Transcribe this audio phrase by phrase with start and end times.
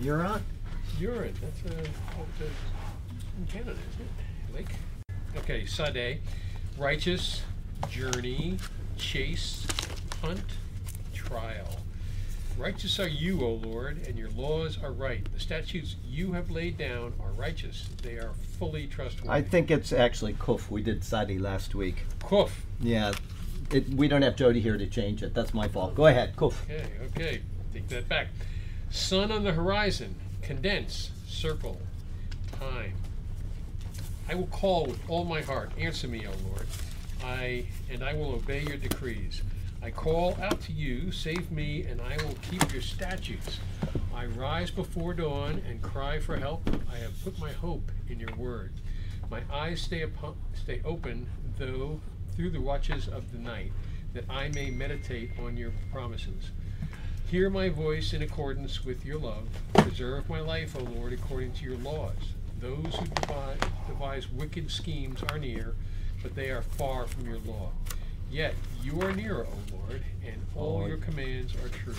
[0.00, 0.40] You're.
[0.98, 1.34] Urine.
[1.40, 1.90] That's a, that's
[3.38, 4.54] in Canada, isn't it?
[4.54, 4.74] Lake.
[5.36, 6.20] Okay, Sade.
[6.78, 7.42] Righteous,
[7.90, 8.56] journey,
[8.96, 9.66] chase,
[10.22, 10.44] hunt,
[11.12, 11.80] trial.
[12.56, 15.26] Righteous are you, O Lord, and your laws are right.
[15.32, 17.88] The statutes you have laid down are righteous.
[18.02, 19.30] They are fully trustworthy.
[19.30, 20.70] I think it's actually Kuf.
[20.70, 22.04] We did Sadi last week.
[22.20, 22.50] Kuf.
[22.80, 23.12] Yeah.
[23.70, 25.32] It, we don't have Jody here to change it.
[25.34, 25.94] That's my fault.
[25.94, 26.36] Go ahead.
[26.36, 26.54] Kuf.
[26.64, 27.40] Okay, okay.
[27.72, 28.28] Take that back.
[28.90, 30.16] Sun on the horizon.
[30.42, 31.12] Condense.
[31.28, 31.80] Circle.
[32.58, 32.94] Time.
[34.28, 35.70] I will call with all my heart.
[35.78, 36.66] Answer me, O Lord.
[37.22, 39.42] I and I will obey your decrees.
[39.80, 43.60] I call out to you, save me, and I will keep your statutes.
[44.14, 46.68] I rise before dawn and cry for help.
[46.92, 48.72] I have put my hope in your word.
[49.30, 51.28] My eyes stay upon, stay open,
[51.58, 52.00] though
[52.34, 53.72] through the watches of the night,
[54.14, 56.50] that I may meditate on your promises.
[57.30, 59.46] Hear my voice in accordance with your love.
[59.74, 62.16] Preserve my life, O Lord, according to your laws.
[62.60, 63.56] Those who devise,
[63.86, 65.76] devise wicked schemes are near,
[66.24, 67.70] but they are far from your law.
[68.32, 71.94] Yet you are near, O Lord, and all your commands are true.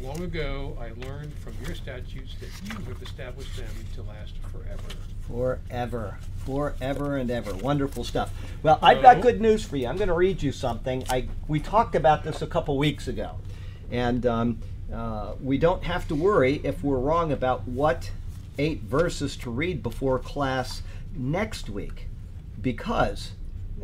[0.00, 4.94] Long ago I learned from your statutes that you have established them to last forever.
[5.22, 6.18] Forever.
[6.46, 7.52] Forever and ever.
[7.52, 8.32] Wonderful stuff.
[8.62, 9.88] Well, I've got good news for you.
[9.88, 11.02] I'm going to read you something.
[11.10, 13.40] I We talked about this a couple weeks ago.
[13.90, 14.58] And um,
[14.92, 18.10] uh, we don't have to worry if we're wrong about what
[18.58, 20.82] eight verses to read before class
[21.14, 22.06] next week.
[22.60, 23.32] Because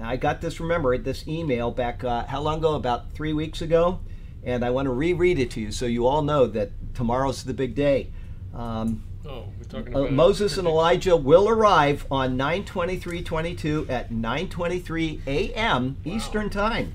[0.03, 2.75] I got this, remember, this email back, uh, how long ago?
[2.75, 4.01] About three weeks ago.
[4.43, 7.55] And I want to reread it to you so you all know that tomorrow's the
[7.55, 8.11] big day.
[8.53, 15.97] Um, Oh, we're talking uh, Moses and Elijah will arrive on 9:23:22 at 9:23 a.m.
[16.05, 16.93] Eastern Time.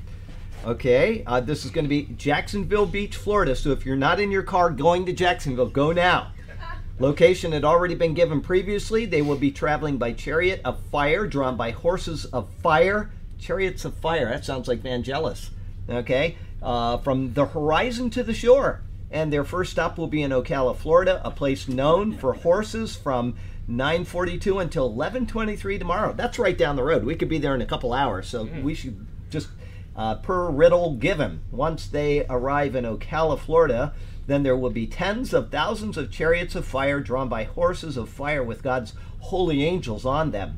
[0.65, 3.55] Okay, uh, this is going to be Jacksonville Beach, Florida.
[3.55, 6.31] So if you're not in your car going to Jacksonville, go now.
[6.99, 9.05] Location had already been given previously.
[9.05, 13.09] They will be traveling by chariot of fire, drawn by horses of fire.
[13.39, 14.25] Chariots of fire.
[14.25, 15.49] That sounds like Vangelis.
[15.89, 18.81] Okay, uh, from the horizon to the shore.
[19.11, 23.35] And their first stop will be in Ocala, Florida, a place known for horses from
[23.69, 26.13] 9:42 until 11:23 tomorrow.
[26.13, 27.05] That's right down the road.
[27.05, 29.47] We could be there in a couple hours, so we should just
[29.99, 31.41] uh, per riddle given.
[31.51, 33.93] Once they arrive in Ocala, Florida,
[34.27, 38.07] then there will be tens of thousands of chariots of fire drawn by horses of
[38.07, 40.57] fire with God's holy angels on them.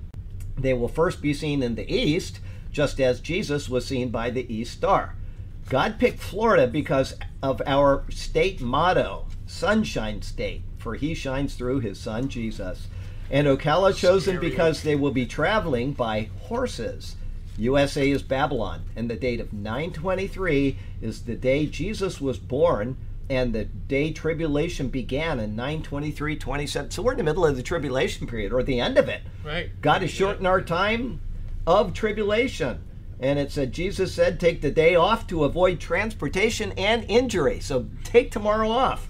[0.56, 2.40] They will first be seen in the east,
[2.72, 5.16] just as Jesus was seen by the east star.
[5.70, 12.00] God picked Florida because of our state motto, Sunshine State, for he shines through his
[12.00, 12.88] son Jesus.
[13.32, 17.16] And Ocala chosen because they will be traveling by horses.
[17.58, 22.98] USA is Babylon, and the date of 923 is the day Jesus was born,
[23.30, 26.92] and the day tribulation began in 923 27.
[26.92, 29.22] So we're in the middle of the tribulation period, or the end of it.
[29.44, 29.70] right.
[29.82, 31.22] God has shortened our time
[31.68, 32.82] of tribulation.
[33.20, 37.60] And it said, Jesus said, take the day off to avoid transportation and injury.
[37.60, 39.08] So take tomorrow off.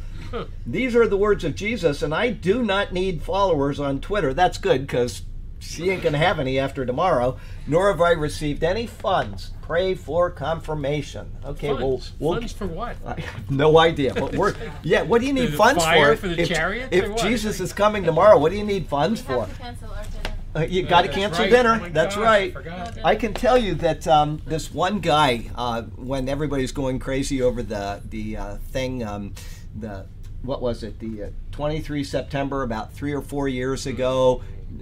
[0.65, 4.33] These are the words of Jesus, and I do not need followers on Twitter.
[4.33, 5.23] That's good because
[5.61, 7.37] she ain't going to have any after tomorrow.
[7.67, 9.51] Nor have I received any funds.
[9.61, 11.31] Pray for confirmation.
[11.45, 11.81] Okay, Funds.
[12.19, 12.97] well, we'll funds for what?
[13.05, 15.03] I have no idea, but we're yeah.
[15.03, 16.27] What do you need The funds fire for?
[16.27, 17.21] for the if, chariots if or what?
[17.21, 19.45] Jesus is coming tomorrow, what do you need funds We for?
[19.45, 20.35] have to cancel our dinner.
[20.53, 21.49] Uh, you got to cancel right.
[21.51, 21.79] dinner.
[21.81, 22.51] Oh That's gosh, right.
[22.53, 22.97] forgot.
[23.05, 27.63] I can tell you that um, this one guy, uh, when everybody's going crazy over
[27.63, 29.33] the the uh, thing, um,
[29.79, 30.05] the
[30.41, 34.41] what was it, the uh, 23 September, about three or four years ago,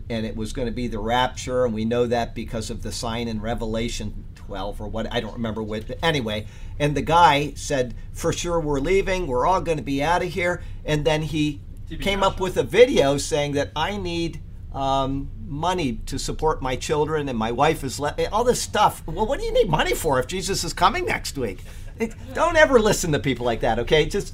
[0.09, 2.91] and it was going to be the rapture, and we know that because of the
[2.91, 5.83] sign in Revelation 12 or what I don't remember what.
[6.01, 6.47] Anyway,
[6.79, 9.27] and the guy said, "For sure, we're leaving.
[9.27, 11.61] We're all going to be out of here," and then he
[12.01, 14.41] came up with a video saying that I need
[14.73, 19.01] um, money to support my children and my wife is let all this stuff.
[19.07, 21.63] Well, what do you need money for if Jesus is coming next week?
[21.97, 23.79] It- don't ever listen to people like that.
[23.79, 24.33] Okay, just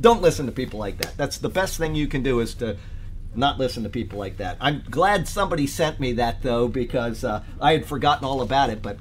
[0.00, 1.16] don't listen to people like that.
[1.16, 2.76] That's the best thing you can do is to
[3.34, 4.56] not listen to people like that.
[4.60, 8.82] I'm glad somebody sent me that though because uh, I had forgotten all about it.
[8.82, 8.98] But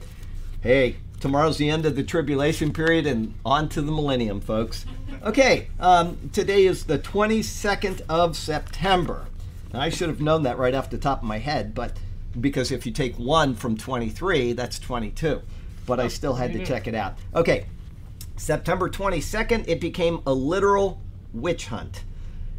[0.62, 4.86] hey, tomorrow's the end of the tribulation period and on to the millennium, folks.
[5.24, 9.28] Okay, um, today is the 22nd of September.
[9.74, 11.94] Now, I should have known that right off the top of my head, but
[12.39, 15.42] because if you take one from 23, that's 22.
[15.86, 17.18] But I still had to check it out.
[17.36, 17.66] Okay,
[18.38, 21.01] September 22nd, it became a literal
[21.33, 22.04] witch hunt.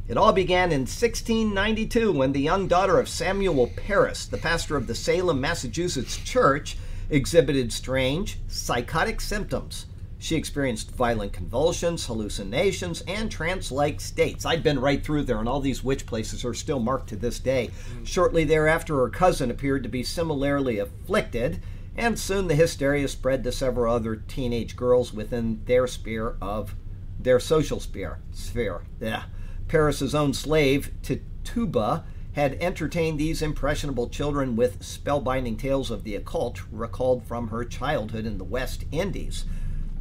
[0.08, 4.86] It all began in 1692 when the young daughter of Samuel Parris, the pastor of
[4.86, 6.76] the Salem, Massachusetts church,
[7.08, 9.86] exhibited strange, psychotic symptoms.
[10.18, 14.44] She experienced violent convulsions, hallucinations, and trance like states.
[14.44, 17.38] I'd been right through there, and all these witch places are still marked to this
[17.38, 17.70] day.
[17.94, 18.06] Mm.
[18.06, 21.60] Shortly thereafter, her cousin appeared to be similarly afflicted,
[21.96, 26.74] and soon the hysteria spread to several other teenage girls within their sphere of
[27.18, 28.18] their social sphere.
[28.32, 28.82] Sphere.
[29.00, 29.24] Yeah.
[29.72, 36.60] Parris's own slave, Tituba, had entertained these impressionable children with spellbinding tales of the occult
[36.70, 39.46] recalled from her childhood in the West Indies.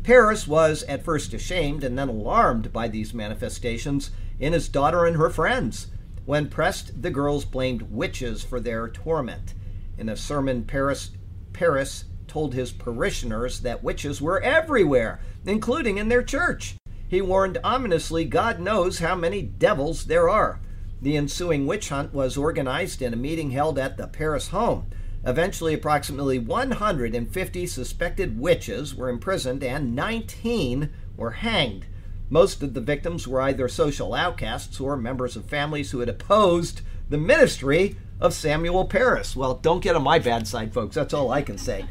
[0.04, 5.16] Parris was at first ashamed and then alarmed by these manifestations in his daughter and
[5.16, 5.88] her friends.
[6.26, 9.54] When pressed, the girls blamed witches for their torment.
[9.98, 11.12] In a sermon, Parris,
[11.54, 16.76] Parris told his parishioners that witches were everywhere, including in their church.
[17.12, 20.62] He warned ominously, God knows how many devils there are.
[21.02, 24.86] The ensuing witch hunt was organized in a meeting held at the Parris home.
[25.26, 31.86] Eventually, approximately 150 suspected witches were imprisoned and 19 were hanged.
[32.30, 36.80] Most of the victims were either social outcasts or members of families who had opposed
[37.10, 39.36] the ministry of Samuel Parris.
[39.36, 40.96] Well, don't get on my bad side, folks.
[40.96, 41.84] That's all I can say.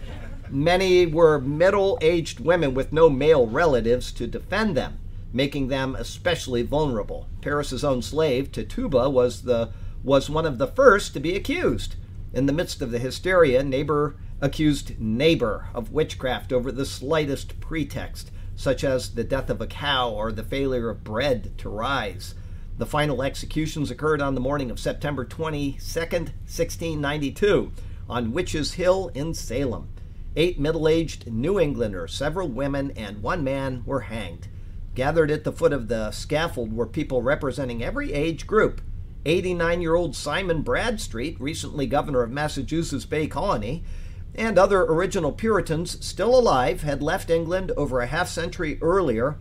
[0.48, 4.98] Many were middle aged women with no male relatives to defend them,
[5.32, 7.28] making them especially vulnerable.
[7.40, 9.70] Parris's own slave, Tituba, was, the,
[10.02, 11.96] was one of the first to be accused.
[12.32, 18.30] In the midst of the hysteria, neighbor accused neighbor of witchcraft over the slightest pretext,
[18.56, 22.34] such as the death of a cow or the failure of bread to rise.
[22.78, 27.72] The final executions occurred on the morning of September 22, 1692,
[28.08, 29.90] on Witches Hill in Salem.
[30.36, 34.48] Eight middle aged New Englanders, several women, and one man were hanged.
[34.94, 38.80] Gathered at the foot of the scaffold were people representing every age group
[39.24, 43.84] 89 year old Simon Bradstreet, recently governor of Massachusetts Bay Colony,
[44.34, 49.38] and other original Puritans still alive had left England over a half century earlier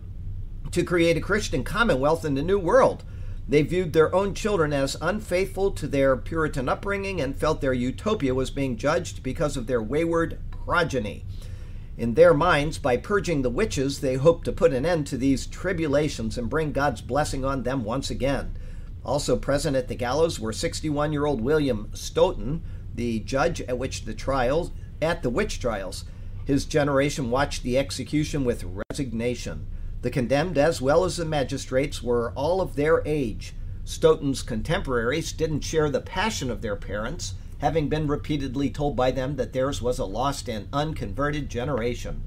[0.70, 3.04] to create a Christian commonwealth in the New World.
[3.48, 8.34] They viewed their own children as unfaithful to their Puritan upbringing and felt their utopia
[8.34, 11.24] was being judged because of their wayward progeny.
[12.00, 15.46] In their minds, by purging the witches, they hoped to put an end to these
[15.46, 18.56] tribulations and bring God's blessing on them once again.
[19.04, 22.62] Also present at the gallows were 61 year old William Stoughton,
[22.94, 24.70] the judge at which the trials
[25.02, 26.06] at the witch trials.
[26.46, 29.66] His generation watched the execution with resignation.
[30.00, 33.52] The condemned, as well as the magistrates, were all of their age.
[33.84, 39.36] Stoughton's contemporaries didn't share the passion of their parents, having been repeatedly told by them
[39.36, 42.22] that theirs was a lost and unconverted generation.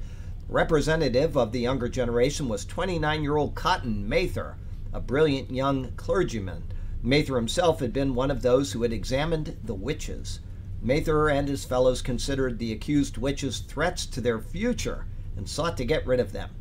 [0.48, 4.56] Representative of the younger generation was 29 year old Cotton Mather,
[4.94, 6.64] a brilliant young clergyman.
[7.02, 10.40] Mather himself had been one of those who had examined the witches.
[10.82, 15.06] Mather and his fellows considered the accused witches threats to their future
[15.36, 16.52] and sought to get rid of them.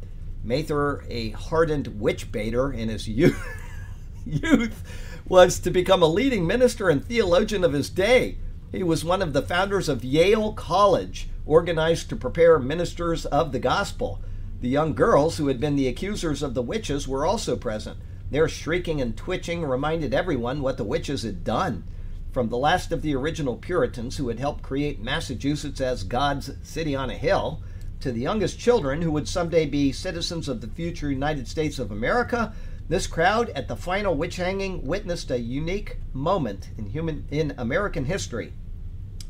[0.42, 3.44] Mather, a hardened witch baiter in his youth,
[4.24, 4.82] youth,
[5.28, 8.38] was to become a leading minister and theologian of his day.
[8.72, 13.58] He was one of the founders of Yale College, organized to prepare ministers of the
[13.58, 14.22] gospel.
[14.62, 17.98] The young girls who had been the accusers of the witches were also present.
[18.30, 21.84] Their shrieking and twitching reminded everyone what the witches had done.
[22.32, 26.96] From the last of the original Puritans who had helped create Massachusetts as God's city
[26.96, 27.62] on a hill,
[28.00, 31.90] to the youngest children who would someday be citizens of the future United States of
[31.90, 32.54] America,
[32.88, 38.06] this crowd at the final witch hanging witnessed a unique moment in human in American
[38.06, 38.54] history.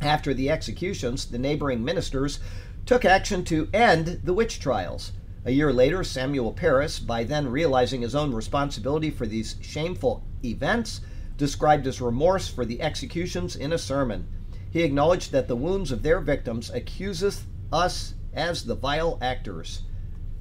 [0.03, 2.41] After the executions, the neighboring ministers
[2.87, 5.13] took action to end the witch trials.
[5.45, 11.01] A year later, Samuel Parris, by then realizing his own responsibility for these shameful events,
[11.37, 14.27] described his remorse for the executions in a sermon.
[14.71, 19.83] He acknowledged that the wounds of their victims accuseth us as the vile actors.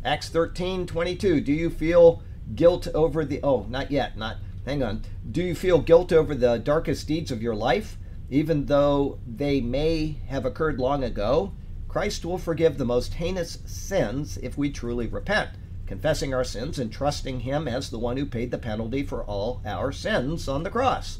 [0.03, 1.41] Acts 13 22.
[1.41, 2.23] Do you feel
[2.55, 3.39] guilt over the.
[3.43, 4.37] Oh, not yet, not.
[4.65, 5.03] Hang on.
[5.29, 7.97] Do you feel guilt over the darkest deeds of your life,
[8.31, 11.53] even though they may have occurred long ago?
[11.88, 15.50] Christ will forgive the most heinous sins if we truly repent,
[15.85, 19.61] confessing our sins and trusting Him as the one who paid the penalty for all
[19.65, 21.19] our sins on the cross.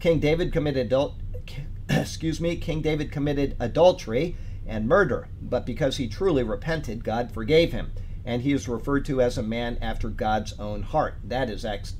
[0.00, 1.14] King David committed adult,
[1.88, 7.72] excuse me, King David committed adultery and murder, but because he truly repented, God forgave
[7.72, 7.92] him,
[8.24, 11.14] and he is referred to as a man after God's own heart.
[11.22, 11.94] That is Acts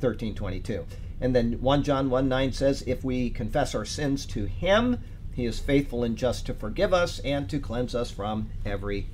[0.00, 0.84] 13:22.
[1.20, 4.98] And then 1 John 1 9 says, If we confess our sins to him,
[5.32, 9.06] he is faithful and just to forgive us and to cleanse us from every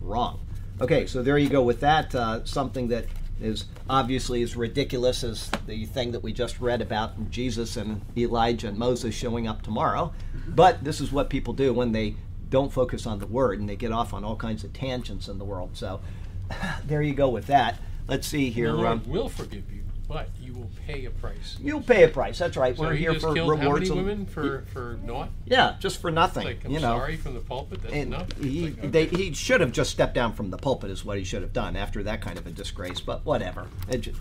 [0.00, 0.40] wrong.
[0.80, 2.14] Okay, so there you go with that.
[2.14, 3.06] Uh, something that
[3.40, 8.68] is obviously as ridiculous as the thing that we just read about Jesus and Elijah
[8.68, 10.12] and Moses showing up tomorrow.
[10.48, 12.16] But this is what people do when they
[12.48, 15.38] don't focus on the word and they get off on all kinds of tangents in
[15.38, 15.70] the world.
[15.74, 16.00] So
[16.86, 17.78] there you go with that.
[18.08, 18.72] Let's see The here.
[18.72, 21.56] Lord Um, will forgive you, but you will pay a price.
[21.62, 22.36] you'll pay a price.
[22.40, 22.76] That's right.
[22.76, 23.88] So We're he here just for killed how rewards.
[23.88, 25.30] many and- women for for naught?
[25.46, 26.44] Yeah, just for nothing.
[26.44, 26.98] Like I'm you know.
[26.98, 27.80] sorry from the pulpit.
[27.82, 28.28] That's And enough.
[28.30, 28.88] It's he, like, okay.
[28.88, 31.52] they, he should have just stepped down from the pulpit, is what he should have
[31.52, 32.98] done after that kind of a disgrace.
[33.00, 33.68] But whatever.
[33.88, 34.14] It ju-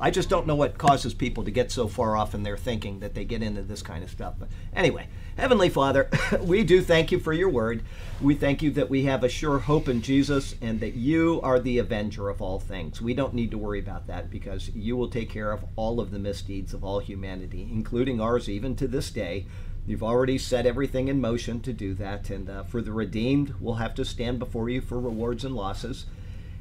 [0.00, 3.00] I just don't know what causes people to get so far off in their thinking
[3.00, 4.34] that they get into this kind of stuff.
[4.38, 5.08] But anyway,
[5.38, 7.84] Heavenly Father, we do thank you for your word.
[8.20, 11.60] We thank you that we have a sure hope in Jesus and that you are
[11.60, 13.00] the avenger of all things.
[13.00, 16.10] We don't need to worry about that because you will take care of all of
[16.10, 19.46] the misdeeds of all humanity, including ours even to this day.
[19.86, 22.30] You've already set everything in motion to do that.
[22.30, 26.06] And uh, for the redeemed, we'll have to stand before you for rewards and losses.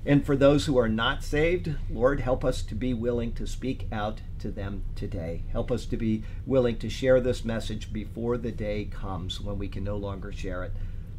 [0.07, 3.89] And for those who are not saved, Lord, help us to be willing to speak
[3.91, 5.43] out to them today.
[5.51, 9.67] Help us to be willing to share this message before the day comes when we
[9.67, 10.71] can no longer share it.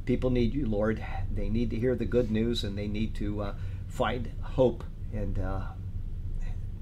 [0.07, 1.05] People need you, Lord.
[1.31, 3.55] They need to hear the good news and they need to uh,
[3.89, 5.61] find hope and uh,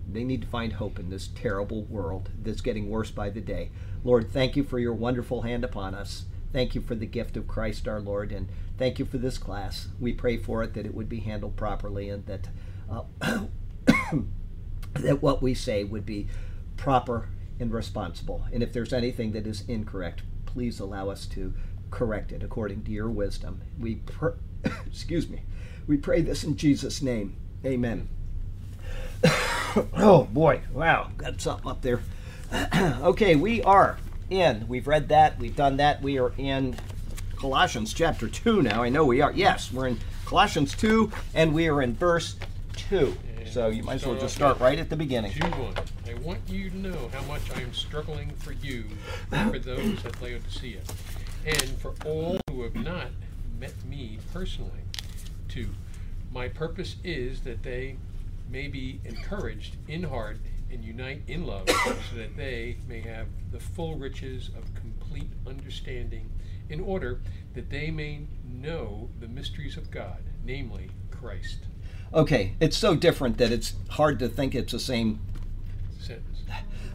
[0.09, 3.73] they need to find hope in this terrible world that's getting worse by the day.
[4.05, 6.27] Lord, thank you for your wonderful hand upon us.
[6.53, 8.49] Thank you for the gift of Christ our Lord, and
[8.79, 9.89] thank you for this class.
[10.01, 12.49] We pray for it that it would be handled properly and that
[12.91, 13.03] uh,
[14.95, 16.29] that what we say would be
[16.77, 18.45] proper and responsible.
[18.53, 21.55] And if there's anything that is incorrect, please allow us to
[21.91, 23.63] correct it according to your wisdom.
[23.79, 24.31] We pr-
[24.87, 25.43] excuse me.
[25.87, 27.37] We pray this in Jesus' name.
[27.65, 28.09] Amen.
[29.95, 32.01] oh boy, wow, got something up there.
[33.03, 33.99] okay, we are
[34.31, 34.67] in.
[34.69, 35.39] We've read that.
[35.39, 36.03] We've done that.
[36.03, 36.77] We are in
[37.37, 38.83] Colossians chapter 2 now.
[38.83, 39.33] I know we are.
[39.33, 42.37] Yes, we're in Colossians 2, and we are in verse
[42.77, 43.17] 2.
[43.51, 45.33] So you might as well just start right at the beginning.
[45.33, 45.75] Two one.
[46.07, 48.85] I want you to know how much I am struggling for you,
[49.31, 50.81] for those at Laodicea,
[51.47, 53.09] and for all who have not
[53.59, 54.83] met me personally.
[55.49, 55.69] Two.
[56.33, 57.97] My purpose is that they
[58.51, 60.39] may be encouraged in heart
[60.77, 61.69] and unite in love,
[62.11, 66.31] so that they may have the full riches of complete understanding,
[66.69, 67.21] in order
[67.55, 71.61] that they may know the mysteries of God, namely Christ.
[72.13, 75.21] Okay, it's so different that it's hard to think it's the same
[75.99, 76.43] Sentence.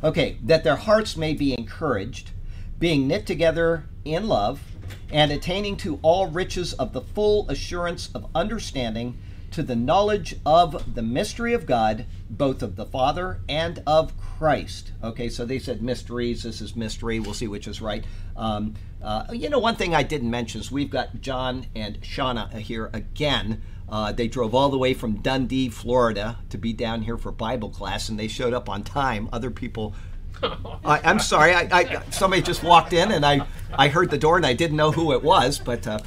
[0.03, 2.31] Okay, that their hearts may be encouraged,
[2.79, 4.61] being knit together in love,
[5.11, 9.17] and attaining to all riches of the full assurance of understanding,
[9.51, 14.91] to the knowledge of the mystery of God, both of the Father and of Christ.
[15.03, 16.43] Okay, so they said mysteries.
[16.43, 17.19] This is mystery.
[17.19, 18.03] We'll see which is right.
[18.35, 22.51] Um, uh, you know, one thing I didn't mention is we've got John and Shauna
[22.53, 23.61] here again.
[23.89, 27.69] Uh, they drove all the way from Dundee, Florida, to be down here for Bible
[27.69, 29.27] class, and they showed up on time.
[29.33, 29.93] Other people
[30.43, 31.53] I, I'm sorry.
[31.53, 34.77] I, I somebody just walked in and I I heard the door and I didn't
[34.77, 35.99] know who it was, but uh,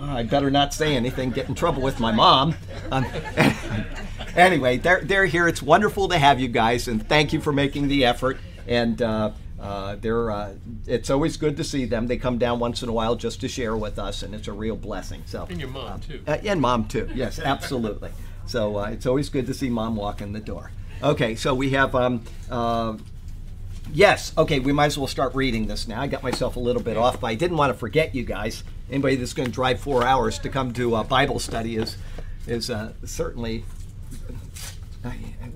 [0.00, 1.30] I better not say anything.
[1.30, 2.54] Get in trouble with my mom.
[2.90, 3.06] Um,
[4.36, 5.48] anyway, they're they're here.
[5.48, 8.38] It's wonderful to have you guys, and thank you for making the effort.
[8.66, 10.54] And uh, uh, they're uh,
[10.86, 12.06] it's always good to see them.
[12.06, 14.52] They come down once in a while just to share with us, and it's a
[14.52, 15.22] real blessing.
[15.26, 16.22] So And your mom, too.
[16.26, 17.08] uh, and mom too.
[17.14, 18.10] Yes, absolutely.
[18.46, 20.70] So uh, it's always good to see mom walk in the door.
[21.02, 22.96] Okay, so we have um, uh,
[23.92, 24.32] yes.
[24.36, 26.00] Okay, we might as well start reading this now.
[26.00, 28.62] I got myself a little bit off, but I didn't want to forget you guys.
[28.90, 31.96] Anybody that's going to drive four hours to come to uh, Bible study is
[32.46, 33.64] is uh, certainly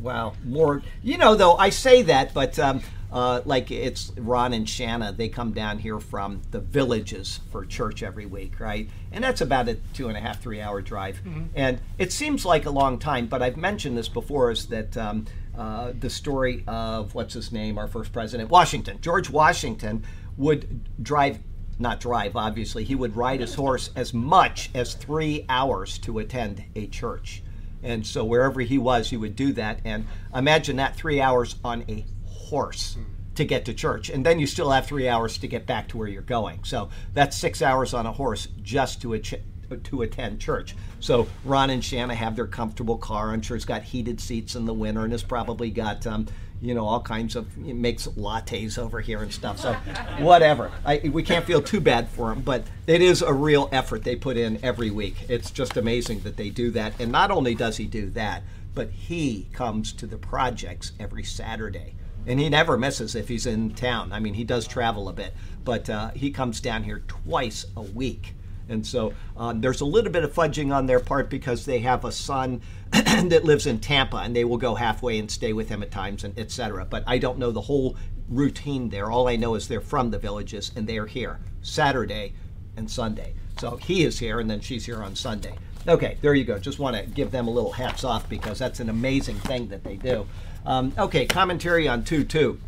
[0.01, 0.83] wow more.
[1.03, 2.59] You know, though I say that, but.
[2.59, 2.83] Um,
[3.13, 8.03] uh, like it's Ron and Shanna, they come down here from the villages for church
[8.05, 8.89] every week, right?
[9.11, 11.21] And that's about a two and a half, three hour drive.
[11.57, 15.27] And it seems like a long time, but I've mentioned this before is that um,
[15.59, 20.05] uh, the story of what's his name, our first president, Washington, George Washington,
[20.37, 21.41] would drive,
[21.81, 26.65] not drive, obviously, he would ride his horse as much as three hours to attend
[26.75, 27.43] a church.
[27.83, 29.81] And so wherever he was, he would do that.
[29.85, 32.97] And imagine that three hours on a horse
[33.37, 34.11] to get to church.
[34.11, 36.65] And then you still have three hours to get back to where you're going.
[36.65, 39.41] So that's six hours on a horse just to, ach-
[39.85, 40.75] to attend church.
[40.99, 43.31] So Ron and Shanna have their comfortable car.
[43.31, 46.27] I'm sure it's got heated seats in the winter and it's probably got, um,
[46.61, 49.59] you know, all kinds of, makes lattes over here and stuff.
[49.59, 49.75] So
[50.19, 50.71] whatever.
[50.85, 54.17] I, we can't feel too bad for them, but it is a real effort they
[54.17, 55.17] put in every week.
[55.29, 56.93] It's just amazing that they do that.
[57.01, 58.43] And not only does he do that,
[58.75, 61.95] but he comes to the projects every Saturday
[62.27, 64.13] and he never misses if he's in town.
[64.13, 67.83] I mean, he does travel a bit, but uh, he comes down here twice a
[67.83, 68.35] week.
[68.71, 72.05] And so um, there's a little bit of fudging on their part because they have
[72.05, 75.83] a son that lives in Tampa, and they will go halfway and stay with him
[75.83, 76.87] at times, and etc.
[76.89, 77.97] But I don't know the whole
[78.29, 79.11] routine there.
[79.11, 82.33] All I know is they're from the villages, and they are here Saturday
[82.77, 83.35] and Sunday.
[83.59, 85.57] So he is here, and then she's here on Sunday.
[85.89, 86.59] Okay, there you go.
[86.59, 89.83] Just want to give them a little hats off because that's an amazing thing that
[89.83, 90.27] they do.
[90.65, 92.61] Um, okay, commentary on 2 2.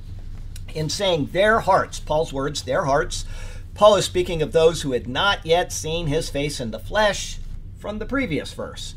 [0.74, 3.26] In saying their hearts, Paul's words, their hearts,
[3.74, 7.38] Paul is speaking of those who had not yet seen his face in the flesh
[7.78, 8.94] from the previous verse.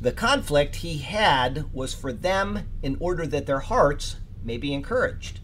[0.00, 5.40] The conflict he had was for them in order that their hearts may be encouraged.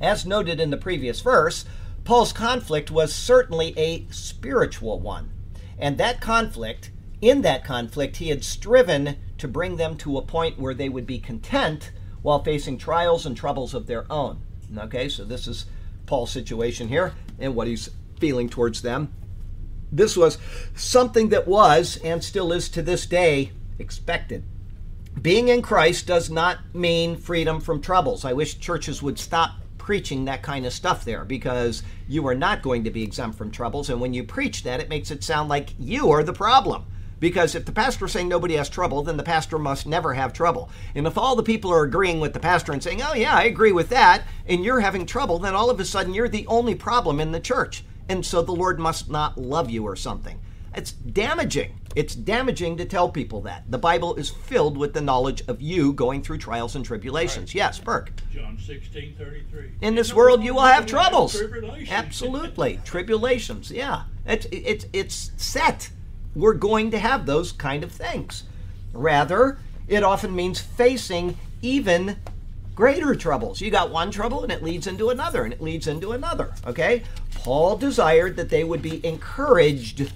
[0.00, 1.64] As noted in the previous verse,
[2.04, 5.30] Paul's conflict was certainly a spiritual one.
[5.76, 6.90] And that conflict,
[7.20, 11.06] in that conflict, he had striven to bring them to a point where they would
[11.06, 11.90] be content
[12.22, 14.40] while facing trials and troubles of their own.
[14.76, 15.66] Okay, so this is
[16.06, 19.12] Paul's situation here and what he's feeling towards them.
[19.90, 20.38] This was
[20.74, 24.44] something that was and still is to this day expected.
[25.20, 28.24] Being in Christ does not mean freedom from troubles.
[28.24, 32.62] I wish churches would stop preaching that kind of stuff there because you are not
[32.62, 33.88] going to be exempt from troubles.
[33.88, 36.84] And when you preach that, it makes it sound like you are the problem.
[37.20, 40.32] Because if the pastor is saying nobody has trouble, then the pastor must never have
[40.32, 40.70] trouble.
[40.94, 43.44] And if all the people are agreeing with the pastor and saying, oh, yeah, I
[43.44, 46.74] agree with that, and you're having trouble, then all of a sudden you're the only
[46.74, 47.82] problem in the church.
[48.08, 50.40] And so the Lord must not love you or something.
[50.74, 51.80] It's damaging.
[51.96, 53.64] It's damaging to tell people that.
[53.68, 57.50] The Bible is filled with the knowledge of you going through trials and tribulations.
[57.50, 57.56] Right.
[57.56, 58.12] Yes, Burke.
[58.32, 59.72] John 16, 33.
[59.80, 61.40] In this world you will have troubles.
[61.90, 62.80] Absolutely.
[62.84, 64.04] tribulations, yeah.
[64.26, 65.90] It's, it's, it's set.
[66.34, 68.44] We're going to have those kind of things.
[68.92, 72.16] Rather, it often means facing even
[72.78, 73.60] greater troubles.
[73.60, 76.54] You got one trouble and it leads into another and it leads into another.
[76.64, 77.02] Okay?
[77.34, 80.12] Paul desired that they would be encouraged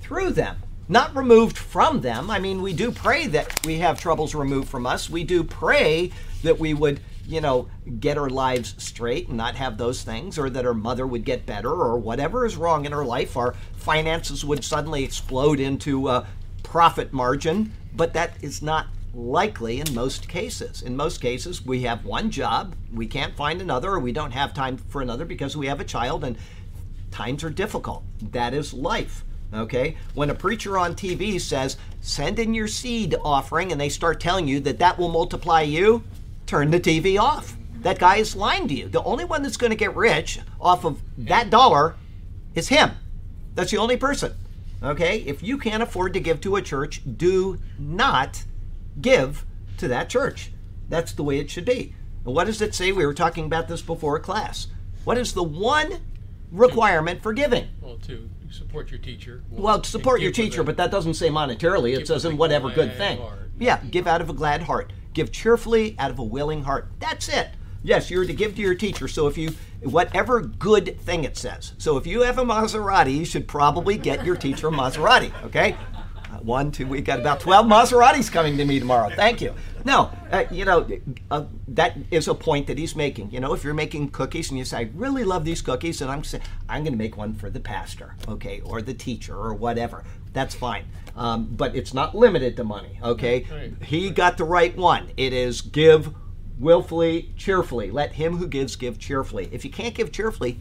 [0.00, 0.56] through them,
[0.88, 2.28] not removed from them.
[2.28, 5.08] I mean, we do pray that we have troubles removed from us.
[5.08, 6.10] We do pray
[6.42, 7.68] that we would, you know,
[8.00, 11.46] get our lives straight and not have those things, or that our mother would get
[11.46, 13.36] better, or whatever is wrong in our life.
[13.36, 16.26] Our finances would suddenly explode into a
[16.64, 20.82] profit margin, but that is not likely in most cases.
[20.82, 24.52] In most cases, we have one job, we can't find another, or we don't have
[24.52, 26.36] time for another because we have a child and
[27.10, 28.04] times are difficult.
[28.32, 29.24] That is life.
[29.54, 29.96] Okay?
[30.14, 34.46] When a preacher on TV says, send in your seed offering, and they start telling
[34.46, 36.04] you that that will multiply you,
[36.44, 37.56] turn the TV off.
[37.80, 38.88] That guy is lying to you.
[38.88, 41.96] The only one that's going to get rich off of that dollar
[42.54, 42.90] is him.
[43.54, 44.34] That's the only person.
[44.82, 45.20] Okay?
[45.20, 48.44] If you can't afford to give to a church, do not
[49.00, 49.44] give
[49.78, 50.52] to that church.
[50.88, 51.94] That's the way it should be.
[52.24, 52.92] And what does it say?
[52.92, 54.68] We were talking about this before class.
[55.04, 56.00] What is the one
[56.50, 57.68] requirement for giving?
[57.80, 59.42] Well, to support your teacher.
[59.50, 61.96] Well, to support your teacher, but that doesn't say monetarily.
[61.96, 63.18] It says in whatever good thing.
[63.18, 63.50] Heart.
[63.58, 64.92] Yeah, give out of a glad heart.
[65.12, 66.90] Give cheerfully out of a willing heart.
[66.98, 67.50] That's it.
[67.82, 69.06] Yes, you're to give to your teacher.
[69.06, 71.72] So if you, whatever good thing it says.
[71.78, 75.32] So if you have a Maserati, you should probably get your teacher a Maserati.
[75.44, 75.76] Okay,
[76.44, 79.10] one, two, we got about 12 Maseratis coming to me tomorrow.
[79.14, 79.54] Thank you.
[79.84, 80.86] No, uh, you know,
[81.30, 83.30] uh, that is a point that he's making.
[83.30, 86.10] You know, if you're making cookies and you say, I really love these cookies, and
[86.10, 89.54] I'm saying, I'm going to make one for the pastor, okay, or the teacher, or
[89.54, 90.04] whatever.
[90.32, 90.86] That's fine.
[91.16, 93.46] Um, but it's not limited to money, okay?
[93.50, 93.82] Right.
[93.82, 95.10] He got the right one.
[95.16, 96.12] It is give
[96.58, 97.90] willfully, cheerfully.
[97.90, 99.48] Let him who gives give cheerfully.
[99.52, 100.58] If you can't give cheerfully,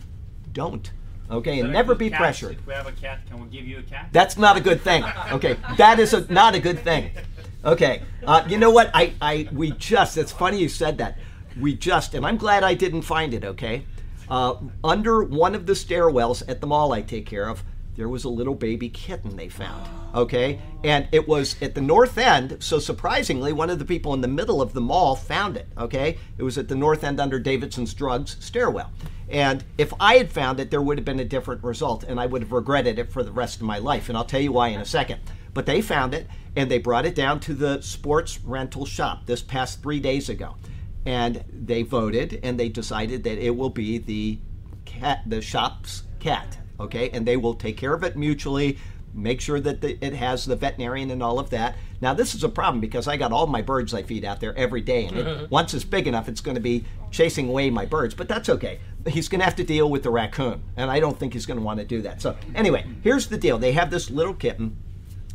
[0.51, 0.91] don't.
[1.29, 2.19] Okay, and never be cats?
[2.19, 2.57] pressured.
[2.59, 4.09] If we have a cat, can we give you a cat?
[4.11, 5.03] That's not a good thing.
[5.31, 7.11] Okay, that is a, not a good thing.
[7.63, 8.91] Okay, uh, you know what?
[8.93, 10.17] I, I, we just.
[10.17, 11.17] It's funny you said that.
[11.59, 13.43] We just, and I'm glad I didn't find it.
[13.43, 13.85] Okay,
[14.29, 17.63] uh, under one of the stairwells at the mall I take care of,
[17.95, 19.87] there was a little baby kitten they found.
[20.13, 22.57] Okay, and it was at the north end.
[22.61, 25.67] So surprisingly, one of the people in the middle of the mall found it.
[25.77, 28.91] Okay, it was at the north end under Davidson's Drugs stairwell.
[29.29, 32.27] And if I had found it, there would have been a different result, and I
[32.27, 34.07] would have regretted it for the rest of my life.
[34.07, 35.19] And I'll tell you why in a second.
[35.53, 39.41] But they found it, and they brought it down to the sports rental shop this
[39.41, 40.55] past three days ago.
[41.05, 44.39] And they voted, and they decided that it will be the
[44.85, 46.57] cat, the shop's cat.
[46.79, 48.77] Okay, and they will take care of it mutually
[49.15, 51.75] make sure that the, it has the veterinarian and all of that.
[52.01, 54.55] Now, this is a problem because I got all my birds I feed out there
[54.57, 57.85] every day, and it, once it's big enough, it's going to be chasing away my
[57.85, 58.13] birds.
[58.13, 58.79] But that's okay.
[59.07, 61.59] He's going to have to deal with the raccoon, and I don't think he's going
[61.59, 62.21] to want to do that.
[62.21, 64.77] So, anyway, here's the deal: they have this little kitten,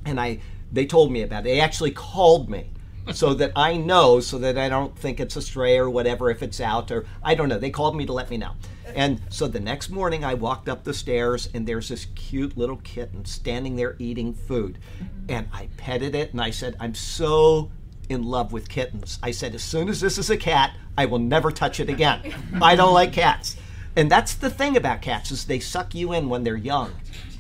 [0.05, 0.41] and I
[0.73, 1.45] they told me about it.
[1.45, 2.71] They actually called me
[3.13, 6.43] so that I know, so that I don't think it's a stray or whatever if
[6.43, 7.59] it's out or I don't know.
[7.59, 8.53] They called me to let me know.
[8.95, 12.77] And so the next morning, I walked up the stairs, and there's this cute little
[12.79, 14.79] kitten standing there eating food.
[15.29, 17.71] And I petted it, and I said, I'm so
[18.09, 19.19] in love with kittens.
[19.23, 22.35] I said, as soon as this is a cat, I will never touch it again.
[22.61, 23.57] I don't like cats.
[23.97, 26.93] And that's the thing about cats is they suck you in when they're young,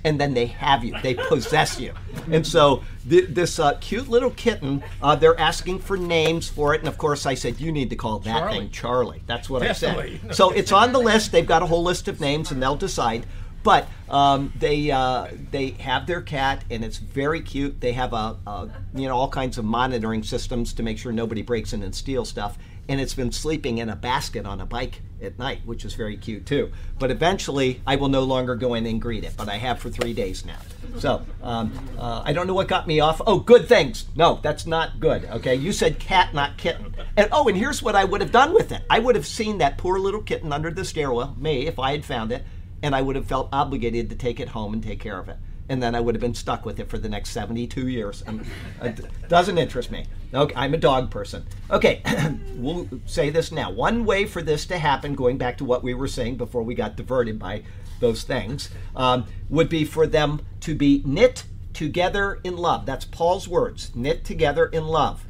[0.04, 0.94] and then they have you.
[1.02, 1.92] They possess you.
[2.30, 6.80] And so th- this uh, cute little kitten, uh, they're asking for names for it,
[6.80, 8.58] and of course I said you need to call that Charlie.
[8.58, 9.22] thing Charlie.
[9.26, 10.20] That's what I said.
[10.32, 11.32] So it's on the list.
[11.32, 13.26] They've got a whole list of names, and they'll decide.
[13.62, 17.80] But um, they uh, they have their cat, and it's very cute.
[17.80, 21.42] They have a, a you know all kinds of monitoring systems to make sure nobody
[21.42, 22.56] breaks in and steals stuff.
[22.90, 26.16] And it's been sleeping in a basket on a bike at night, which is very
[26.16, 26.72] cute too.
[26.98, 29.34] But eventually, I will no longer go in and greet it.
[29.36, 30.58] But I have for three days now.
[30.98, 33.20] So um, uh, I don't know what got me off.
[33.24, 34.06] Oh, good things.
[34.16, 35.24] No, that's not good.
[35.24, 36.92] Okay, you said cat, not kitten.
[37.16, 38.82] And oh, and here's what I would have done with it.
[38.90, 42.04] I would have seen that poor little kitten under the stairwell, me, if I had
[42.04, 42.44] found it,
[42.82, 45.36] and I would have felt obligated to take it home and take care of it.
[45.70, 48.22] And then I would have been stuck with it for the next 72 years.
[48.26, 48.44] Um,
[48.82, 50.04] it doesn't interest me.
[50.34, 51.46] Okay, I'm a dog person.
[51.70, 52.02] Okay,
[52.56, 53.70] we'll say this now.
[53.70, 56.74] One way for this to happen, going back to what we were saying before we
[56.74, 57.62] got diverted by
[58.00, 62.84] those things, um, would be for them to be knit together in love.
[62.84, 65.24] That's Paul's words knit together in love.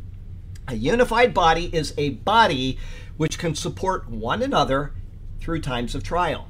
[0.68, 2.78] A unified body is a body
[3.16, 4.92] which can support one another
[5.40, 6.48] through times of trial.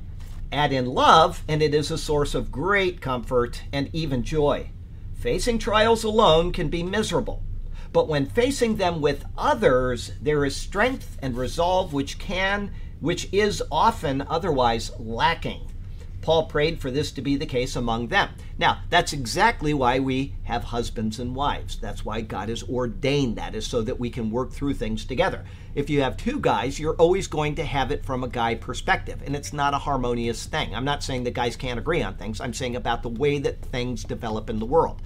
[0.53, 4.71] Add in love, and it is a source of great comfort and even joy.
[5.15, 7.45] Facing trials alone can be miserable,
[7.93, 13.63] but when facing them with others, there is strength and resolve which can, which is
[13.71, 15.70] often otherwise lacking.
[16.23, 18.31] Paul prayed for this to be the case among them.
[18.59, 21.79] Now, that's exactly why we have husbands and wives.
[21.79, 25.45] That's why God has ordained that, is so that we can work through things together.
[25.75, 29.23] If you have two guys, you're always going to have it from a guy perspective,
[29.25, 30.75] and it's not a harmonious thing.
[30.75, 33.63] I'm not saying that guys can't agree on things, I'm saying about the way that
[33.63, 35.01] things develop in the world.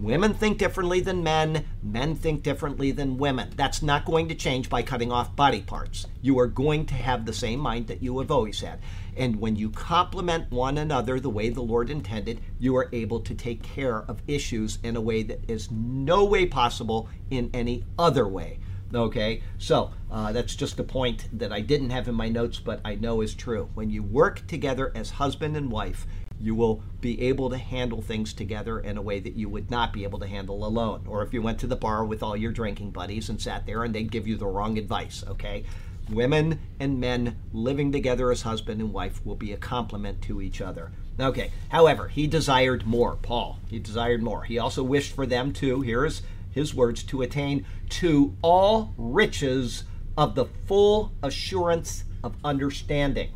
[0.00, 1.66] Women think differently than men.
[1.82, 3.50] Men think differently than women.
[3.54, 6.06] That's not going to change by cutting off body parts.
[6.22, 8.80] You are going to have the same mind that you have always had.
[9.16, 13.34] And when you complement one another the way the Lord intended, you are able to
[13.34, 18.26] take care of issues in a way that is no way possible in any other
[18.26, 18.58] way.
[18.92, 22.80] Okay, so uh, that's just a point that I didn't have in my notes, but
[22.84, 23.70] I know is true.
[23.74, 26.06] When you work together as husband and wife,
[26.40, 29.92] you will be able to handle things together in a way that you would not
[29.92, 31.04] be able to handle alone.
[31.06, 33.84] Or if you went to the bar with all your drinking buddies and sat there
[33.84, 35.64] and they'd give you the wrong advice, okay?
[36.10, 40.60] Women and men living together as husband and wife will be a complement to each
[40.60, 40.90] other.
[41.20, 43.58] Okay, however, he desired more, Paul.
[43.68, 44.42] He desired more.
[44.42, 49.84] He also wished for them to, here's his words, to attain to all riches
[50.16, 53.30] of the full assurance of understanding.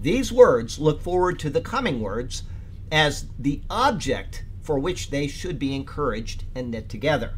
[0.00, 2.42] These words look forward to the coming words
[2.90, 7.34] as the object for which they should be encouraged and knit together.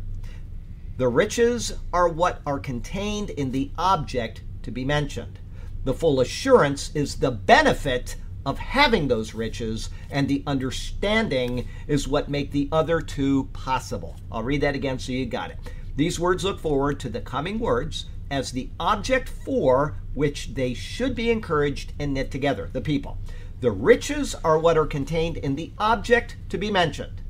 [0.97, 5.39] The riches are what are contained in the object to be mentioned.
[5.85, 12.29] The full assurance is the benefit of having those riches, and the understanding is what
[12.29, 14.17] make the other two possible.
[14.31, 15.59] I'll read that again so you got it.
[15.97, 21.15] These words look forward to the coming words as the object for which they should
[21.15, 23.19] be encouraged and knit together, the people.
[23.61, 27.23] The riches are what are contained in the object to be mentioned.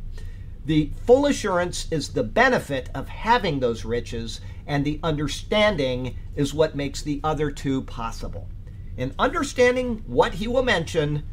[0.65, 6.75] The full assurance is the benefit of having those riches, and the understanding is what
[6.75, 8.49] makes the other two possible.
[8.97, 11.25] In understanding what he will mention,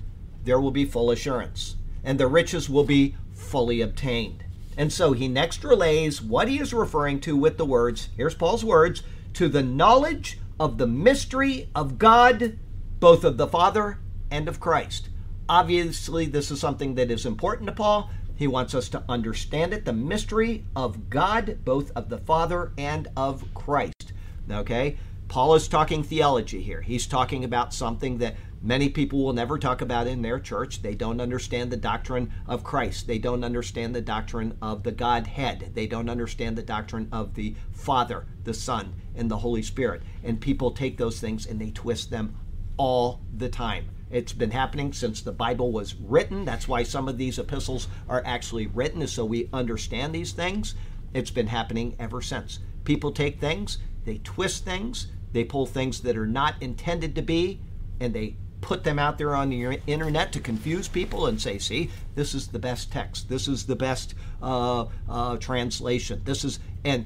[0.43, 4.43] there will be full assurance, and the riches will be fully obtained.
[4.77, 8.63] And so he next relays what he is referring to with the words here's Paul's
[8.63, 12.57] words to the knowledge of the mystery of God,
[12.99, 15.09] both of the Father and of Christ.
[15.49, 18.09] Obviously, this is something that is important to Paul.
[18.41, 23.07] He wants us to understand it the mystery of God, both of the Father and
[23.15, 24.13] of Christ.
[24.49, 24.97] Okay?
[25.27, 26.81] Paul is talking theology here.
[26.81, 30.81] He's talking about something that many people will never talk about in their church.
[30.81, 33.05] They don't understand the doctrine of Christ.
[33.05, 35.73] They don't understand the doctrine of the Godhead.
[35.75, 40.01] They don't understand the doctrine of the Father, the Son, and the Holy Spirit.
[40.23, 42.35] And people take those things and they twist them
[42.77, 43.89] all the time.
[44.11, 46.45] It's been happening since the Bible was written.
[46.45, 50.75] That's why some of these epistles are actually written, is so we understand these things.
[51.13, 52.59] It's been happening ever since.
[52.83, 57.61] People take things, they twist things, they pull things that are not intended to be,
[57.99, 61.89] and they put them out there on the internet to confuse people and say, see,
[62.15, 63.27] this is the best text.
[63.27, 66.21] This is the best uh, uh, translation.
[66.23, 67.05] This is, and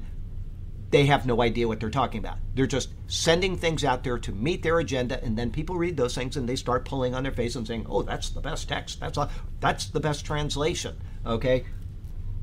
[0.90, 2.38] they have no idea what they're talking about.
[2.54, 6.14] They're just sending things out there to meet their agenda, and then people read those
[6.14, 9.00] things and they start pulling on their face and saying, "Oh, that's the best text.
[9.00, 9.28] That's a,
[9.60, 11.64] that's the best translation." Okay,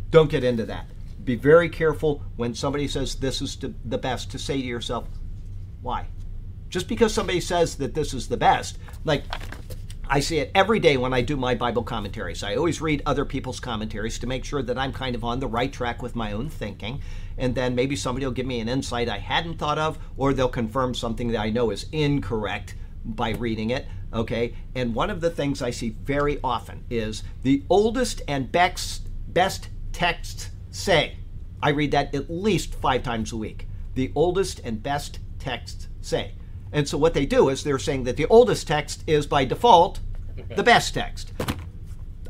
[0.10, 0.88] don't get into that.
[1.24, 5.08] Be very careful when somebody says this is the best to say to yourself,
[5.82, 6.08] "Why?"
[6.70, 9.24] Just because somebody says that this is the best, like
[10.13, 12.43] I see it every day when I do my Bible commentaries.
[12.43, 15.47] I always read other people's commentaries to make sure that I'm kind of on the
[15.47, 17.02] right track with my own thinking.
[17.36, 20.49] And then maybe somebody will give me an insight I hadn't thought of, or they'll
[20.49, 23.88] confirm something that I know is incorrect by reading it.
[24.13, 24.54] Okay.
[24.76, 29.69] And one of the things I see very often is the oldest and best, best
[29.93, 31.17] texts say.
[31.60, 33.67] I read that at least five times a week.
[33.95, 36.34] The oldest and best texts say.
[36.74, 40.00] And so what they do is they're saying that the oldest text is by default
[40.56, 41.32] the best text.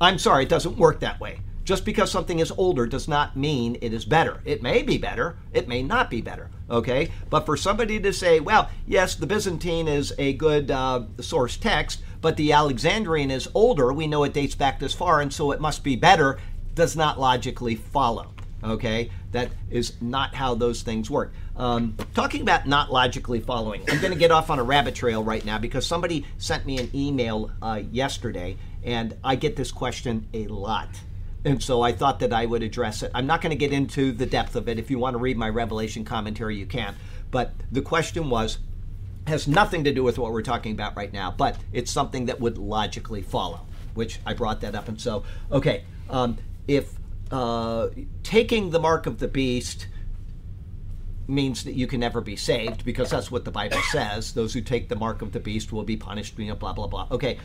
[0.01, 1.39] I'm sorry, it doesn't work that way.
[1.63, 4.41] Just because something is older does not mean it is better.
[4.43, 7.09] It may be better, it may not be better, okay?
[7.29, 12.03] But for somebody to say, well, yes, the Byzantine is a good uh, source text,
[12.19, 15.61] but the Alexandrian is older, we know it dates back this far, and so it
[15.61, 16.37] must be better,
[16.75, 19.09] does not logically follow, okay?
[19.31, 21.33] That is not how those things work.
[21.55, 25.23] Um, talking about not logically following, I'm going to get off on a rabbit trail
[25.23, 30.27] right now because somebody sent me an email uh, yesterday, and I get this question
[30.33, 30.89] a lot.
[31.45, 33.11] And so I thought that I would address it.
[33.13, 34.79] I'm not going to get into the depth of it.
[34.79, 36.95] If you want to read my Revelation commentary, you can.
[37.31, 38.59] But the question was
[39.27, 42.39] has nothing to do with what we're talking about right now, but it's something that
[42.39, 43.61] would logically follow,
[43.93, 44.87] which I brought that up.
[44.87, 46.37] And so, okay, um,
[46.67, 46.93] if
[47.31, 47.89] uh,
[48.23, 49.87] taking the mark of the beast
[51.27, 54.33] means that you can never be saved because that's what the Bible says.
[54.33, 56.87] Those who take the mark of the beast will be punished, you know, blah, blah,
[56.87, 57.07] blah.
[57.11, 57.39] Okay,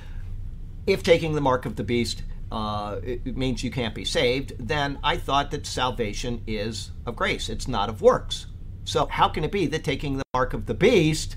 [0.86, 4.98] if taking the mark of the beast uh, it means you can't be saved, then
[5.04, 7.48] I thought that salvation is of grace.
[7.48, 8.46] It's not of works.
[8.84, 11.36] So how can it be that taking the mark of the beast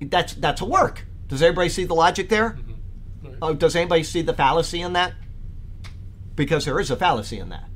[0.00, 1.06] that's that's a work?
[1.28, 2.50] Does everybody see the logic there?
[2.50, 3.26] Mm-hmm.
[3.26, 3.36] Right.
[3.40, 5.14] Oh, does anybody see the fallacy in that?
[6.36, 7.68] Because there is a fallacy in that.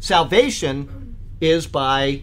[0.00, 2.22] Salvation is by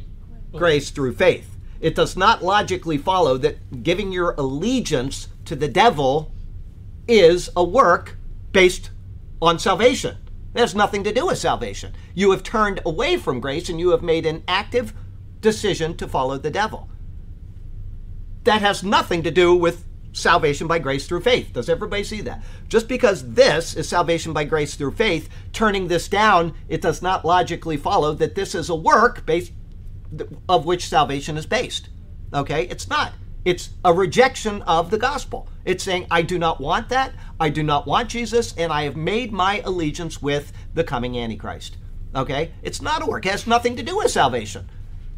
[0.54, 1.58] grace through faith.
[1.82, 6.32] It does not logically follow that giving your allegiance to the devil
[7.08, 8.18] is a work
[8.52, 8.92] based
[9.42, 10.18] on salvation.
[10.54, 11.94] It has nothing to do with salvation.
[12.14, 14.94] You have turned away from grace and you have made an active
[15.42, 16.90] decision to follow the devil.
[18.44, 21.54] That has nothing to do with salvation by grace through faith.
[21.54, 22.44] Does everybody see that?
[22.68, 27.24] Just because this is salvation by grace through faith, turning this down, it does not
[27.24, 29.52] logically follow that this is a work based
[30.48, 31.90] of which salvation is based.
[32.34, 32.64] Okay?
[32.64, 33.14] It's not.
[33.46, 35.48] It's a rejection of the gospel.
[35.66, 37.14] It's saying, I do not want that.
[37.40, 41.78] I do not want Jesus, and I have made my allegiance with the coming Antichrist.
[42.16, 42.52] Okay?
[42.62, 43.26] It's not a work.
[43.26, 44.70] It has nothing to do with salvation.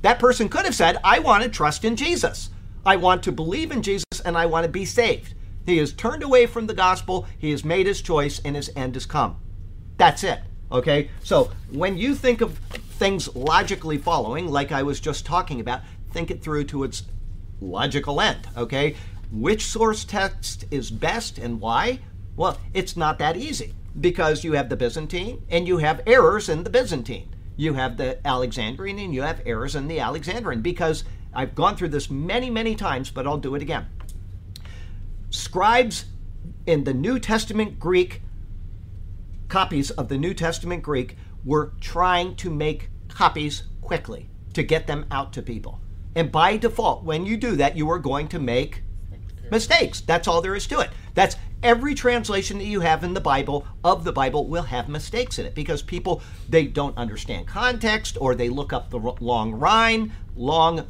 [0.02, 2.50] That person could have said, I want to trust in Jesus.
[2.86, 5.34] I want to believe in Jesus, and I want to be saved.
[5.66, 7.28] He has turned away from the gospel.
[7.38, 9.38] He has made his choice, and his end has come.
[9.98, 10.40] That's it.
[10.72, 11.10] Okay?
[11.24, 12.58] So when you think of
[12.98, 15.82] things logically following, like I was just talking about,
[16.12, 17.04] think it through to its
[17.60, 18.48] logical end.
[18.56, 18.96] Okay?
[19.32, 22.00] Which source text is best and why?
[22.36, 26.64] Well, it's not that easy because you have the Byzantine and you have errors in
[26.64, 27.30] the Byzantine.
[27.58, 31.04] You have the Alexandrian and you have errors in the Alexandrian because
[31.34, 33.88] I've gone through this many, many times, but I'll do it again.
[35.30, 36.06] Scribes
[36.66, 38.22] in the New Testament Greek,
[39.52, 45.06] copies of the New Testament Greek, were trying to make copies quickly to get them
[45.12, 45.82] out to people.
[46.16, 48.84] And by default, when you do that, you are going to make
[49.52, 50.00] mistakes.
[50.00, 50.90] That's all there is to it.
[51.16, 55.38] That's every translation that you have in the Bible of the Bible will have mistakes
[55.38, 60.14] in it because people they don't understand context or they look up the long rhyme,
[60.34, 60.88] long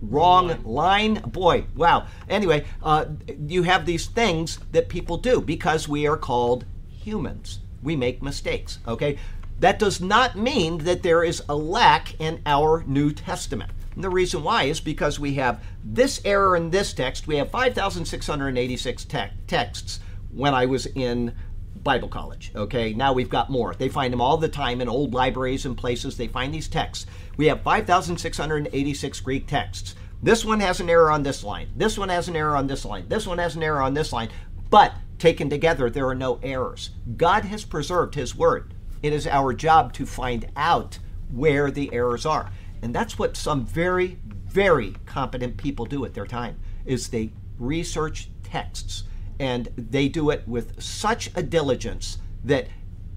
[0.00, 1.14] wrong line.
[1.26, 2.06] Boy, wow.
[2.28, 3.04] Anyway, uh,
[3.46, 7.60] you have these things that people do because we are called humans.
[7.82, 8.78] We make mistakes.
[8.86, 9.18] Okay,
[9.60, 13.70] that does not mean that there is a lack in our New Testament.
[13.94, 17.26] And the reason why is because we have this error in this text.
[17.26, 21.34] We have 5,686 te- texts when I was in
[21.82, 22.52] Bible college.
[22.54, 23.74] Okay, now we've got more.
[23.74, 26.16] They find them all the time in old libraries and places.
[26.16, 27.06] They find these texts.
[27.36, 29.94] We have 5,686 Greek texts.
[30.22, 31.68] This one has an error on this line.
[31.76, 33.08] This one has an error on this line.
[33.08, 34.28] This one has an error on this line.
[34.70, 36.90] But taken together, there are no errors.
[37.16, 38.74] God has preserved His Word.
[39.02, 40.98] It is our job to find out
[41.30, 42.50] where the errors are.
[42.82, 48.30] And that's what some very, very competent people do at their time is they research
[48.42, 49.04] texts
[49.38, 52.68] and they do it with such a diligence that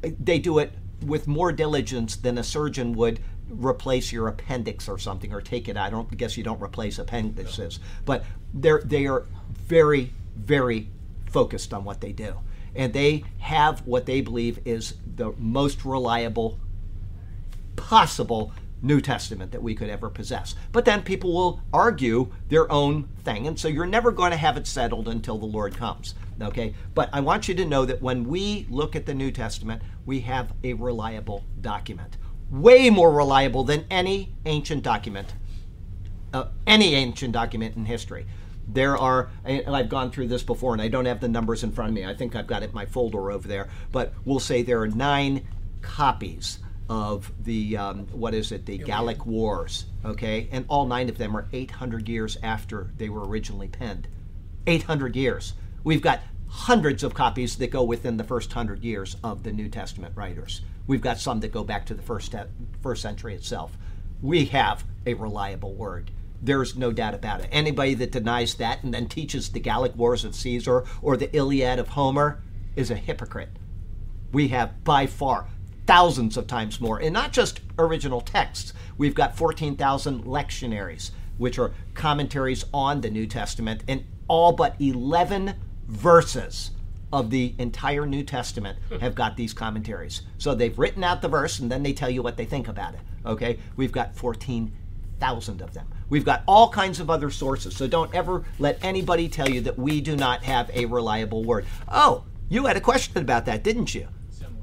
[0.01, 0.73] they do it
[1.05, 5.77] with more diligence than a surgeon would replace your appendix or something or take it
[5.77, 9.25] I don't guess you don't replace appendixes but they're they are
[9.67, 10.87] very very
[11.31, 12.35] focused on what they do
[12.75, 16.59] and they have what they believe is the most reliable
[17.75, 20.55] possible New Testament that we could ever possess.
[20.71, 24.57] But then people will argue their own thing, and so you're never going to have
[24.57, 26.15] it settled until the Lord comes.
[26.41, 26.73] Okay?
[26.95, 30.21] But I want you to know that when we look at the New Testament, we
[30.21, 32.17] have a reliable document.
[32.49, 35.35] Way more reliable than any ancient document,
[36.33, 38.25] uh, any ancient document in history.
[38.67, 41.71] There are, and I've gone through this before, and I don't have the numbers in
[41.71, 42.05] front of me.
[42.05, 43.69] I think I've got it in my folder over there.
[43.91, 45.47] But we'll say there are nine
[45.81, 51.17] copies of the um, what is it the Gallic Wars, okay, and all nine of
[51.17, 54.07] them are 800 years after they were originally penned.
[54.67, 55.53] 800 years.
[55.83, 56.21] We've got
[56.51, 60.61] hundreds of copies that go within the first hundred years of the New Testament writers.
[60.85, 62.35] We've got some that go back to the first
[62.81, 63.77] first century itself.
[64.21, 66.11] We have a reliable word.
[66.41, 67.49] There's no doubt about it.
[67.51, 71.79] Anybody that denies that and then teaches the Gallic Wars of Caesar or the Iliad
[71.79, 72.41] of Homer
[72.75, 73.49] is a hypocrite.
[74.31, 75.47] We have by far
[75.85, 78.73] thousands of times more, and not just original texts.
[78.97, 85.55] We've got 14,000 lectionaries, which are commentaries on the New Testament, and all but 11
[85.87, 86.71] verses
[87.11, 88.99] of the entire New Testament hmm.
[88.99, 90.21] have got these commentaries.
[90.37, 92.93] So they've written out the verse and then they tell you what they think about
[92.93, 93.01] it.
[93.25, 93.59] Okay?
[93.75, 94.15] We've got
[95.21, 95.87] 14,000 of them.
[96.09, 97.75] We've got all kinds of other sources.
[97.75, 101.65] So don't ever let anybody tell you that we do not have a reliable word.
[101.87, 104.07] Oh, you had a question about that, didn't you?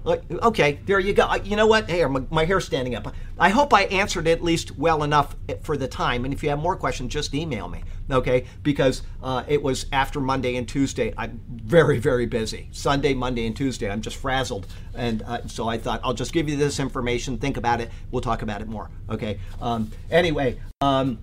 [0.09, 1.35] Okay, there you go.
[1.44, 1.90] You know what?
[1.90, 3.14] Hey, my, my hair's standing up.
[3.38, 6.25] I hope I answered at least well enough for the time.
[6.25, 7.83] And if you have more questions, just email me.
[8.11, 11.12] Okay, because uh, it was after Monday and Tuesday.
[11.18, 12.68] I'm very, very busy.
[12.73, 13.90] Sunday, Monday, and Tuesday.
[13.90, 17.37] I'm just frazzled, and uh, so I thought I'll just give you this information.
[17.37, 17.90] Think about it.
[18.11, 18.90] We'll talk about it more.
[19.11, 19.38] Okay.
[19.61, 20.59] Um, anyway.
[20.81, 21.18] Um,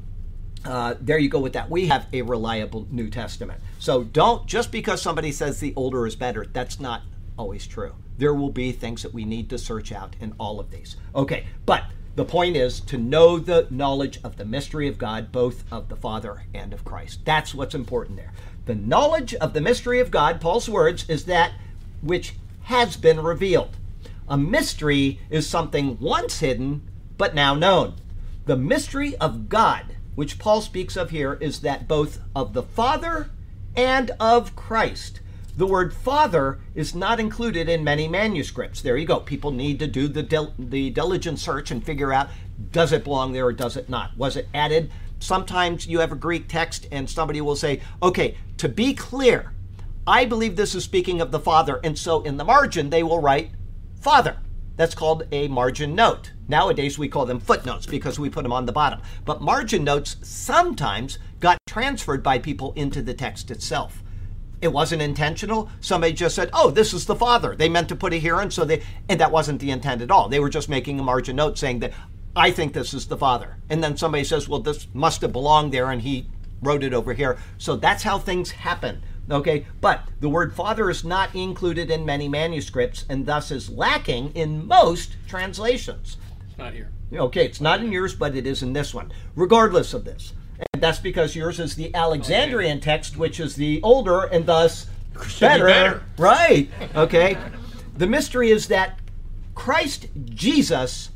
[0.63, 1.69] uh, there you go with that.
[1.69, 3.61] We have a reliable New Testament.
[3.77, 7.03] So don't, just because somebody says the older is better, that's not
[7.37, 10.71] always true there will be things that we need to search out in all of
[10.71, 10.95] these.
[11.13, 15.63] Okay, but the point is to know the knowledge of the mystery of God, both
[15.71, 17.25] of the Father and of Christ.
[17.25, 18.31] That's what's important there.
[18.65, 21.51] The knowledge of the mystery of God, Paul's words, is that
[22.01, 23.77] which has been revealed.
[24.29, 27.95] A mystery is something once hidden, but now known.
[28.45, 33.29] The mystery of God, which Paul speaks of here, is that both of the Father
[33.75, 35.19] and of Christ.
[35.57, 38.81] The word father is not included in many manuscripts.
[38.81, 39.21] There you go.
[39.21, 42.29] People need to do the, dil- the diligent search and figure out
[42.71, 44.17] does it belong there or does it not?
[44.17, 44.91] Was it added?
[45.19, 49.53] Sometimes you have a Greek text and somebody will say, okay, to be clear,
[50.05, 51.79] I believe this is speaking of the Father.
[51.83, 53.51] And so in the margin, they will write
[54.01, 54.37] Father.
[54.75, 56.33] That's called a margin note.
[56.49, 59.01] Nowadays, we call them footnotes because we put them on the bottom.
[59.23, 64.03] But margin notes sometimes got transferred by people into the text itself.
[64.65, 65.69] It wasn't intentional.
[65.79, 68.51] Somebody just said, "Oh, this is the father." They meant to put it here, and
[68.51, 70.27] so they and that wasn't the intent at all.
[70.27, 71.93] They were just making a margin note saying that
[72.35, 73.57] I think this is the father.
[73.69, 76.25] And then somebody says, "Well, this must have belonged there, and he
[76.63, 79.03] wrote it over here." So that's how things happen.
[79.29, 84.31] Okay, but the word father is not included in many manuscripts, and thus is lacking
[84.33, 86.17] in most translations.
[86.49, 86.89] It's not here.
[87.13, 89.11] Okay, it's not in yours, but it is in this one.
[89.35, 90.33] Regardless of this,
[90.73, 94.87] and that's because yours is the Alexandrian text, which is the older and thus
[95.39, 95.65] better.
[95.65, 96.03] be better.
[96.17, 96.69] Right.
[96.95, 97.37] Okay.
[97.97, 98.99] the mystery is that
[99.53, 101.09] Christ Jesus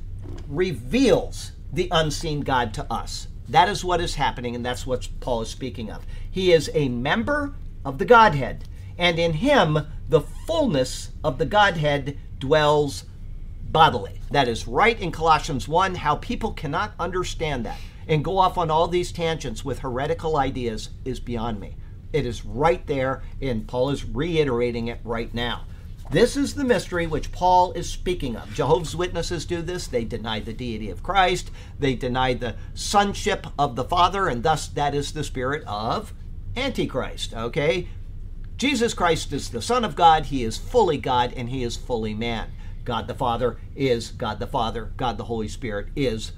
[0.47, 3.27] reveals the unseen God to us.
[3.47, 6.05] That is what is happening, and that's what Paul is speaking of.
[6.29, 8.65] He is a member of the Godhead,
[8.97, 13.05] and in him the fullness of the Godhead dwells
[13.71, 14.21] bodily.
[14.31, 17.77] That is right in Colossians 1, how people cannot understand that
[18.09, 21.77] and go off on all these tangents with heretical ideas is beyond me.
[22.11, 25.65] It is right there, and Paul is reiterating it right now.
[26.09, 28.51] This is the mystery which Paul is speaking of.
[28.51, 29.85] Jehovah's Witnesses do this.
[29.85, 34.67] They deny the deity of Christ, they deny the sonship of the Father, and thus
[34.69, 36.11] that is the spirit of
[36.57, 37.35] Antichrist.
[37.35, 37.89] Okay?
[38.57, 40.25] Jesus Christ is the Son of God.
[40.25, 42.51] He is fully God and he is fully man.
[42.83, 44.91] God the Father is God the Father.
[44.97, 46.33] God the Holy Spirit is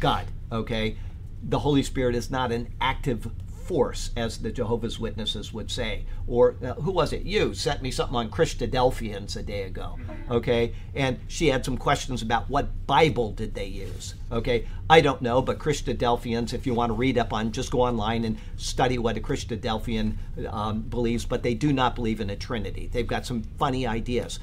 [0.00, 0.96] God okay?
[1.42, 3.30] The Holy Spirit is not an active
[3.66, 6.04] force, as the Jehovah's Witnesses would say.
[6.28, 7.22] Or uh, who was it?
[7.22, 9.98] You sent me something on Christadelphians a day ago,
[10.30, 10.72] okay?
[10.94, 14.68] And she had some questions about what Bible did they use, okay?
[14.88, 18.24] I don't know, but Christadelphians, if you want to read up on, just go online
[18.24, 20.16] and study what a Christadelphian
[20.48, 22.88] um, believes, but they do not believe in a Trinity.
[22.92, 24.38] They've got some funny ideas.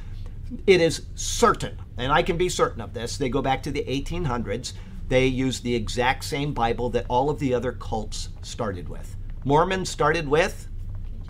[0.68, 3.84] It is certain, and I can be certain of this, they go back to the
[3.86, 4.74] 1800s
[5.08, 9.16] they use the exact same Bible that all of the other cults started with.
[9.44, 10.68] Mormons started with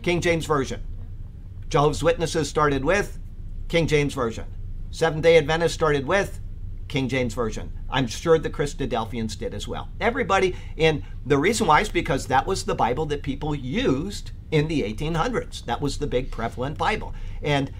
[0.01, 0.81] King James Version.
[1.69, 3.19] Jehovah's Witnesses started with
[3.67, 4.45] King James Version.
[4.91, 6.39] Seventh day Adventists started with
[6.87, 7.71] King James Version.
[7.89, 9.89] I'm sure the Christadelphians did as well.
[9.99, 14.67] Everybody, and the reason why is because that was the Bible that people used in
[14.67, 15.65] the 1800s.
[15.65, 17.15] That was the big prevalent Bible.
[17.41, 17.71] And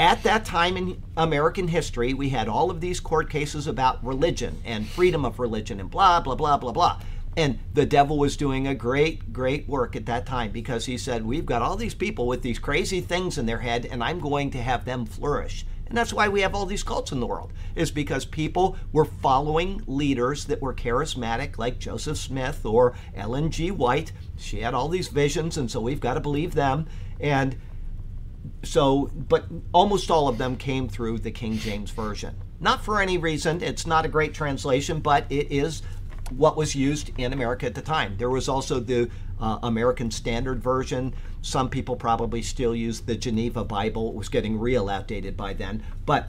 [0.00, 4.56] at that time in American history, we had all of these court cases about religion
[4.64, 6.98] and freedom of religion and blah, blah, blah, blah, blah.
[7.36, 11.26] And the devil was doing a great, great work at that time because he said,
[11.26, 14.50] We've got all these people with these crazy things in their head, and I'm going
[14.52, 15.66] to have them flourish.
[15.86, 19.04] And that's why we have all these cults in the world, is because people were
[19.04, 23.70] following leaders that were charismatic, like Joseph Smith or Ellen G.
[23.70, 24.12] White.
[24.38, 26.86] She had all these visions, and so we've got to believe them.
[27.20, 27.56] And
[28.62, 32.34] so, but almost all of them came through the King James Version.
[32.60, 35.82] Not for any reason, it's not a great translation, but it is
[36.30, 38.16] what was used in America at the time.
[38.16, 39.10] There was also the
[39.40, 41.14] uh, American Standard Version.
[41.42, 44.10] Some people probably still use the Geneva Bible.
[44.10, 45.82] It was getting real outdated by then.
[46.04, 46.28] But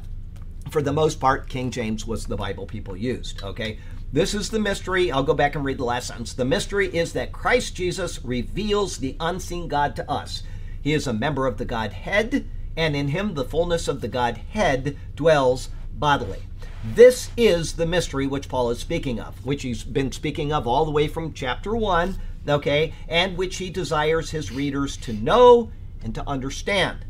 [0.70, 3.44] for the most part, King James was the Bible people used.
[3.44, 3.78] Okay?
[4.14, 5.12] This is the mystery.
[5.12, 6.34] I'll go back and read the last sentence.
[6.34, 10.44] The mystery is that Christ Jesus reveals the unseen God to us.
[10.82, 14.98] He is a member of the Godhead, and in him the fullness of the Godhead
[15.16, 16.44] dwells bodily.
[16.84, 20.86] This is the mystery which Paul is speaking of, which he's been speaking of all
[20.86, 22.18] the way from chapter 1,
[22.48, 25.72] okay, and which he desires his readers to know
[26.04, 27.06] and to understand.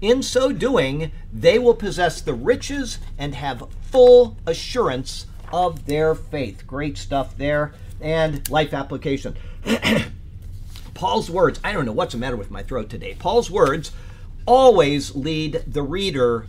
[0.00, 6.66] In so doing, they will possess the riches and have full assurance of their faith.
[6.66, 7.74] Great stuff there.
[8.00, 9.36] And life application.
[10.96, 13.14] Paul's words, I don't know what's the matter with my throat today.
[13.18, 13.92] Paul's words
[14.46, 16.46] always lead the reader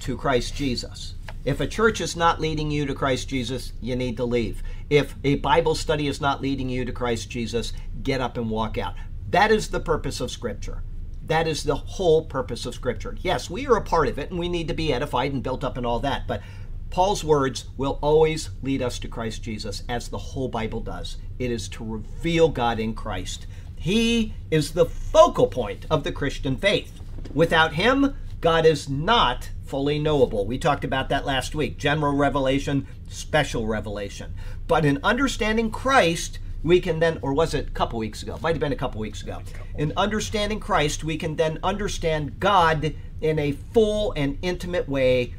[0.00, 1.14] to Christ Jesus.
[1.46, 4.62] If a church is not leading you to Christ Jesus, you need to leave.
[4.90, 8.76] If a Bible study is not leading you to Christ Jesus, get up and walk
[8.76, 8.94] out.
[9.30, 10.82] That is the purpose of Scripture.
[11.24, 13.16] That is the whole purpose of Scripture.
[13.22, 15.64] Yes, we are a part of it and we need to be edified and built
[15.64, 16.42] up and all that, but
[16.90, 21.16] Paul's words will always lead us to Christ Jesus, as the whole Bible does.
[21.38, 23.46] It is to reveal God in Christ.
[23.82, 27.00] He is the focal point of the Christian faith.
[27.34, 30.46] Without Him, God is not fully knowable.
[30.46, 34.34] We talked about that last week general revelation, special revelation.
[34.68, 38.38] But in understanding Christ, we can then, or was it a couple weeks ago?
[38.40, 39.42] Might have been a couple weeks ago.
[39.76, 45.34] In understanding Christ, we can then understand God in a full and intimate way,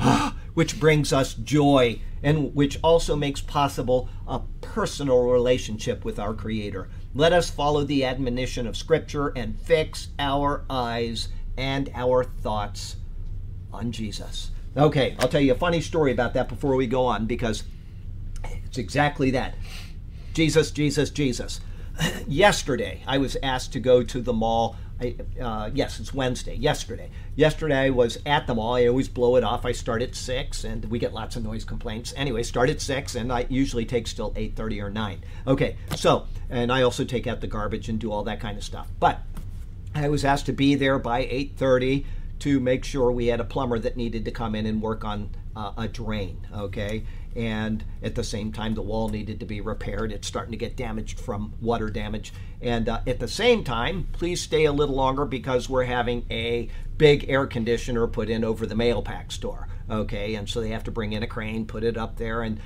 [0.54, 6.88] which brings us joy and which also makes possible a personal relationship with our Creator.
[7.16, 12.96] Let us follow the admonition of Scripture and fix our eyes and our thoughts
[13.72, 14.50] on Jesus.
[14.76, 17.62] Okay, I'll tell you a funny story about that before we go on because
[18.64, 19.54] it's exactly that.
[20.32, 21.60] Jesus, Jesus, Jesus.
[22.26, 24.74] Yesterday, I was asked to go to the mall.
[25.40, 26.54] Uh, yes, it's Wednesday.
[26.54, 27.10] Yesterday.
[27.34, 28.74] Yesterday, I was at the mall.
[28.74, 29.64] I always blow it off.
[29.64, 32.14] I start at 6, and we get lots of noise complaints.
[32.16, 35.24] Anyway, start at 6, and I usually take still 8.30 or 9.
[35.46, 38.64] Okay, so, and I also take out the garbage and do all that kind of
[38.64, 38.88] stuff.
[39.00, 39.20] But
[39.94, 42.04] I was asked to be there by 8.30
[42.40, 45.30] to make sure we had a plumber that needed to come in and work on
[45.56, 47.04] uh, a drain, okay?
[47.36, 50.12] And at the same time, the wall needed to be repaired.
[50.12, 52.32] It's starting to get damaged from water damage.
[52.60, 56.68] And uh, at the same time, please stay a little longer because we're having a
[56.96, 60.34] big air conditioner put in over the mail pack store, okay?
[60.34, 62.60] And so they have to bring in a crane, put it up there, and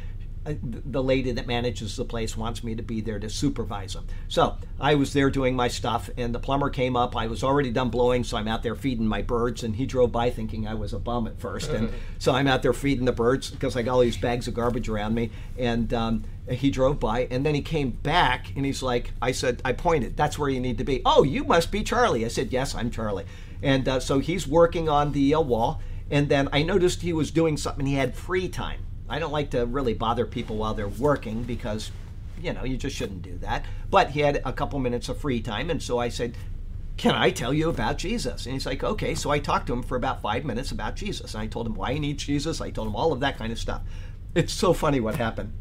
[0.61, 4.07] the lady that manages the place wants me to be there to supervise them.
[4.29, 7.17] So I was there doing my stuff, and the plumber came up.
[7.17, 10.13] I was already done blowing, so I'm out there feeding my birds, and he drove
[10.13, 11.71] by thinking I was a bum at first.
[11.71, 14.55] And so I'm out there feeding the birds because I got all these bags of
[14.55, 15.31] garbage around me.
[15.57, 19.61] And um, he drove by, and then he came back, and he's like, I said,
[19.65, 21.03] I pointed, that's where you need to be.
[21.05, 22.25] Oh, you must be Charlie.
[22.25, 23.27] I said, Yes, I'm Charlie.
[23.63, 25.81] And uh, so he's working on the uh, wall.
[26.11, 28.81] And then I noticed he was doing something, he had free time.
[29.09, 31.91] I don't like to really bother people while they're working because,
[32.41, 33.65] you know, you just shouldn't do that.
[33.91, 36.37] But he had a couple minutes of free time, and so I said,
[36.97, 38.47] Can I tell you about Jesus?
[38.47, 39.15] And he's like, Okay.
[39.15, 41.35] So I talked to him for about five minutes about Jesus.
[41.35, 42.61] And I told him why he needs Jesus.
[42.61, 43.83] I told him all of that kind of stuff.
[44.35, 45.53] It's so funny what happened.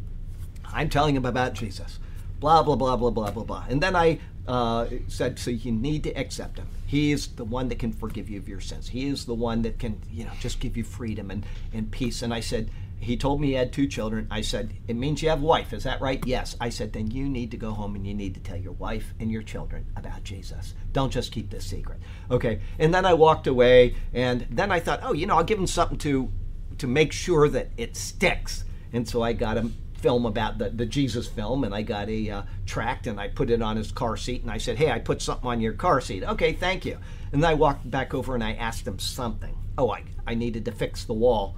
[0.65, 1.99] I'm telling him about Jesus.
[2.39, 3.65] Blah, blah, blah, blah, blah, blah, blah.
[3.69, 6.67] And then I uh, said, So you need to accept him.
[6.85, 8.89] He is the one that can forgive you of your sins.
[8.89, 12.21] He is the one that can, you know, just give you freedom and, and peace.
[12.21, 12.69] And I said,
[12.99, 14.27] he told me he had two children.
[14.31, 15.73] I said, It means you have a wife.
[15.73, 16.23] Is that right?
[16.25, 16.55] Yes.
[16.59, 19.13] I said, Then you need to go home and you need to tell your wife
[19.19, 20.73] and your children about Jesus.
[20.93, 21.99] Don't just keep this secret.
[22.31, 22.61] Okay.
[22.79, 25.67] And then I walked away and then I thought, Oh, you know, I'll give him
[25.67, 26.31] something to
[26.79, 28.63] to make sure that it sticks.
[28.93, 32.29] And so I got him film about the, the Jesus film and I got a
[32.29, 34.99] uh, tract and I put it on his car seat and I said, Hey, I
[34.99, 36.23] put something on your car seat.
[36.23, 36.97] Okay, thank you.
[37.31, 39.55] And then I walked back over and I asked him something.
[39.77, 41.57] Oh, I, I needed to fix the wall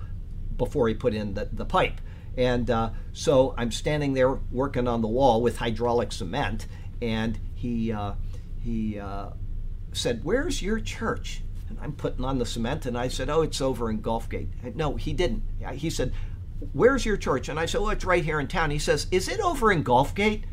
[0.60, 1.99] before he put in the, the pipe.
[2.38, 6.68] And uh, so I'm standing there working on the wall with hydraulic cement,
[7.01, 8.14] and he uh,
[8.62, 9.32] he uh,
[9.91, 13.60] said, "Where's your church?" And I'm putting on the cement, and I said, "Oh, it's
[13.60, 15.43] over in Gulfgate." And no, he didn't.
[15.74, 16.14] He said,
[16.72, 19.28] "Where's your church?" And I said, "Well, it's right here in town." He says, "Is
[19.28, 20.43] it over in Gulfgate?"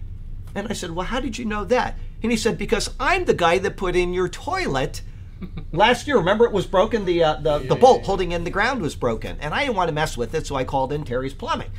[0.55, 3.35] And I said, "Well, how did you know that?" And he said, "Because I'm the
[3.35, 5.03] guy that put in your toilet."
[5.73, 6.17] last year.
[6.17, 7.05] Remember, it was broken.
[7.05, 9.89] The uh, the, the bolt holding in the ground was broken, and I didn't want
[9.89, 11.71] to mess with it, so I called in Terry's Plumbing.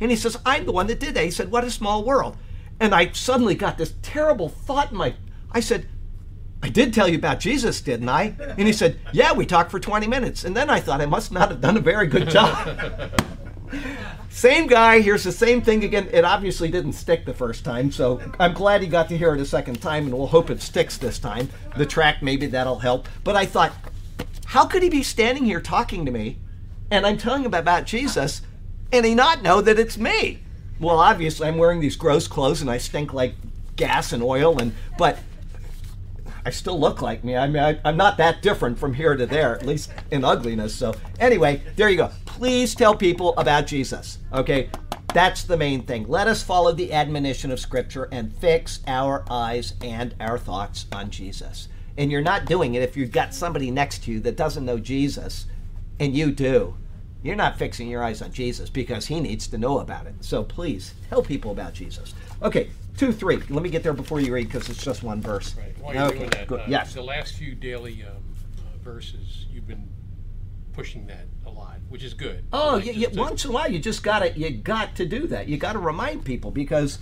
[0.00, 2.36] And he says, "I'm the one that did that." He said, "What a small world."
[2.80, 5.14] And I suddenly got this terrible thought in my.
[5.52, 5.86] I said,
[6.62, 9.80] "I did tell you about Jesus, didn't I?" And he said, "Yeah, we talked for
[9.80, 13.10] 20 minutes." And then I thought I must not have done a very good job.
[14.30, 16.08] Same guy hears the same thing again.
[16.12, 19.40] It obviously didn't stick the first time, so I'm glad he got to hear it
[19.40, 21.48] a second time, and we'll hope it sticks this time.
[21.76, 23.08] The track, maybe that'll help.
[23.22, 23.72] But I thought,
[24.46, 26.38] how could he be standing here talking to me,
[26.90, 28.42] and I'm telling him about Jesus,
[28.92, 30.40] and he not know that it's me?
[30.80, 33.34] Well, obviously, I'm wearing these gross clothes, and I stink like
[33.76, 35.18] gas and oil, and but
[36.46, 37.36] I still look like me.
[37.36, 40.74] I mean, I, am not that different from here to there, at least in ugliness.
[40.74, 42.10] So, anyway, there you go.
[42.26, 44.18] Please tell people about Jesus.
[44.32, 44.68] Okay,
[45.14, 46.06] that's the main thing.
[46.08, 51.10] Let us follow the admonition of Scripture and fix our eyes and our thoughts on
[51.10, 51.68] Jesus.
[51.96, 54.78] And you're not doing it if you've got somebody next to you that doesn't know
[54.78, 55.46] Jesus
[56.00, 56.76] and you do.
[57.22, 60.14] You're not fixing your eyes on Jesus because he needs to know about it.
[60.20, 62.12] So please tell people about Jesus.
[62.42, 63.36] Okay, two, three.
[63.48, 65.54] Let me get there before you read because it's just one verse.
[65.56, 65.78] Right.
[65.78, 66.60] While you're okay, doing that, good.
[66.60, 66.94] uh, yes.
[66.94, 68.16] the last few daily um,
[68.58, 69.88] uh, verses, you've been
[70.72, 72.44] pushing that a lot, which is good.
[72.52, 74.96] Oh, Like, yeah, just yeah, once in a while, you just got to you got
[74.96, 75.48] to do that.
[75.48, 76.98] You got to remind people because,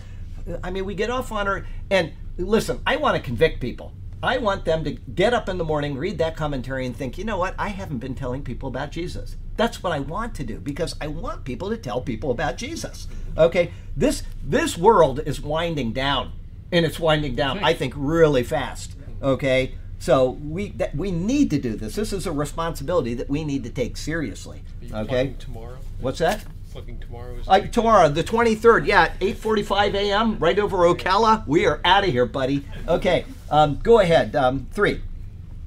[0.62, 2.80] I mean, we get off on our and listen.
[2.86, 3.92] I want to convict people.
[4.22, 7.24] I want them to get up in the morning, read that commentary, and think, you
[7.24, 7.56] know what?
[7.58, 9.36] I haven't been telling people about Jesus.
[9.56, 13.06] That's what I want to do because I want people to tell people about Jesus.
[13.36, 16.32] Okay, this this world is winding down,
[16.70, 17.62] and it's winding down.
[17.62, 18.92] I think really fast.
[19.22, 21.94] Okay, so we that we need to do this.
[21.94, 24.62] This is a responsibility that we need to take seriously.
[24.92, 25.78] Okay, tomorrow?
[26.00, 26.44] what's that?
[26.72, 30.38] Plugging tomorrow is Uh, tomorrow, the 23rd, yeah, 8:45 a.m.
[30.38, 31.46] right over Ocala.
[31.46, 32.64] We are out of here, buddy.
[32.88, 34.34] Okay, um, go ahead.
[34.34, 35.02] Um, three.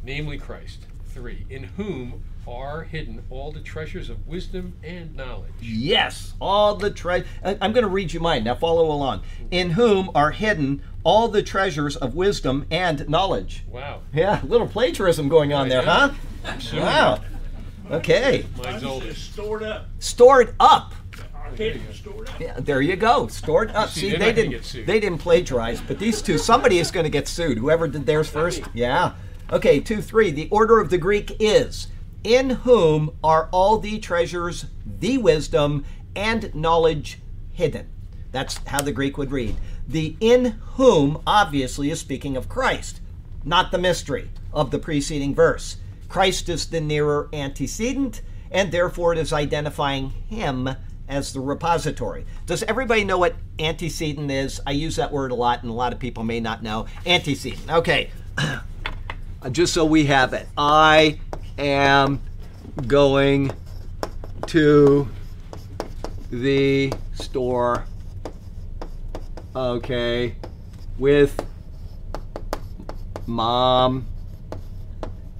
[0.04, 0.80] namely Christ.
[1.08, 5.52] Three, in whom are hidden all the treasures of wisdom and knowledge.
[5.62, 7.26] Yes, all the treasure.
[7.44, 8.44] I'm going to read you mine.
[8.44, 9.24] Now follow along.
[9.52, 13.64] In whom are hidden all the treasures of wisdom and knowledge.
[13.70, 14.02] Wow.
[14.14, 16.12] Yeah, a little plagiarism going on there, huh?
[16.44, 16.88] Absolutely.
[16.90, 17.22] Wow.
[17.92, 19.32] Okay, Mine's Mine oldest.
[19.34, 19.88] stored up.
[20.00, 20.96] stored up.
[21.36, 21.56] Our
[21.94, 22.40] stored up.
[22.40, 23.28] Yeah, there you go.
[23.28, 23.90] Stored up.
[23.90, 24.52] See, See, they're they not gonna didn't.
[24.52, 24.88] get sued.
[24.88, 27.60] They didn't plagiarize, but these two, somebody is going to get sued.
[27.60, 28.64] Whoever did theirs first.
[28.74, 29.14] Yeah.
[29.52, 29.80] Okay.
[29.80, 30.32] Two, three.
[30.32, 31.88] The order of the Greek is:
[32.26, 37.20] in whom are all the treasures, the wisdom, and knowledge
[37.52, 37.88] hidden.
[38.32, 39.56] That's how the Greek would read.
[39.88, 43.00] The in whom obviously is speaking of Christ,
[43.44, 45.78] not the mystery of the preceding verse.
[46.10, 50.70] Christ is the nearer antecedent, and therefore it is identifying him
[51.08, 52.26] as the repository.
[52.48, 54.60] Does everybody know what antecedent is?
[54.66, 56.88] I use that word a lot, and a lot of people may not know.
[57.06, 57.70] Antecedent.
[57.70, 58.10] Okay.
[59.52, 60.48] Just so we have it.
[60.58, 61.20] I
[61.58, 62.22] am
[62.88, 63.52] going
[64.48, 65.08] to
[66.32, 67.86] the store,
[69.56, 70.36] okay,
[70.98, 71.46] with
[73.26, 74.08] mom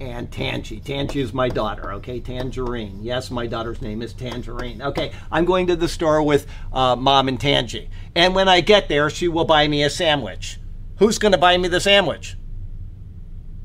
[0.00, 0.80] and Tangy.
[0.80, 2.20] Tangy is my daughter, okay?
[2.20, 2.98] Tangerine.
[3.02, 4.82] Yes, my daughter's name is Tangerine.
[4.82, 7.88] Okay, I'm going to the store with uh, mom and Tangy.
[8.14, 10.58] And when I get there, she will buy me a sandwich.
[10.98, 12.36] Who's going to buy me the sandwich?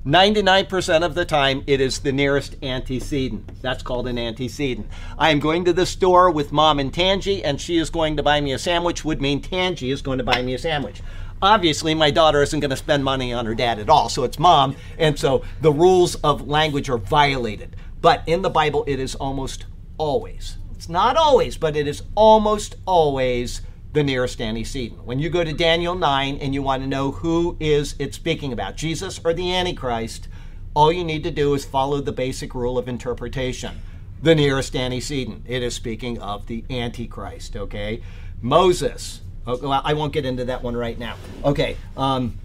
[0.06, 3.62] 99% of the time, it is the nearest antecedent.
[3.62, 4.88] That's called an antecedent.
[5.16, 8.24] I am going to the store with mom and Tangy, and she is going to
[8.24, 11.04] buy me a sandwich, would mean Tangy is going to buy me a sandwich.
[11.40, 14.40] Obviously, my daughter isn't going to spend money on her dad at all, so it's
[14.40, 17.76] mom, and so the rules of language are violated.
[18.02, 19.66] But in the Bible, it is almost
[20.00, 23.62] always, it's not always, but it is almost always
[23.94, 25.04] the nearest antecedent.
[25.04, 28.54] When you go to Daniel 9 and you want to know who is it speaking
[28.54, 30.28] about, Jesus or the Antichrist,
[30.74, 33.82] all you need to do is follow the basic rule of interpretation.
[34.24, 35.44] The nearest antecedent.
[35.48, 38.02] It is speaking of the Antichrist, okay?
[38.42, 39.22] Moses.
[39.46, 41.18] Oh, well, I won't get into that one right now.
[41.44, 41.76] Okay.
[41.98, 42.38] Um,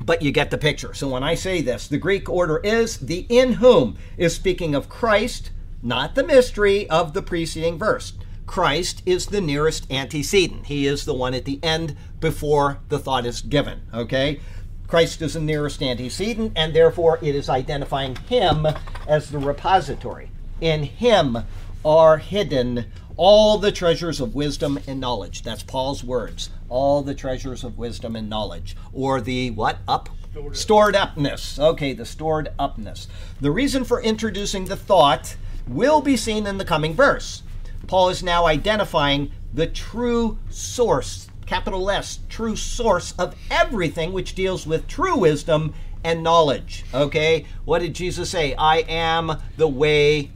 [0.00, 0.94] but you get the picture.
[0.94, 4.88] So when I say this, the Greek order is the in whom is speaking of
[4.88, 5.50] Christ,
[5.82, 8.14] not the mystery of the preceding verse.
[8.50, 10.66] Christ is the nearest antecedent.
[10.66, 13.82] He is the one at the end before the thought is given.
[13.94, 14.40] Okay?
[14.88, 18.66] Christ is the nearest antecedent, and therefore it is identifying him
[19.06, 20.32] as the repository.
[20.60, 21.38] In him
[21.84, 22.86] are hidden
[23.16, 25.42] all the treasures of wisdom and knowledge.
[25.42, 26.50] That's Paul's words.
[26.68, 28.76] All the treasures of wisdom and knowledge.
[28.92, 29.78] Or the what?
[29.86, 30.08] Up?
[30.32, 30.56] Stored up.
[30.56, 31.56] Stored upness.
[31.56, 33.06] Okay, the stored upness.
[33.40, 35.36] The reason for introducing the thought
[35.68, 37.44] will be seen in the coming verse.
[37.90, 44.64] Paul is now identifying the true source, capital S, true source of everything which deals
[44.64, 45.74] with true wisdom
[46.04, 46.84] and knowledge.
[46.94, 47.46] Okay?
[47.64, 48.54] What did Jesus say?
[48.54, 50.30] I am the way,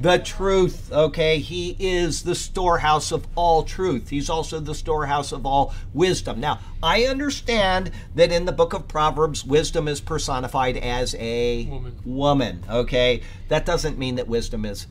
[0.00, 0.92] the truth.
[0.92, 1.40] Okay?
[1.40, 4.10] He is the storehouse of all truth.
[4.10, 6.38] He's also the storehouse of all wisdom.
[6.38, 11.96] Now, I understand that in the book of Proverbs, wisdom is personified as a Woman.
[12.04, 12.64] woman.
[12.70, 13.22] Okay?
[13.48, 14.86] That doesn't mean that wisdom is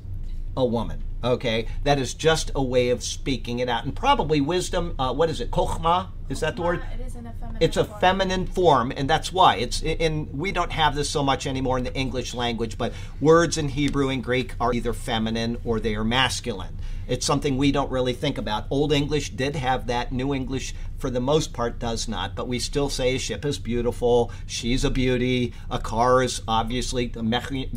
[0.58, 1.02] a woman.
[1.24, 4.94] Okay, that is just a way of speaking it out, and probably wisdom.
[5.00, 5.52] Uh, what is it?
[5.52, 6.82] Kochma is that the word?
[6.94, 8.00] It is in a feminine It's a form.
[8.02, 11.84] feminine form, and that's why it's And We don't have this so much anymore in
[11.84, 16.04] the English language, but words in Hebrew and Greek are either feminine or they are
[16.04, 16.80] masculine.
[17.08, 18.66] It's something we don't really think about.
[18.70, 20.12] Old English did have that.
[20.12, 22.34] New English, for the most part, does not.
[22.36, 24.32] But we still say a ship is beautiful.
[24.46, 25.54] She's a beauty.
[25.70, 27.74] A car is obviously a mocheni-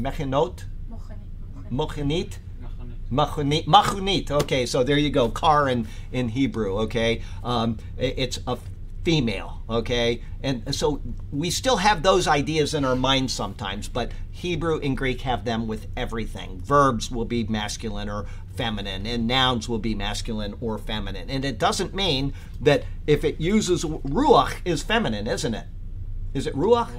[1.71, 2.39] Mochanit?
[3.11, 3.67] Machunit.
[3.67, 4.31] Machunit.
[4.31, 5.29] Okay, so there you go.
[5.29, 7.23] Car in, in Hebrew, okay?
[7.45, 8.59] Um, it's a
[9.05, 10.23] female, okay?
[10.43, 11.01] And so
[11.31, 15.69] we still have those ideas in our minds sometimes, but Hebrew and Greek have them
[15.69, 16.61] with everything.
[16.61, 18.27] Verbs will be masculine or
[18.57, 21.31] feminine, and nouns will be masculine or feminine.
[21.31, 25.67] And it doesn't mean that if it uses ruach is feminine, isn't it?
[26.35, 26.91] Is it ruach?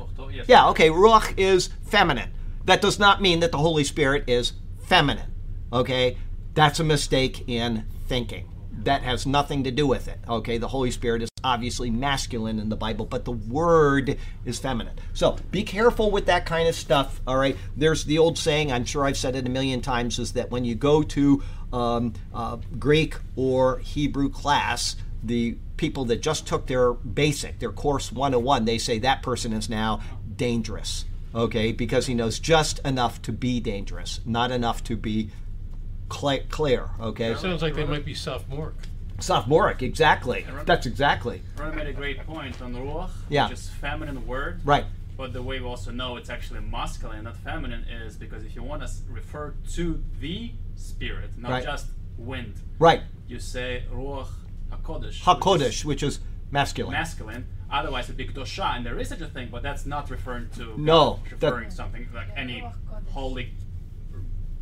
[0.48, 2.32] Yeah, okay, Ruach is feminine.
[2.66, 5.32] That does not mean that the Holy Spirit is feminine.
[5.72, 6.18] Okay?
[6.54, 8.50] That's a mistake in thinking.
[8.84, 10.20] That has nothing to do with it.
[10.28, 10.58] Okay?
[10.58, 14.96] The Holy Spirit is obviously masculine in the Bible, but the word is feminine.
[15.14, 17.22] So be careful with that kind of stuff.
[17.28, 17.58] All right?
[17.76, 20.66] There's the old saying, I'm sure I've said it a million times, is that when
[20.66, 21.44] you go to
[21.74, 28.12] um, uh, Greek or Hebrew class, the people that just took their basic, their course
[28.12, 30.02] 101, they say that person is now
[30.36, 31.06] dangerous.
[31.36, 35.30] Okay, because he knows just enough to be dangerous, not enough to be
[36.10, 36.90] cla clear.
[37.00, 38.76] Okay, Sounds like they might be sophomoric.
[39.20, 40.46] sophomoric, exactly.
[40.66, 43.50] That's exactly Ron made a great point on ruach, Yeah.
[43.50, 44.62] which is feminine word.
[44.66, 44.86] right.
[45.18, 48.62] But the way we also know it's actually masculine, not feminine, is because if you
[48.62, 51.64] want to refer to the spirit, not Right.
[51.64, 51.88] just
[52.20, 53.02] wind, Right.
[53.28, 54.28] you say ruach
[54.72, 55.06] hakodesh.
[55.06, 56.20] which is Hakodesh, which is
[56.52, 56.94] masculine.
[56.94, 57.48] masculine.
[57.72, 60.80] Otherwise, it'd be kedusha, and there is such a thing, but that's not referring to
[60.80, 62.64] No, it's that- referring to something like any
[63.12, 63.54] holy.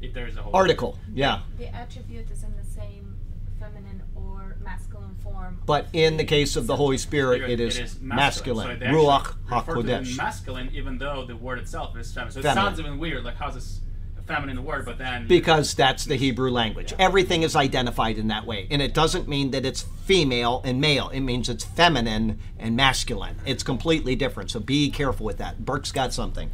[0.06, 1.42] If there is a holy Article, yeah.
[1.58, 3.18] The attribute is in the same
[3.60, 5.62] feminine or masculine form.
[5.66, 8.68] But in the case of the Holy Spirit, it is masculine.
[8.68, 10.18] So they Ruach refer to them hakodesh.
[10.18, 12.34] masculine, even though the word itself is feminine.
[12.34, 12.64] So it Feminine.
[12.66, 13.24] sounds even weird.
[13.24, 13.80] Like how's this
[14.28, 16.94] feminine word, but then Because that's the Hebrew language.
[16.98, 18.68] Everything is identified in that way.
[18.72, 21.10] And it doesn't mean that it's female and male.
[21.10, 23.36] It means it's feminine and masculine.
[23.46, 24.50] It's completely different.
[24.50, 25.64] So be careful with that.
[25.64, 26.50] Burke's got something.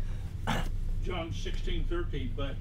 [1.03, 2.57] John sixteen thirteen, but when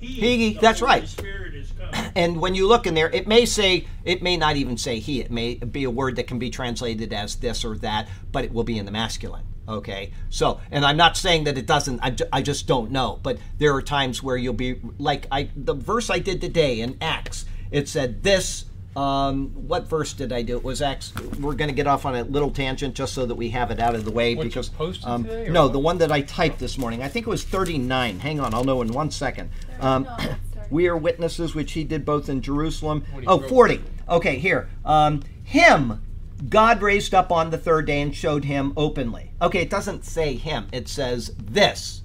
[0.00, 0.06] he,
[0.52, 1.08] He- that's Holy right.
[1.08, 1.88] Spirit is come.
[2.16, 5.20] And when you look in there, it may say, it may not even say he.
[5.20, 8.52] It may be a word that can be translated as this or that, but it
[8.52, 9.44] will be in the masculine.
[9.68, 10.12] Okay?
[10.30, 13.18] So, and I'm not saying that it doesn't, I, ju- I just don't know.
[13.22, 16.96] But there are times where you'll be, like I, the verse I did today in
[17.02, 18.64] Acts, it said this.
[18.96, 20.56] Um, what verse did I do?
[20.56, 21.12] It was Acts.
[21.38, 23.78] We're going to get off on a little tangent just so that we have it
[23.78, 25.72] out of the way What you because posted um, today, no, what?
[25.72, 27.02] the one that I typed this morning.
[27.02, 28.20] I think it was 39.
[28.20, 29.50] Hang on, I'll know in one second.
[29.80, 30.36] Um, No,
[30.70, 33.04] we are witnesses, which he did both in Jerusalem.
[33.12, 33.82] What Oh, 40.
[34.08, 34.70] Okay, here.
[34.84, 36.02] Um, him,
[36.48, 39.32] God raised up on the third day and showed him openly.
[39.42, 42.02] Okay, it doesn't say him, it says this.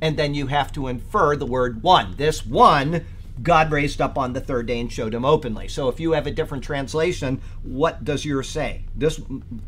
[0.00, 2.14] And then you have to infer the word one.
[2.16, 3.04] This one,
[3.42, 5.68] God raised up on the third day and showed him openly.
[5.68, 8.84] So if you have a different translation, what does yours say?
[8.94, 9.20] This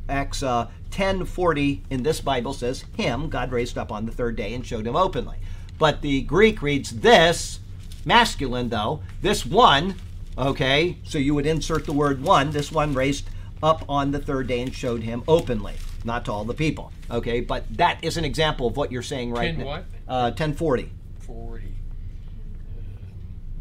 [0.09, 4.55] Acts uh, 10:40 in this Bible says him God raised up on the third day
[4.55, 5.37] and showed him openly.
[5.79, 7.61] But the Greek reads this
[8.05, 9.03] masculine though.
[9.23, 9.97] This one,
[10.39, 10.99] okay?
[11.05, 12.51] So you would insert the word one.
[12.51, 13.29] This one raised
[13.63, 16.93] up on the third day and showed him openly, not to all the people.
[17.11, 19.65] Okay, but that is an example of what you're saying right 10 now.
[19.65, 19.85] what?
[20.07, 20.91] Uh, 1040.
[21.21, 21.74] 40.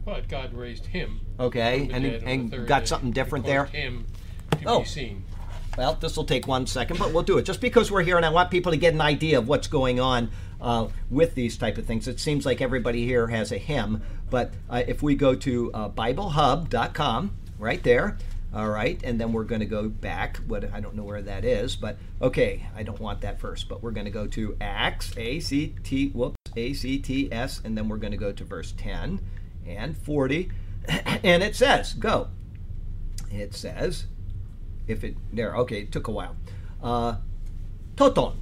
[0.05, 1.21] But God raised him.
[1.39, 3.65] Okay, and, dead on the and got something different there.
[3.65, 4.05] him
[4.51, 4.79] to Oh.
[4.79, 5.23] be seen.
[5.77, 8.25] Well, this will take one second, but we'll do it just because we're here, and
[8.25, 10.29] I want people to get an idea of what's going on
[10.61, 12.07] uh, with these type of things.
[12.07, 15.89] It seems like everybody here has a him, but uh, if we go to uh,
[15.89, 18.17] BibleHub.com, right there,
[18.53, 20.37] all right, and then we're going to go back.
[20.45, 23.81] What I don't know where that is, but okay, I don't want that first, but
[23.81, 27.75] we're going to go to Acts, A C T, whoops, A C T S, and
[27.75, 29.19] then we're going to go to verse ten
[29.67, 30.51] and forty.
[30.87, 32.29] and it says, go.
[33.31, 34.05] It says,
[34.87, 36.35] if it, there, okay, it took a while.
[36.81, 37.15] Uh,
[37.95, 38.35] touton,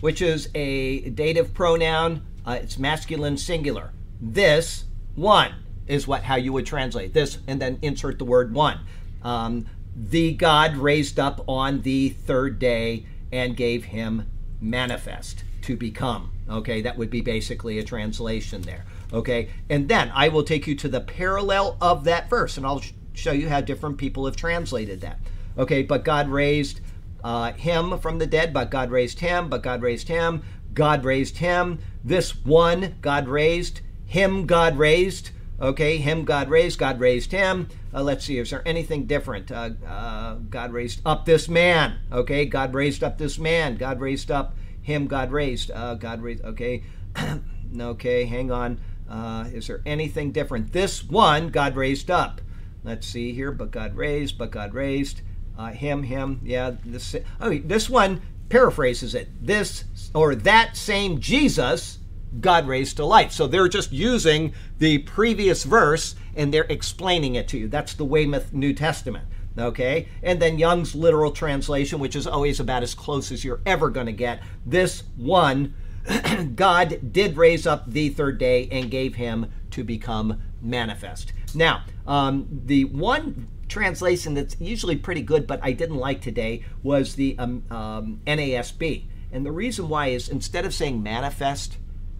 [0.00, 3.92] which is a dative pronoun, uh, it's masculine singular.
[4.20, 5.54] This one
[5.86, 8.80] is what how you would translate this, and then insert the word one.
[9.22, 9.66] Um,
[9.96, 16.32] the God raised up on the third day and gave him manifest to become.
[16.48, 18.84] Okay, that would be basically a translation there.
[19.12, 22.80] Okay, and then I will take you to the parallel of that verse, and I'll
[22.80, 25.18] sh- show you how different people have translated that.
[25.56, 26.80] Okay, but God raised
[27.24, 30.42] uh, him from the dead, but God raised him, but God raised him,
[30.74, 31.78] God raised him.
[32.04, 35.30] This one God raised, him God raised.
[35.60, 37.68] Okay, him God raised, God raised him.
[37.92, 39.50] Uh, let's see, is there anything different?
[39.50, 41.98] Uh, uh, God raised up this man.
[42.12, 43.76] Okay, God raised up this man.
[43.76, 45.70] God raised up him, God raised.
[45.72, 46.84] Uh, God raised, okay.
[47.80, 48.78] okay, hang on.
[49.08, 50.72] Uh, is there anything different?
[50.72, 52.40] This one God raised up.
[52.84, 55.22] Let's see here, but God raised, but God raised.
[55.58, 56.72] Uh, him, him, yeah.
[56.84, 59.28] This, oh, this one paraphrases it.
[59.40, 59.84] This
[60.14, 61.98] or that same Jesus
[62.40, 63.32] God raised to life.
[63.32, 67.68] So they're just using the previous verse and they're explaining it to you.
[67.68, 69.26] That's the Weymouth New Testament.
[69.58, 70.08] Okay?
[70.22, 74.06] And then Young's literal translation, which is always about as close as you're ever going
[74.06, 74.42] to get.
[74.64, 75.74] This one,
[76.54, 81.32] God did raise up the third day and gave him to become manifest.
[81.54, 87.14] Now, um, the one translation that's usually pretty good, but I didn't like today, was
[87.14, 89.04] the um, um, NASB.
[89.30, 91.76] And the reason why is instead of saying manifest,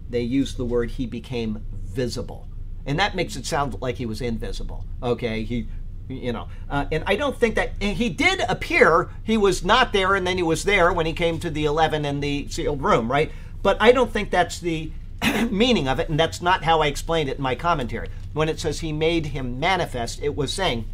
[0.09, 2.47] they use the word he became visible.
[2.85, 4.85] And that makes it sound like he was invisible.
[5.01, 5.67] Okay, he,
[6.07, 9.09] you know, uh, and I don't think that he did appear.
[9.23, 12.05] He was not there, and then he was there when he came to the eleven
[12.05, 13.31] in the sealed room, right?
[13.61, 14.91] But I don't think that's the
[15.49, 18.09] meaning of it, and that's not how I explained it in my commentary.
[18.33, 20.85] When it says he made him manifest, it was saying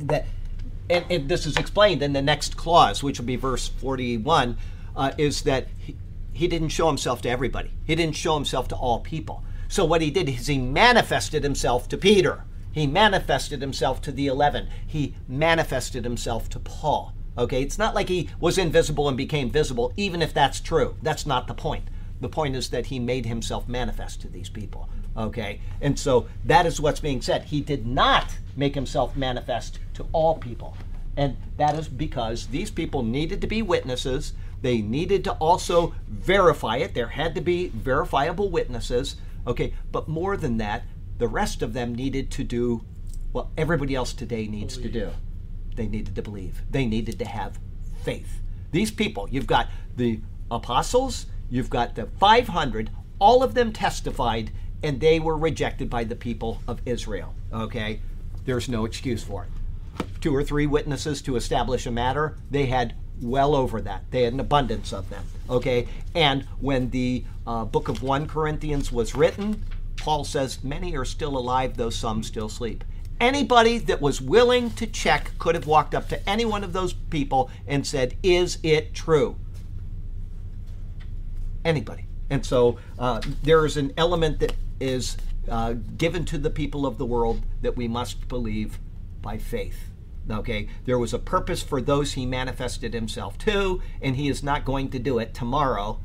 [0.00, 0.26] that,
[0.90, 4.56] and, and this is explained in the next clause, which will be verse forty-one,
[4.96, 5.68] uh, is that.
[5.78, 5.96] He,
[6.34, 7.70] he didn't show himself to everybody.
[7.84, 9.44] He didn't show himself to all people.
[9.68, 12.44] So what he did is he manifested himself to Peter.
[12.72, 14.68] He manifested himself to the 11.
[14.84, 17.14] He manifested himself to Paul.
[17.36, 20.96] Okay, it's not like he was invisible and became visible, even if that's true.
[21.02, 21.84] That's not the point.
[22.20, 24.88] The point is that he made himself manifest to these people.
[25.16, 27.44] Okay, and so that is what's being said.
[27.44, 30.76] He did not make himself manifest to all people.
[31.16, 34.32] And that is because these people needed to be witnesses
[34.64, 36.94] they needed to also verify it.
[36.94, 39.16] There had to be verifiable witnesses.
[39.46, 40.84] Okay, but more than that,
[41.18, 42.82] the rest of them needed to do
[43.32, 44.92] what everybody else today needs believe.
[44.94, 45.10] to do.
[45.76, 46.62] They needed to believe.
[46.70, 47.58] They needed to have
[48.02, 48.40] faith.
[48.70, 50.20] These people, you've got the
[50.50, 54.50] apostles, you've got the 500, all of them testified
[54.82, 57.34] and they were rejected by the people of Israel.
[57.52, 58.00] Okay?
[58.44, 60.04] There's no excuse for it.
[60.20, 64.04] Two or three witnesses to establish a matter, they had well over that.
[64.10, 65.24] They had an abundance of them.
[65.48, 69.62] Okay, and when the uh, book of one Corinthians was written,
[69.96, 72.84] Paul says many are still alive, though some still sleep.
[73.20, 76.92] Anybody that was willing to check could have walked up to any one of those
[76.92, 79.36] people and said, "Is it true?"
[81.64, 82.06] Anybody.
[82.30, 85.16] And so uh, there is an element that is
[85.48, 88.78] uh, given to the people of the world that we must believe
[89.20, 89.90] by faith.
[90.30, 94.64] Okay, there was a purpose for those he manifested himself to, and he is not
[94.64, 96.00] going to do it tomorrow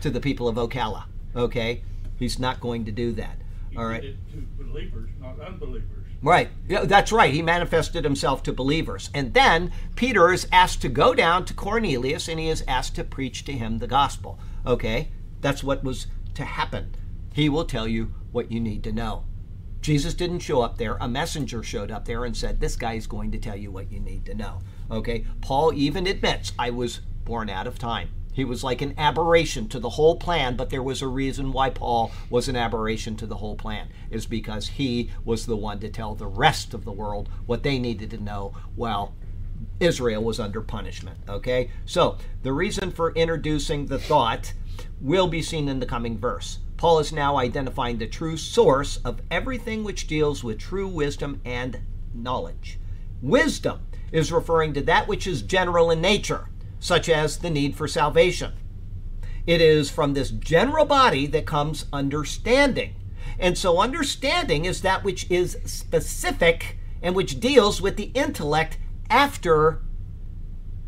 [0.00, 1.04] to the people of Ocala.
[1.34, 1.82] Okay,
[2.16, 3.36] he's not going to do that.
[3.70, 4.02] He All right.
[4.02, 5.97] to believers, not unbelievers.
[6.22, 6.50] Right.
[6.68, 7.32] That's right.
[7.32, 9.08] He manifested himself to believers.
[9.14, 13.04] And then Peter is asked to go down to Cornelius and he is asked to
[13.04, 14.38] preach to him the gospel.
[14.66, 15.12] Okay?
[15.40, 16.94] That's what was to happen.
[17.32, 19.24] He will tell you what you need to know.
[19.80, 20.96] Jesus didn't show up there.
[21.00, 23.92] A messenger showed up there and said, This guy is going to tell you what
[23.92, 24.58] you need to know.
[24.90, 25.24] Okay?
[25.40, 28.08] Paul even admits, I was born out of time.
[28.38, 31.70] He was like an aberration to the whole plan, but there was a reason why
[31.70, 35.88] Paul was an aberration to the whole plan, is because he was the one to
[35.88, 39.12] tell the rest of the world what they needed to know while
[39.80, 41.18] Israel was under punishment.
[41.28, 41.72] Okay?
[41.84, 44.52] So, the reason for introducing the thought
[45.00, 46.60] will be seen in the coming verse.
[46.76, 51.80] Paul is now identifying the true source of everything which deals with true wisdom and
[52.14, 52.78] knowledge.
[53.20, 53.80] Wisdom
[54.12, 56.50] is referring to that which is general in nature,
[56.80, 58.52] such as the need for salvation.
[59.46, 62.94] It is from this general body that comes understanding.
[63.38, 69.82] And so, understanding is that which is specific and which deals with the intellect after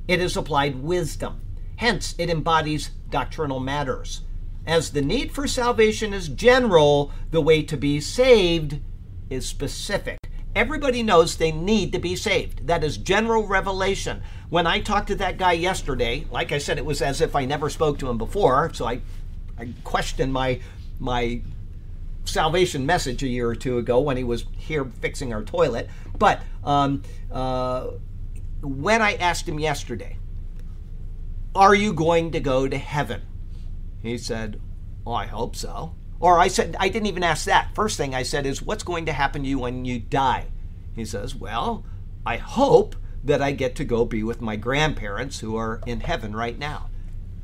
[0.09, 1.41] it has applied wisdom.
[1.77, 4.23] Hence, it embodies doctrinal matters.
[4.67, 8.81] As the need for salvation is general, the way to be saved
[9.31, 10.19] is specific.
[10.55, 12.67] Everybody knows they need to be saved.
[12.67, 14.23] That is general revelation.
[14.51, 17.45] When I talked to that guy yesterday, like I said, it was as if I
[17.45, 19.01] never spoke to him before, so I,
[19.57, 20.61] I questioned my
[20.99, 21.41] my
[22.25, 25.89] salvation message a year or two ago when he was here fixing our toilet.
[26.19, 27.89] But um, uh,
[28.61, 30.19] when I asked him yesterday,
[31.55, 33.23] Are you going to go to heaven?
[34.03, 34.61] He said,
[35.07, 35.95] Oh, I hope so.
[36.19, 37.75] Or I said, I didn't even ask that.
[37.75, 40.49] First thing I said is, What's going to happen to you when you die?
[40.95, 41.85] He says, Well,
[42.27, 46.35] I hope that I get to go be with my grandparents who are in heaven
[46.35, 46.89] right now.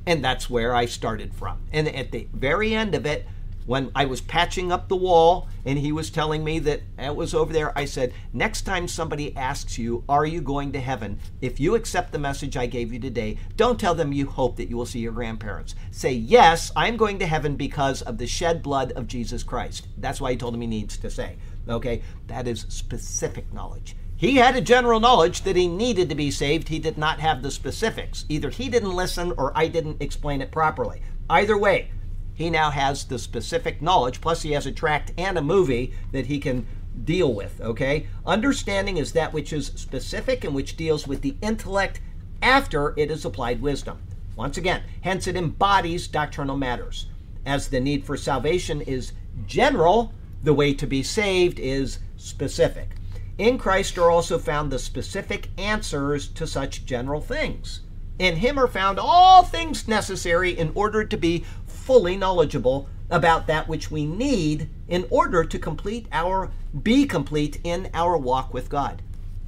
[0.06, 1.58] And that's where I started from.
[1.72, 3.26] And at the very end of it,
[3.66, 7.34] when I was patching up the wall and he was telling me that it was
[7.34, 11.18] over there, I said, Next time somebody asks you, Are you going to heaven?
[11.40, 14.70] If you accept the message I gave you today, don't tell them you hope that
[14.70, 15.74] you will see your grandparents.
[15.90, 19.88] Say, Yes, I'm going to heaven because of the shed blood of Jesus Christ.
[19.98, 21.36] That's why he told him he needs to say.
[21.68, 22.02] Okay?
[22.28, 23.96] That is specific knowledge.
[24.18, 26.68] He had a general knowledge that he needed to be saved.
[26.68, 28.24] He did not have the specifics.
[28.30, 31.02] Either he didn't listen or I didn't explain it properly.
[31.28, 31.90] Either way,
[32.32, 36.26] he now has the specific knowledge, plus he has a tract and a movie that
[36.26, 36.66] he can
[37.04, 38.06] deal with, okay?
[38.24, 42.00] Understanding is that which is specific and which deals with the intellect
[42.40, 43.98] after it is applied wisdom.
[44.34, 47.06] Once again, hence it embodies doctrinal matters.
[47.44, 49.12] As the need for salvation is
[49.46, 52.90] general, the way to be saved is specific.
[53.38, 57.80] In Christ are also found the specific answers to such general things.
[58.18, 63.68] In him are found all things necessary in order to be fully knowledgeable about that
[63.68, 66.50] which we need in order to complete our
[66.82, 69.02] be complete in our walk with God.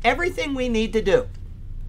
[0.05, 1.27] Everything we need to do,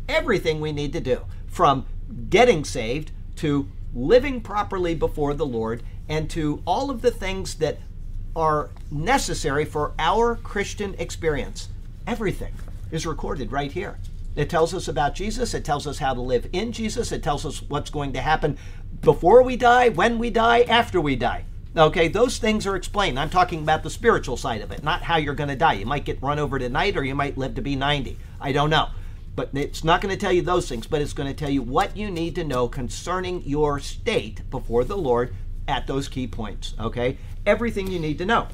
[0.07, 1.85] everything we need to do from
[2.29, 7.79] getting saved to living properly before the Lord and to all of the things that
[8.37, 11.67] are necessary for our Christian experience
[12.09, 12.55] Everything
[12.89, 13.99] is recorded right here.
[14.35, 15.53] It tells us about Jesus.
[15.53, 17.11] It tells us how to live in Jesus.
[17.11, 18.57] It tells us what's going to happen
[19.01, 21.45] before we die, when we die, after we die.
[21.77, 23.19] Okay, those things are explained.
[23.19, 25.73] I'm talking about the spiritual side of it, not how you're going to die.
[25.73, 28.17] You might get run over tonight or you might live to be 90.
[28.41, 28.89] I don't know.
[29.35, 31.61] But it's not going to tell you those things, but it's going to tell you
[31.61, 35.35] what you need to know concerning your state before the Lord
[35.67, 36.73] at those key points.
[36.79, 37.19] Okay?
[37.45, 38.47] Everything you need to know.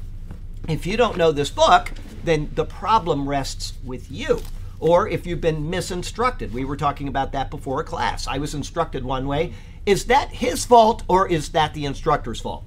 [0.68, 1.92] If you don't know this book,
[2.26, 4.40] then the problem rests with you.
[4.78, 6.52] Or if you've been misinstructed.
[6.52, 8.26] We were talking about that before class.
[8.26, 9.54] I was instructed one way.
[9.86, 12.64] Is that his fault or is that the instructor's fault?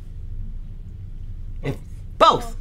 [1.62, 1.78] If
[2.18, 2.56] both.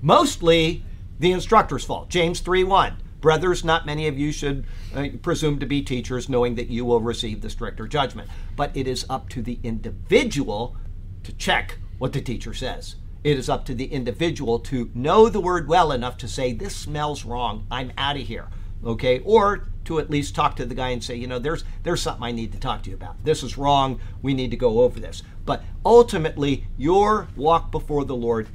[0.00, 0.84] Mostly
[1.18, 2.08] the instructor's fault.
[2.08, 2.96] James 3 1.
[3.20, 4.64] Brothers, not many of you should
[4.96, 8.28] uh, presume to be teachers, knowing that you will receive the stricter judgment.
[8.56, 10.76] But it is up to the individual
[11.22, 12.96] to check what the teacher says.
[13.24, 16.74] It is up to the individual to know the word well enough to say, This
[16.74, 17.66] smells wrong.
[17.70, 18.48] I'm out of here.
[18.84, 19.20] Okay?
[19.20, 22.22] Or to at least talk to the guy and say, you know, there's there's something
[22.22, 23.24] I need to talk to you about.
[23.24, 24.00] This is wrong.
[24.22, 25.22] We need to go over this.
[25.44, 28.48] But ultimately, your walk before the Lord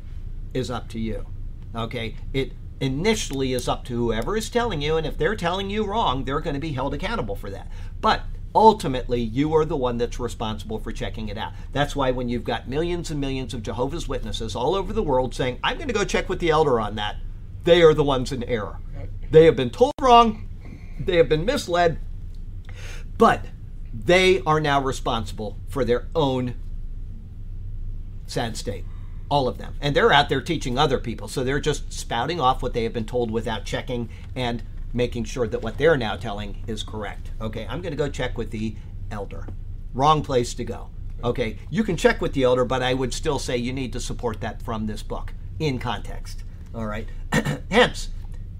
[0.54, 1.26] is up to you.
[1.76, 2.16] Okay?
[2.34, 6.24] It initially is up to whoever is telling you, and if they're telling you wrong,
[6.24, 7.68] they're going to be held accountable for that.
[8.00, 8.22] But
[8.58, 11.54] ultimately you are the one that's responsible for checking it out.
[11.74, 15.36] That's why when you've got millions and millions of Jehovah's Witnesses all over the world
[15.36, 17.18] saying, I'm going to go check with the elder on that,
[17.66, 18.80] they are the ones in error.
[19.30, 20.50] They have been told wrong,
[21.00, 22.00] they have been misled,
[23.18, 23.46] but
[23.94, 26.56] they are now responsible for their own
[28.26, 28.86] sad state.
[29.30, 29.76] All of them.
[29.82, 31.28] And they're out there teaching other people.
[31.28, 34.64] So they're just spouting off what they have been told without checking and
[34.98, 37.32] making sure that what they're now telling is correct.
[37.40, 38.76] Okay, I'm going to go check with the
[39.12, 39.48] elder.
[39.94, 40.90] Wrong place to go.
[41.24, 44.00] Okay, you can check with the elder, but I would still say you need to
[44.00, 46.44] support that from this book in context.
[46.76, 47.08] All right.
[47.72, 48.10] Hence,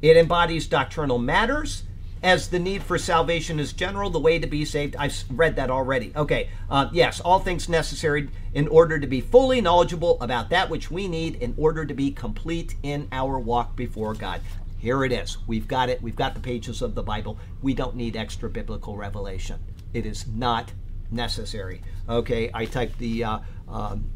[0.02, 1.84] it embodies doctrinal matters
[2.24, 4.96] as the need for salvation is general, the way to be saved.
[4.96, 6.12] I've read that already.
[6.16, 10.90] Okay, uh, yes, all things necessary in order to be fully knowledgeable about that which
[10.90, 14.42] we need in order to be complete in our walk before God.
[14.78, 15.38] Here it is.
[15.48, 16.02] We've got it.
[16.02, 17.38] We've got the pages of the Bible.
[17.62, 19.60] We don't need extra biblical revelation.
[19.94, 20.72] It is not
[21.12, 21.82] necessary.
[22.08, 24.12] Okay, I typed the uh, um,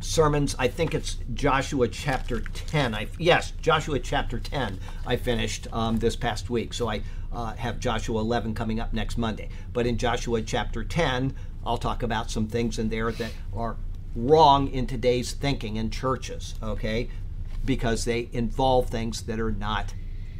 [0.00, 0.54] sermons.
[0.58, 2.94] I think it's Joshua chapter 10.
[2.94, 4.78] I yes, Joshua chapter 10.
[5.06, 9.18] I finished um, this past week, so I uh, have Joshua 11 coming up next
[9.18, 9.48] Monday.
[9.72, 11.34] But in Joshua chapter 10,
[11.66, 13.76] I'll talk about some things in there that are
[14.14, 16.54] wrong in today's thinking in churches.
[16.62, 17.08] Okay,
[17.64, 19.94] because they involve things that are not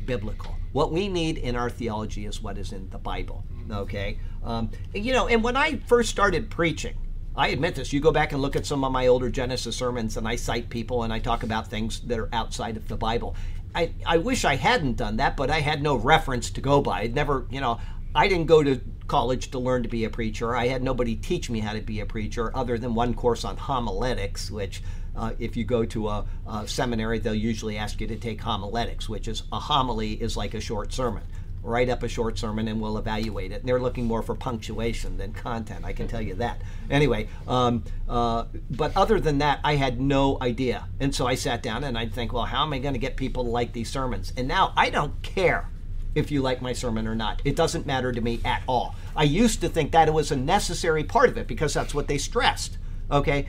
[0.05, 0.57] biblical.
[0.73, 3.45] What we need in our theology is what is in the Bible.
[3.71, 6.97] Okay, um, you know, and when I first started preaching,
[7.37, 7.93] I admit this.
[7.93, 10.71] You go back and look at some of my older Genesis sermons, and I cite
[10.71, 13.37] people and I talk about things that are outside of the Bible.
[13.75, 17.03] I, I wish I hadn't done that, but I had no reference to go by.
[17.03, 17.79] I'd never, you know,
[18.15, 20.57] I didn't go to college to learn to be a preacher.
[20.57, 23.57] I had nobody teach me how to be a preacher other than one course on
[23.57, 24.83] homiletics, which
[25.19, 29.09] uh, if you go to a, a, seminary, they'll usually ask you to take homiletics,
[29.09, 31.25] which is a homily is like a short sermon.
[31.61, 33.61] Write up a short sermon and we'll evaluate it.
[33.61, 36.63] And they're looking more for punctuation than content, I can tell you that.
[36.89, 40.87] Anyway, um, uh, but other than that, I had no idea.
[41.01, 43.17] And so I sat down and I'd think, well, how am I going to get
[43.17, 44.33] people to like these sermons?
[44.37, 45.69] And now I don't care
[46.15, 47.43] if you like my sermon or not.
[47.45, 48.95] It doesn't matter to me at all.
[49.17, 52.07] I used to think that it was a necessary part of it because that's what
[52.07, 52.79] they stressed.
[53.11, 53.47] Okay?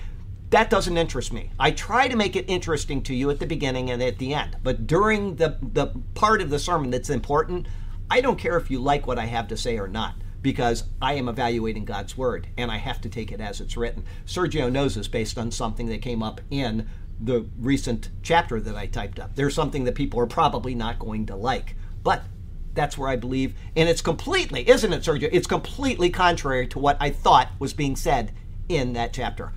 [0.49, 1.51] That doesn't interest me.
[1.59, 4.57] I try to make it interesting to you at the beginning and at the end.
[4.63, 7.67] But during the, the part of the sermon that's important,
[8.09, 11.13] I don't care if you like what I have to say or not because I
[11.13, 14.05] am evaluating God's word and I have to take it as it's written.
[14.25, 16.87] Sergio knows this based on something that came up in
[17.19, 19.35] the recent chapter that I typed up.
[19.35, 22.23] There's something that people are probably not going to like, but
[22.73, 25.27] that's where I believe, and it's completely, isn't it, Sergio?
[25.31, 28.31] It's completely contrary to what I thought was being said
[28.69, 29.51] in that chapter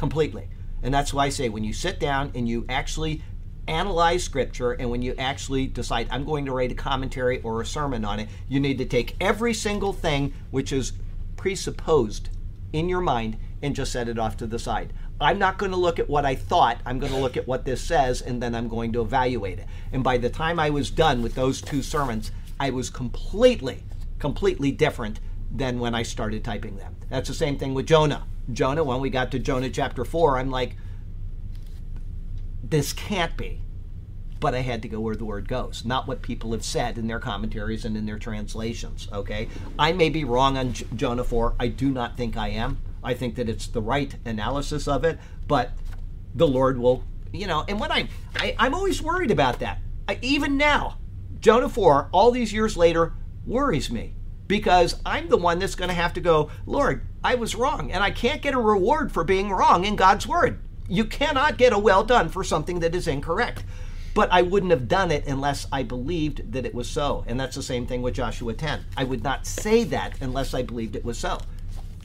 [0.00, 0.48] completely.
[0.82, 3.22] And that's why I say when you sit down and you actually
[3.68, 7.66] analyze scripture and when you actually decide I'm going to write a commentary or a
[7.66, 10.94] sermon on it, you need to take every single thing which is
[11.36, 12.30] presupposed
[12.72, 14.94] in your mind and just set it off to the side.
[15.20, 16.80] I'm not going to look at what I thought.
[16.86, 19.66] I'm going to look at what this says and then I'm going to evaluate it.
[19.92, 23.84] And by the time I was done with those two sermons, I was completely,
[24.18, 25.20] completely different
[25.50, 26.96] than when I started typing them.
[27.10, 28.24] That's the same thing with Jonah.
[28.52, 30.76] Jonah, when we got to Jonah chapter 4, I'm like,
[32.62, 33.62] this can't be.
[34.38, 37.06] But I had to go where the word goes, not what people have said in
[37.06, 39.06] their commentaries and in their translations.
[39.12, 39.48] Okay?
[39.78, 41.56] I may be wrong on J- Jonah 4.
[41.60, 42.78] I do not think I am.
[43.04, 45.72] I think that it's the right analysis of it, but
[46.34, 49.78] the Lord will, you know, and when I, I I'm always worried about that.
[50.08, 50.98] I, even now,
[51.40, 53.14] Jonah 4, all these years later,
[53.46, 54.14] worries me
[54.46, 58.02] because I'm the one that's going to have to go, Lord, I was wrong, and
[58.02, 60.58] I can't get a reward for being wrong in God's word.
[60.88, 63.64] You cannot get a well done for something that is incorrect.
[64.12, 67.24] But I wouldn't have done it unless I believed that it was so.
[67.28, 68.84] And that's the same thing with Joshua 10.
[68.96, 71.38] I would not say that unless I believed it was so.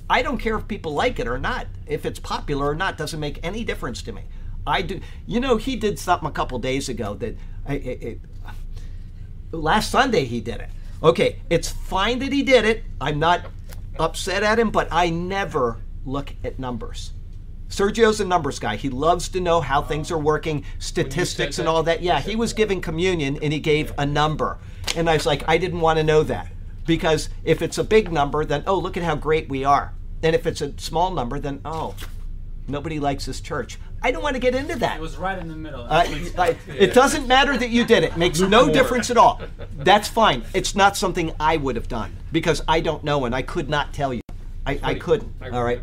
[0.08, 1.66] I don't care if people like it or not.
[1.88, 4.24] If it's popular or not doesn't make any difference to me.
[4.68, 5.00] I do.
[5.26, 7.36] You know, he did something a couple days ago that
[7.68, 8.20] I, it, it,
[9.52, 10.70] last Sunday he did it.
[11.02, 12.84] Okay, it's fine that he did it.
[13.02, 13.46] I'm not
[14.00, 17.12] upset at him, but I never look at numbers.
[17.68, 18.76] Sergio's a numbers guy.
[18.76, 22.02] He loves to know how things are working, statistics and all that.
[22.02, 24.60] Yeah, he was giving communion and he gave a number.
[24.96, 26.52] And I was like, I didn't want to know that.
[26.86, 29.94] Because if it's a big number, then, oh, look at how great we are.
[30.22, 31.96] And if it's a small number, then, oh,
[32.68, 33.80] nobody likes this church.
[34.06, 34.98] I don't want to get into that.
[34.98, 35.82] It was right in the middle.
[35.82, 36.06] Uh,
[36.38, 38.16] I, it doesn't matter that you did it.
[38.16, 39.42] Makes no difference at all.
[39.78, 40.44] That's fine.
[40.54, 43.96] It's not something I would have done because I don't know and I could not
[43.96, 44.22] tell you.
[44.64, 45.34] I, I couldn't.
[45.42, 45.82] I all right.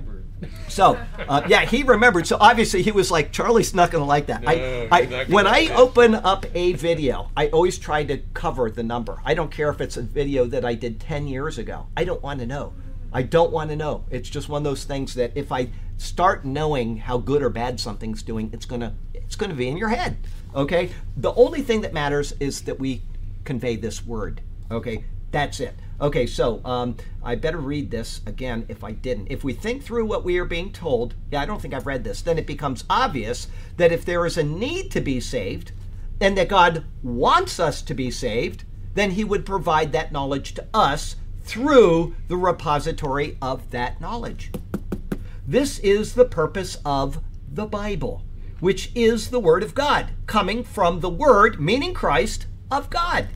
[0.68, 2.28] So, uh, yeah, he remembered.
[2.28, 5.44] So obviously, he was like, "Charlie's not going to like that." No, I, I, when
[5.44, 5.78] like I that.
[5.78, 9.20] open up a video, I always try to cover the number.
[9.24, 11.86] I don't care if it's a video that I did ten years ago.
[11.96, 12.72] I don't want to know.
[13.12, 14.04] I don't want to know.
[14.10, 17.78] It's just one of those things that if I start knowing how good or bad
[17.78, 20.16] something's doing, it's gonna it's gonna be in your head.
[20.54, 20.90] Okay.
[21.16, 23.02] The only thing that matters is that we
[23.44, 24.40] convey this word.
[24.70, 25.04] Okay.
[25.30, 25.74] That's it.
[25.98, 29.28] Okay, so um, I better read this again if I didn't.
[29.30, 32.04] If we think through what we are being told, yeah, I don't think I've read
[32.04, 33.46] this, then it becomes obvious
[33.78, 35.72] that if there is a need to be saved
[36.20, 40.66] and that God wants us to be saved, then He would provide that knowledge to
[40.74, 44.52] us through the repository of that knowledge.
[45.46, 47.20] This is the purpose of
[47.52, 48.22] the Bible,
[48.60, 53.28] which is the Word of God, coming from the Word, meaning Christ, of God.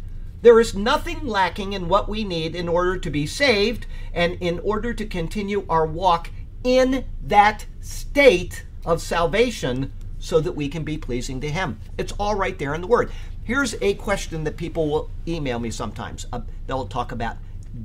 [0.42, 4.60] There is nothing lacking in what we need in order to be saved and in
[4.60, 6.30] order to continue our walk
[6.62, 11.80] in that state of salvation so that we can be pleasing to Him.
[11.98, 13.10] It's all right there in the Word.
[13.42, 16.26] Here's a question that people will email me sometimes.
[16.32, 17.36] Uh, they'll talk about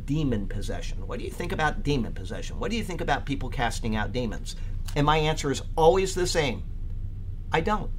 [0.06, 1.06] demon possession.
[1.08, 2.60] What do you think about demon possession?
[2.60, 4.56] What do you think about people casting out demons?
[4.96, 6.64] And my answer is always the same
[7.52, 7.92] I don't.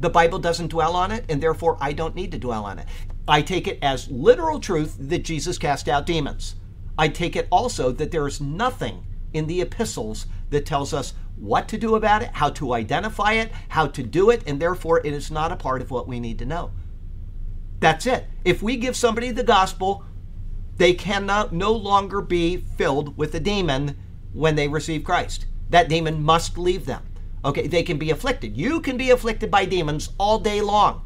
[0.00, 2.86] The Bible doesn't dwell on it, and therefore I don't need to dwell on it.
[3.28, 6.56] I take it as literal truth that Jesus cast out demons.
[6.98, 11.68] I take it also that there is nothing in the epistles that tells us what
[11.68, 15.12] to do about it, how to identify it, how to do it, and therefore it
[15.12, 16.70] is not a part of what we need to know.
[17.78, 18.26] That's it.
[18.44, 20.04] If we give somebody the gospel,
[20.80, 23.94] they cannot no longer be filled with a demon
[24.32, 25.44] when they receive Christ.
[25.68, 27.02] that demon must leave them.
[27.44, 28.56] Okay, they can be afflicted.
[28.56, 31.02] You can be afflicted by demons all day long.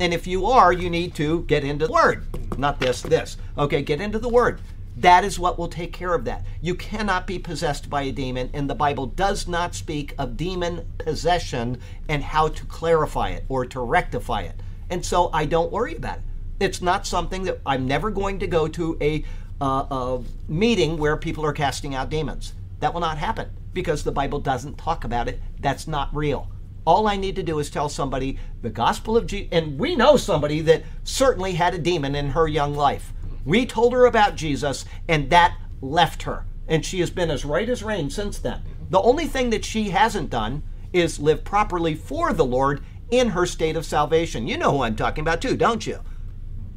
[0.00, 2.26] And if you are, you need to get into the word.
[2.58, 3.36] Not this, this.
[3.56, 4.60] Okay, get into the word.
[4.96, 6.44] That is what will take care of that.
[6.60, 10.84] You cannot be possessed by a demon, and the Bible does not speak of demon
[10.98, 14.60] possession and how to clarify it or to rectify it.
[14.90, 16.24] And so I don't worry about it.
[16.62, 19.24] It's not something that I'm never going to go to a,
[19.60, 22.52] uh, a meeting where people are casting out demons.
[22.78, 25.40] That will not happen because the Bible doesn't talk about it.
[25.58, 26.48] That's not real.
[26.84, 30.16] All I need to do is tell somebody the gospel of Jesus, and we know
[30.16, 33.12] somebody that certainly had a demon in her young life.
[33.44, 36.46] We told her about Jesus, and that left her.
[36.68, 38.62] And she has been as right as rain since then.
[38.88, 43.46] The only thing that she hasn't done is live properly for the Lord in her
[43.46, 44.46] state of salvation.
[44.46, 45.98] You know who I'm talking about, too, don't you?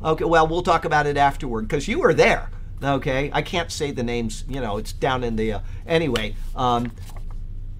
[0.04, 2.50] Okay, well, we'll talk about it afterward because you were there.
[2.84, 5.54] Okay, I can't say the names, you know, it's down in the.
[5.54, 6.92] Uh, anyway, um,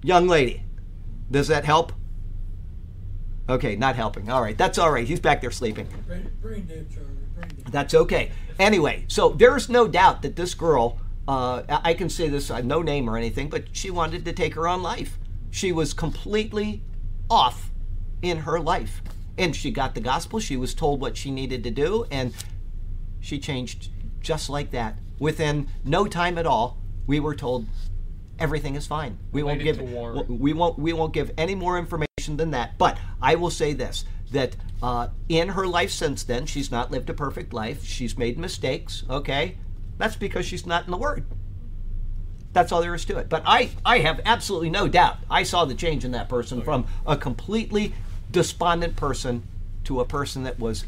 [0.02, 0.62] young lady,
[1.30, 1.92] does that help?
[3.48, 4.30] Okay, not helping.
[4.30, 5.06] All right, that's all right.
[5.06, 5.86] He's back there sleeping.
[6.06, 7.10] Brain, brain dead, Charlie.
[7.34, 7.66] Brain dead.
[7.72, 8.32] That's okay.
[8.58, 10.98] Anyway, so there's no doubt that this girl,
[11.28, 14.54] uh, I can say this, uh, no name or anything, but she wanted to take
[14.54, 15.18] her own life.
[15.50, 16.82] She was completely
[17.30, 17.70] off
[18.22, 19.02] in her life.
[19.38, 20.40] And she got the gospel.
[20.40, 22.32] She was told what she needed to do, and
[23.20, 24.98] she changed just like that.
[25.18, 27.66] Within no time at all, we were told
[28.38, 29.18] everything is fine.
[29.32, 32.78] We won't give we won't we won't give any more information than that.
[32.78, 37.10] But I will say this: that uh, in her life since then, she's not lived
[37.10, 37.84] a perfect life.
[37.84, 39.04] She's made mistakes.
[39.08, 39.58] Okay,
[39.98, 41.24] that's because she's not in the Word.
[42.52, 43.28] That's all there is to it.
[43.28, 45.18] But I, I have absolutely no doubt.
[45.30, 47.92] I saw the change in that person from a completely
[48.30, 49.42] despondent person
[49.84, 50.84] to a person that was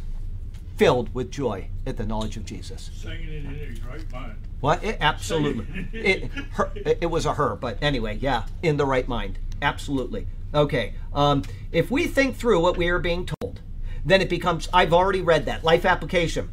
[0.76, 2.91] filled with joy at the knowledge of Jesus.
[2.95, 4.36] Singing it in his right mind.
[4.61, 4.82] What?
[4.82, 5.66] It, absolutely.
[5.93, 9.39] It, her, it, it was a her, but anyway, yeah, in the right mind.
[9.62, 10.26] Absolutely.
[10.55, 10.95] Okay.
[11.12, 13.61] Um, if we think through what we are being told,
[14.05, 15.64] then it becomes, I've already read that.
[15.64, 16.51] Life application.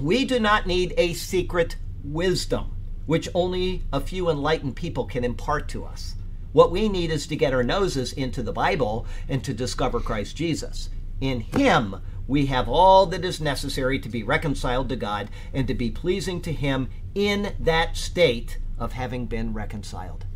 [0.00, 5.68] We do not need a secret wisdom, which only a few enlightened people can impart
[5.70, 6.14] to us.
[6.54, 10.36] What we need is to get our noses into the Bible and to discover Christ
[10.36, 10.88] Jesus.
[11.20, 11.96] In Him,
[12.28, 16.40] we have all that is necessary to be reconciled to God and to be pleasing
[16.42, 20.26] to Him in that state of having been reconciled.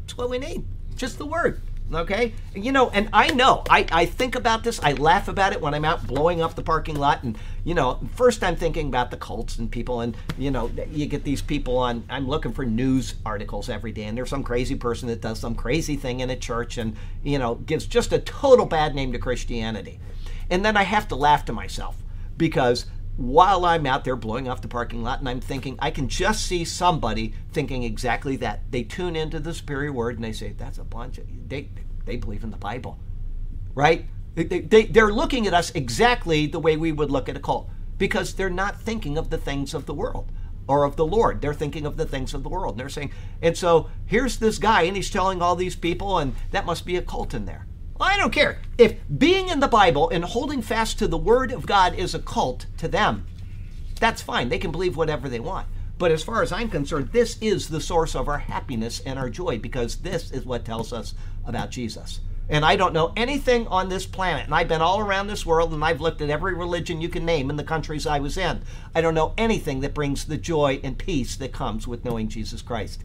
[0.00, 0.64] That's what we need.
[0.96, 1.62] Just the word.
[1.92, 2.34] Okay?
[2.54, 5.74] You know, and I know, I, I think about this, I laugh about it when
[5.74, 7.24] I'm out blowing up the parking lot.
[7.24, 11.06] And, you know, first I'm thinking about the cults and people, and, you know, you
[11.06, 14.76] get these people on, I'm looking for news articles every day, and there's some crazy
[14.76, 18.20] person that does some crazy thing in a church and, you know, gives just a
[18.20, 19.98] total bad name to Christianity.
[20.48, 21.96] And then I have to laugh to myself
[22.36, 22.86] because
[23.20, 26.46] while I'm out there blowing off the parking lot and I'm thinking, I can just
[26.46, 28.62] see somebody thinking exactly that.
[28.70, 31.68] They tune into the superior word and they say, that's a bunch of, they,
[32.06, 32.98] they believe in the Bible,
[33.74, 34.06] right?
[34.36, 37.68] They, they, they're looking at us exactly the way we would look at a cult
[37.98, 40.32] because they're not thinking of the things of the world
[40.66, 41.42] or of the Lord.
[41.42, 42.72] They're thinking of the things of the world.
[42.72, 43.12] And they're saying,
[43.42, 46.96] and so here's this guy and he's telling all these people, and that must be
[46.96, 47.66] a cult in there.
[48.00, 48.58] I don't care.
[48.78, 52.18] If being in the Bible and holding fast to the Word of God is a
[52.18, 53.26] cult to them,
[53.98, 54.48] that's fine.
[54.48, 55.66] They can believe whatever they want.
[55.98, 59.28] But as far as I'm concerned, this is the source of our happiness and our
[59.28, 62.20] joy because this is what tells us about Jesus.
[62.48, 65.72] And I don't know anything on this planet, and I've been all around this world
[65.72, 68.62] and I've looked at every religion you can name in the countries I was in.
[68.94, 72.62] I don't know anything that brings the joy and peace that comes with knowing Jesus
[72.62, 73.04] Christ.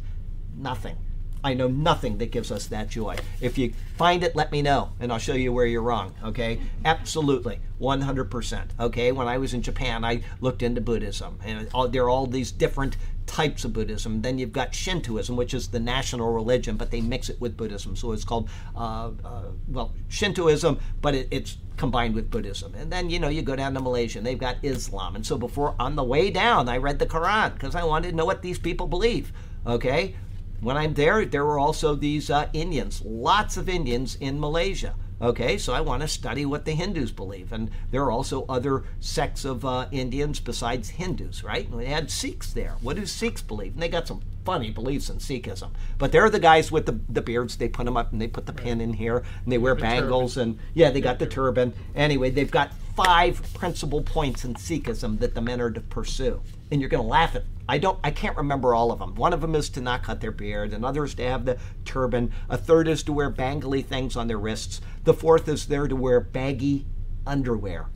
[0.55, 0.97] Nothing.
[1.45, 3.17] I know nothing that gives us that joy.
[3.39, 6.15] If you find it, let me know, and I'll show you where you're wrong.
[6.23, 6.59] Okay?
[6.83, 8.63] Absolutely, 100%.
[8.79, 9.11] Okay?
[9.11, 12.51] When I was in Japan, I looked into Buddhism, and all, there are all these
[12.51, 12.97] different
[13.27, 14.23] types of Buddhism.
[14.23, 17.95] Then you've got Shintoism, which is the national religion, but they mix it with Buddhism,
[17.95, 22.73] so it's called uh, uh, well Shintoism, but it, it's combined with Buddhism.
[22.73, 25.15] And then you know you go down to Malaysia, and they've got Islam.
[25.15, 28.15] And so before on the way down, I read the Quran because I wanted to
[28.15, 29.31] know what these people believe.
[29.67, 30.15] Okay?
[30.61, 34.95] When I'm there, there were also these uh, Indians, lots of Indians in Malaysia.
[35.21, 37.53] Okay, so I want to study what the Hindus believe.
[37.53, 41.65] And there are also other sects of uh, Indians besides Hindus, right?
[41.65, 42.75] And we had Sikhs there.
[42.81, 43.73] What do Sikhs believe?
[43.73, 45.71] And they got some funny beliefs in Sikhism.
[45.97, 47.55] But they're the guys with the, the beards.
[47.55, 49.81] They put them up and they put the pin in here and they wear The
[49.81, 50.35] bangles.
[50.35, 51.73] And yeah, they got the turban.
[51.95, 56.41] Anyway, they've got five principal points in Sikhism that the men are to pursue.
[56.71, 59.15] And you're going to laugh at I don't I can't remember all of them.
[59.15, 62.31] One of them is to not cut their beard, another is to have the turban,
[62.49, 64.81] a third is to wear bangly things on their wrists.
[65.03, 66.85] The fourth is there to wear baggy
[67.25, 67.87] underwear.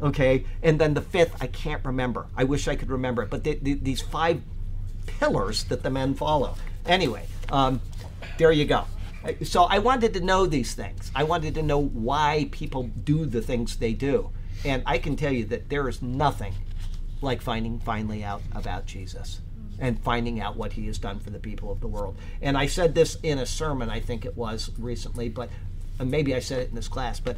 [0.00, 0.46] Okay?
[0.62, 2.26] And then the fifth I can't remember.
[2.36, 4.42] I wish I could remember it, but they, they, these five
[5.06, 6.56] pillars that the men follow.
[6.86, 7.80] Anyway, um,
[8.38, 8.86] there you go.
[9.42, 11.10] So I wanted to know these things.
[11.14, 14.30] I wanted to know why people do the things they do.
[14.64, 16.54] And I can tell you that there is nothing
[17.22, 19.40] like finding finally out about Jesus
[19.78, 22.16] and finding out what he has done for the people of the world.
[22.42, 25.48] And I said this in a sermon, I think it was recently, but
[25.98, 27.36] uh, maybe I said it in this class, but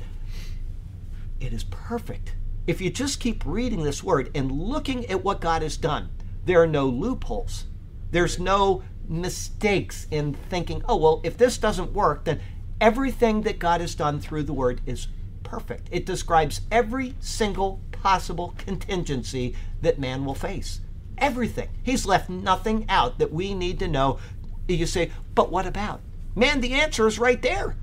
[1.41, 2.35] it is perfect.
[2.67, 6.11] If you just keep reading this word and looking at what God has done,
[6.45, 7.65] there are no loopholes.
[8.11, 12.41] There's no mistakes in thinking, oh, well, if this doesn't work, then
[12.81, 15.09] everything that God has done through the word is
[15.43, 15.89] perfect.
[15.91, 20.81] It describes every single possible contingency that man will face.
[21.19, 21.69] Everything.
[21.85, 24.19] He's left nothing out that we need to know.
[24.67, 26.01] You say, but what about?
[26.35, 27.77] Man, the answer is right there.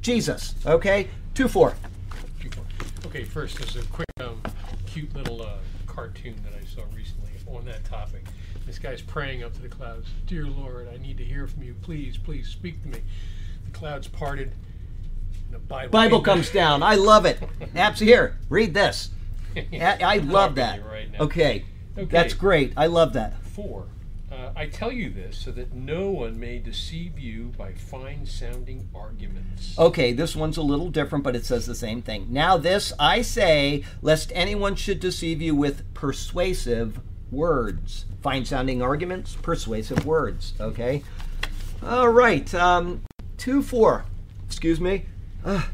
[0.00, 1.08] Jesus, okay?
[1.34, 1.74] 2 4.
[3.06, 4.40] Okay, first, there's a quick, um,
[4.86, 5.56] cute little uh,
[5.86, 8.24] cartoon that I saw recently on that topic.
[8.66, 11.74] This guy's praying up to the clouds, Dear Lord, I need to hear from you.
[11.82, 13.00] Please, please speak to me.
[13.66, 14.52] The clouds parted.
[15.50, 16.82] The Bible, Bible comes down.
[16.82, 17.40] I love it.
[17.74, 18.38] Apps here.
[18.48, 19.10] Read this.
[19.56, 20.84] I, I love that.
[20.84, 21.08] right.
[21.18, 21.64] Okay.
[21.96, 22.04] Okay.
[22.06, 22.72] That's great.
[22.76, 23.42] I love that.
[23.44, 23.86] Four.
[24.32, 28.88] Uh, I tell you this so that no one may deceive you by fine sounding
[28.92, 29.78] arguments.
[29.78, 32.26] Okay, this one's a little different, but it says the same thing.
[32.30, 37.00] Now, this I say, lest anyone should deceive you with persuasive
[37.30, 38.06] words.
[38.22, 40.54] Fine sounding arguments, persuasive words.
[40.58, 41.04] Okay?
[41.80, 42.52] All right.
[42.54, 43.02] Um,
[43.38, 44.04] 2 4.
[44.46, 45.06] Excuse me.
[45.44, 45.70] Ah.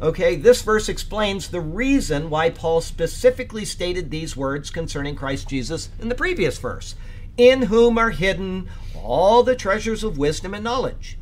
[0.00, 5.88] Okay, this verse explains the reason why Paul specifically stated these words concerning Christ Jesus
[6.00, 6.94] in the previous verse
[7.36, 8.68] In whom are hidden
[9.02, 11.18] all the treasures of wisdom and knowledge.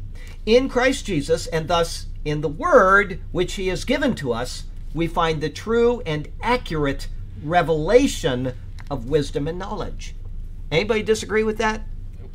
[0.47, 4.65] In Christ Jesus, and thus in the Word which He has given to us,
[4.95, 7.09] we find the true and accurate
[7.43, 8.55] revelation
[8.91, 10.15] of wisdom and knowledge.
[10.71, 11.83] Anybody disagree with that?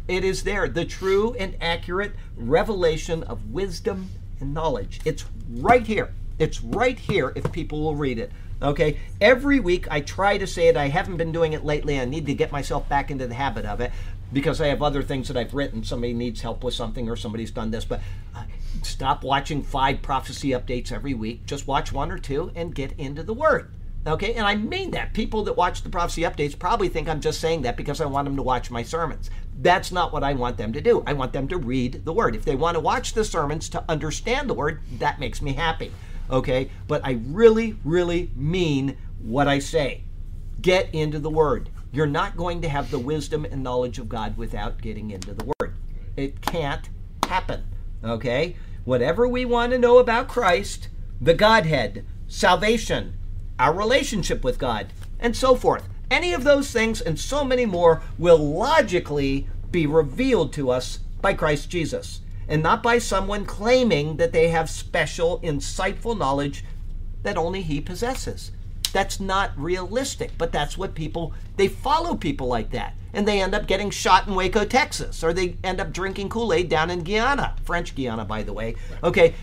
[0.08, 5.00] It is there, the true and accurate revelation of wisdom and knowledge.
[5.06, 6.14] It's right here.
[6.40, 8.32] It's right here if people will read it.
[8.62, 9.00] Okay?
[9.22, 10.78] Every week I try to say it.
[10.78, 12.00] I haven't been doing it lately.
[12.00, 13.92] I need to get myself back into the habit of it
[14.34, 15.84] because I have other things that I've written.
[15.84, 17.86] Somebody needs help with something or somebody's done this.
[17.86, 18.02] But
[18.36, 18.44] uh,
[18.84, 21.46] stop watching five prophecy updates every week.
[21.46, 23.72] Just watch one or two and get into the Word.
[24.06, 25.14] Okay, and I mean that.
[25.14, 28.26] People that watch the prophecy updates probably think I'm just saying that because I want
[28.26, 29.30] them to watch my sermons.
[29.60, 31.04] That's not what I want them to do.
[31.08, 32.36] I want them to read the word.
[32.36, 35.92] If they want to watch the sermons to understand the word, that makes me happy.
[36.30, 40.04] Okay, but I really, really mean what I say.
[40.62, 41.70] Get into the word.
[41.92, 45.46] You're not going to have the wisdom and knowledge of God without getting into the
[45.46, 45.74] word.
[46.16, 46.90] It can't
[47.28, 47.64] happen.
[48.04, 48.56] Okay?
[48.84, 50.90] Whatever we want to know about Christ,
[51.20, 53.14] the Godhead, salvation,
[53.58, 55.88] our relationship with God, and so forth.
[56.10, 61.34] Any of those things and so many more will logically be revealed to us by
[61.34, 66.64] Christ Jesus, and not by someone claiming that they have special, insightful knowledge
[67.24, 68.52] that only He possesses.
[68.94, 72.94] That's not realistic, but that's what people, they follow people like that.
[73.12, 76.54] And they end up getting shot in Waco, Texas, or they end up drinking Kool
[76.54, 78.76] Aid down in Guyana, French Guiana, by the way.
[79.04, 79.34] Okay,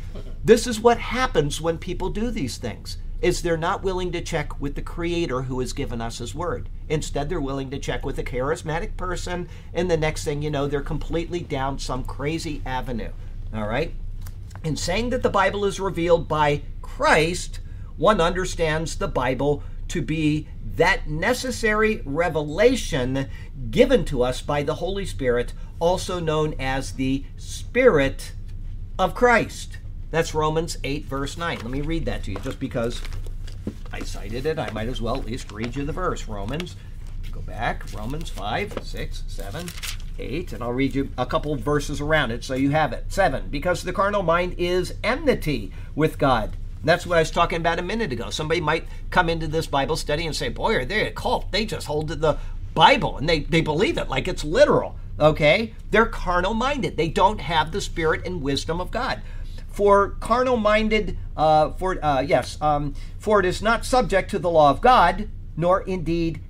[0.42, 4.60] this is what happens when people do these things is they're not willing to check
[4.60, 6.68] with the creator who has given us his word.
[6.88, 10.66] Instead they're willing to check with a charismatic person and the next thing you know
[10.66, 13.10] they're completely down some crazy avenue.
[13.54, 13.94] All right?
[14.62, 17.60] In saying that the bible is revealed by christ
[17.96, 23.28] one understands the bible to be that necessary revelation
[23.70, 28.32] given to us by the holy spirit also known as the spirit
[28.98, 29.78] of christ
[30.14, 31.58] that's Romans 8, verse 9.
[31.58, 33.02] Let me read that to you just because
[33.92, 34.60] I cited it.
[34.60, 36.28] I might as well at least read you the verse.
[36.28, 36.76] Romans,
[37.32, 39.66] go back, Romans 5, 6, 7,
[40.20, 43.06] 8, and I'll read you a couple verses around it so you have it.
[43.08, 46.56] 7, because the carnal mind is enmity with God.
[46.84, 48.30] That's what I was talking about a minute ago.
[48.30, 51.50] Somebody might come into this Bible study and say, Boy, are they a cult?
[51.50, 52.38] They just hold to the
[52.74, 54.96] Bible and they, they believe it like it's literal.
[55.18, 55.72] Okay?
[55.90, 56.96] They're carnal minded.
[56.96, 59.22] They don't have the spirit and wisdom of God
[59.74, 64.48] for carnal minded uh, for uh, yes um, for it is not subject to the
[64.51, 66.40] law of god nor indeed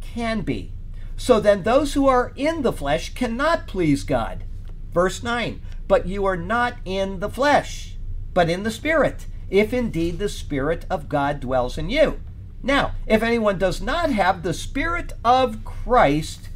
[0.00, 0.72] can be.
[1.16, 4.44] So then those who are in the flesh cannot please god.
[4.92, 7.96] Verse 9 but you are not in the flesh
[8.32, 12.18] but in the spirit if indeed the spirit of god dwells in you.
[12.62, 16.48] Now if anyone does not have the spirit of christ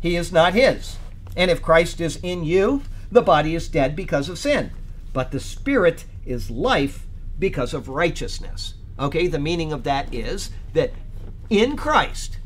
[0.00, 0.96] he is not his.
[1.36, 2.82] And if christ is in you
[3.12, 4.70] the body is dead because of sin
[5.16, 7.06] but the spirit is life
[7.38, 8.74] because of righteousness.
[8.98, 10.92] Okay, the meaning of that is that
[11.48, 12.36] in Christ,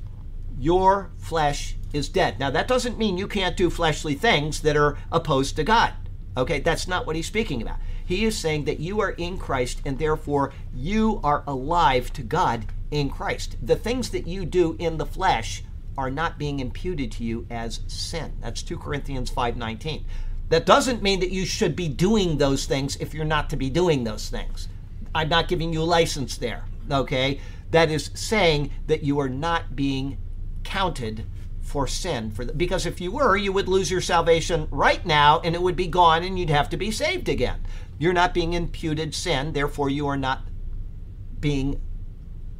[0.56, 2.38] your flesh is dead.
[2.38, 5.94] Now, that doesn't mean you can't do fleshly things that are opposed to God.
[6.36, 7.78] Okay, that's not what he's speaking about.
[8.06, 12.66] He is saying that you are in Christ and therefore you are alive to God
[12.92, 13.56] in Christ.
[13.60, 15.64] The things that you do in the flesh
[15.98, 18.34] are not being imputed to you as sin.
[18.40, 20.04] That's 2 Corinthians 5:19.
[20.50, 23.70] That doesn't mean that you should be doing those things if you're not to be
[23.70, 24.68] doing those things.
[25.14, 27.40] I'm not giving you a license there, okay?
[27.70, 30.18] That is saying that you are not being
[30.64, 31.24] counted
[31.60, 35.40] for sin for the, because if you were you would lose your salvation right now
[35.40, 37.60] and it would be gone and you'd have to be saved again
[37.96, 40.42] you're not being imputed sin therefore you are not
[41.38, 41.80] being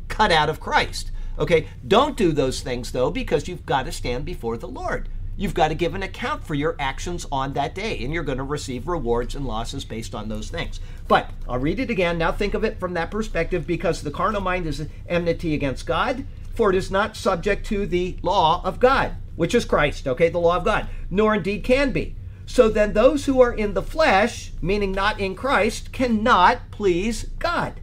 [0.06, 1.10] cut out of christ
[1.40, 5.08] okay don't do those things though because you've got to stand before the lord
[5.40, 8.38] you've got to give an account for your actions on that day and you're going
[8.38, 12.30] to receive rewards and losses based on those things but i'll read it again now
[12.30, 16.24] think of it from that perspective because the carnal mind is enmity against god
[16.60, 20.38] for it is not subject to the law of God, which is Christ, okay, the
[20.38, 22.16] law of God, nor indeed can be.
[22.44, 27.80] So then those who are in the flesh, meaning not in Christ, cannot please God.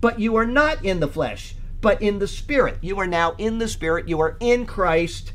[0.00, 2.78] But you are not in the flesh, but in the Spirit.
[2.80, 4.08] You are now in the Spirit.
[4.08, 5.32] You are in Christ,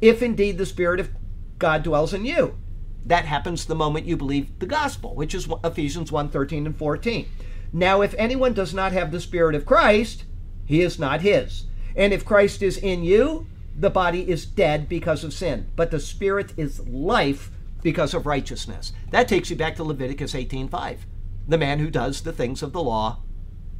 [0.00, 1.10] if indeed the Spirit of
[1.58, 2.58] God dwells in you.
[3.04, 7.28] That happens the moment you believe the gospel, which is Ephesians 1 13 and 14.
[7.72, 10.24] Now, if anyone does not have the Spirit of Christ,
[10.64, 11.64] he is not his.
[11.94, 13.46] And if Christ is in you,
[13.78, 17.50] the body is dead because of sin, but the spirit is life
[17.82, 18.92] because of righteousness.
[19.10, 21.06] That takes you back to Leviticus 18:5.
[21.46, 23.20] The man who does the things of the law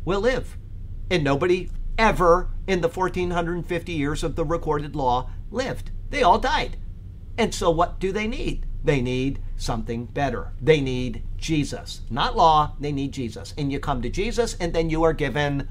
[0.04, 0.56] will live.
[1.10, 5.90] And nobody ever in the 1450 years of the recorded law lived.
[6.16, 6.78] They all died.
[7.36, 8.64] And so what do they need?
[8.82, 10.52] They need something better.
[10.62, 12.00] They need Jesus.
[12.08, 13.52] Not law, they need Jesus.
[13.58, 15.68] And you come to Jesus and then you are given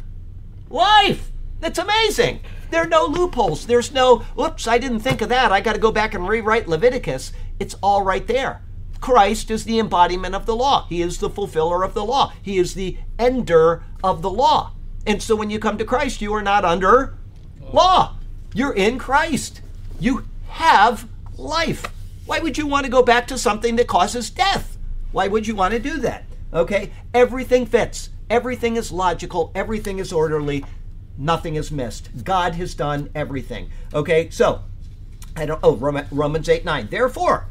[0.69, 1.31] life.
[1.61, 2.41] That's amazing.
[2.69, 3.65] There are no loopholes.
[3.65, 5.51] There's no, oops, I didn't think of that.
[5.51, 7.33] I got to go back and rewrite Leviticus.
[7.59, 8.61] It's all right there.
[9.01, 10.85] Christ is the embodiment of the law.
[10.89, 12.33] He is the fulfiller of the law.
[12.39, 14.73] He is the ender of the law.
[15.07, 17.15] And so when you come to Christ, you are not under
[17.73, 18.17] law.
[18.53, 19.61] You're in Christ.
[19.99, 20.25] You
[20.55, 21.07] have
[21.37, 21.85] life.
[22.25, 24.77] Why would you want to go back to something that causes death?
[25.11, 26.25] Why would you want to do that?
[26.53, 26.91] Okay?
[27.13, 28.09] Everything fits.
[28.29, 29.51] Everything is logical.
[29.53, 30.65] Everything is orderly
[31.17, 32.23] nothing is missed.
[32.23, 33.69] God has done everything.
[33.93, 34.63] Okay, so
[35.35, 35.59] I don't.
[35.63, 36.87] Oh, Romans eight nine.
[36.89, 37.47] Therefore,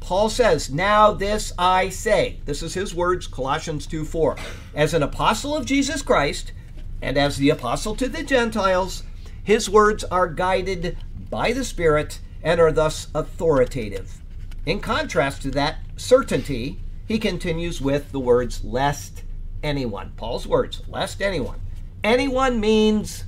[0.00, 3.26] Paul says, "Now this I say." This is his words.
[3.26, 4.36] Colossians two four.
[4.74, 6.52] As an apostle of Jesus Christ,
[7.00, 9.02] and as the apostle to the Gentiles,
[9.42, 10.96] his words are guided
[11.30, 14.20] by the Spirit and are thus authoritative.
[14.64, 19.24] In contrast to that certainty, he continues with the words, lest
[19.64, 20.12] anyone.
[20.16, 21.58] Paul's words, lest anyone
[22.04, 23.24] Anyone means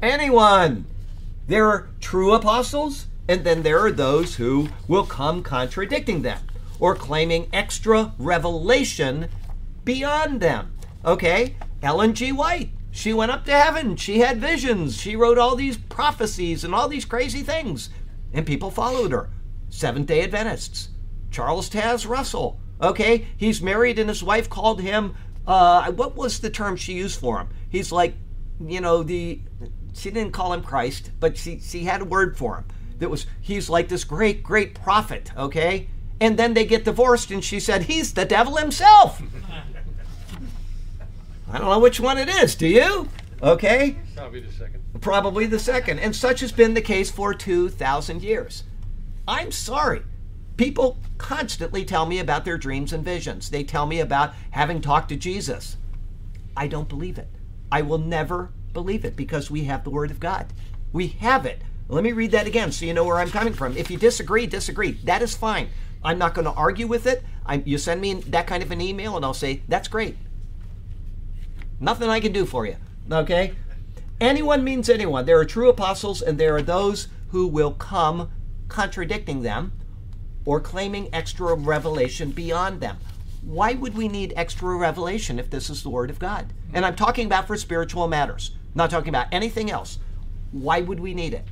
[0.00, 0.86] anyone.
[1.48, 6.38] There are true apostles, and then there are those who will come contradicting them
[6.78, 9.26] or claiming extra revelation
[9.84, 10.72] beyond them.
[11.04, 11.56] Okay?
[11.82, 12.30] Ellen G.
[12.30, 13.96] White, she went up to heaven.
[13.96, 14.96] She had visions.
[14.96, 17.90] She wrote all these prophecies and all these crazy things,
[18.32, 19.30] and people followed her.
[19.68, 20.88] Seventh day Adventists.
[21.30, 22.60] Charles Taze Russell.
[22.80, 23.26] Okay?
[23.36, 25.14] He's married, and his wife called him,
[25.46, 27.48] uh, what was the term she used for him?
[27.72, 28.14] he's like,
[28.64, 29.40] you know, the
[29.94, 32.64] she didn't call him Christ, but she she had a word for him.
[32.98, 35.88] That was he's like this great great prophet, okay?
[36.20, 39.20] And then they get divorced, and she said he's the devil himself.
[41.50, 42.54] I don't know which one it is.
[42.54, 43.08] Do you?
[43.42, 43.96] Okay.
[44.14, 44.81] Probably the second.
[45.02, 45.98] Probably the second.
[45.98, 48.62] And such has been the case for 2,000 years.
[49.28, 50.02] I'm sorry.
[50.56, 53.50] People constantly tell me about their dreams and visions.
[53.50, 55.76] They tell me about having talked to Jesus.
[56.56, 57.28] I don't believe it.
[57.70, 60.46] I will never believe it because we have the Word of God.
[60.92, 61.62] We have it.
[61.88, 63.76] Let me read that again so you know where I'm coming from.
[63.76, 64.92] If you disagree, disagree.
[65.04, 65.70] That is fine.
[66.04, 67.24] I'm not going to argue with it.
[67.44, 70.16] I'm, you send me that kind of an email and I'll say, that's great.
[71.80, 72.76] Nothing I can do for you.
[73.10, 73.54] Okay?
[74.22, 75.26] Anyone means anyone.
[75.26, 78.30] There are true apostles and there are those who will come
[78.68, 79.72] contradicting them
[80.44, 82.96] or claiming extra revelation beyond them
[83.42, 86.52] why would we need extra revelation if this is the Word of God?
[86.72, 89.98] And I'm talking about for spiritual matters, not talking about anything else.
[90.52, 91.44] Why would we need it?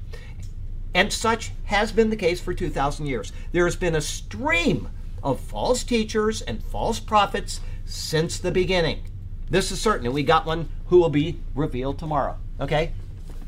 [0.95, 3.33] And such has been the case for 2,000 years.
[3.53, 4.89] There has been a stream
[5.23, 9.03] of false teachers and false prophets since the beginning.
[9.49, 12.37] This is certain, we got one who will be revealed tomorrow.
[12.61, 12.93] Okay?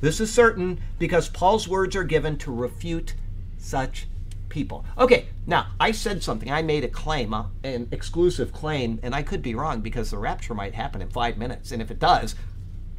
[0.01, 3.15] This is certain because Paul's words are given to refute
[3.59, 4.07] such
[4.49, 4.85] people.
[4.99, 6.51] Okay, now I said something.
[6.51, 10.19] I made a claim, uh, an exclusive claim, and I could be wrong because the
[10.19, 11.71] rapture might happen in five minutes.
[11.71, 12.35] And if it does,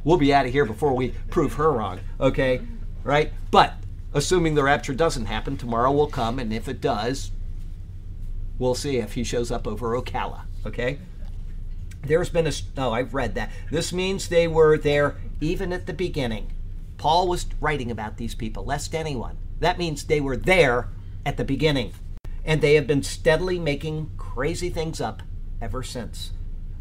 [0.04, 2.00] we'll be out of here before we prove her wrong.
[2.20, 2.62] Okay,
[3.02, 3.32] right?
[3.50, 3.74] But
[4.14, 7.30] assuming the rapture doesn't happen, tomorrow will come, and if it does,
[8.58, 10.42] We'll see if he shows up over Ocala.
[10.64, 10.98] Okay.
[12.06, 12.52] There's been a.
[12.76, 13.50] Oh, I've read that.
[13.70, 16.52] This means they were there even at the beginning.
[16.98, 19.36] Paul was writing about these people, lest anyone.
[19.60, 20.88] That means they were there
[21.24, 21.92] at the beginning.
[22.44, 25.22] And they have been steadily making crazy things up
[25.60, 26.32] ever since.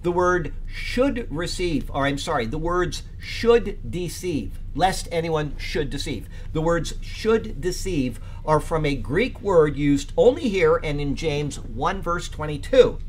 [0.01, 6.27] The word should receive, or I'm sorry, the words should deceive, lest anyone should deceive.
[6.51, 11.57] The words should deceive are from a Greek word used only here and in James
[11.57, 12.99] 1, verse 22.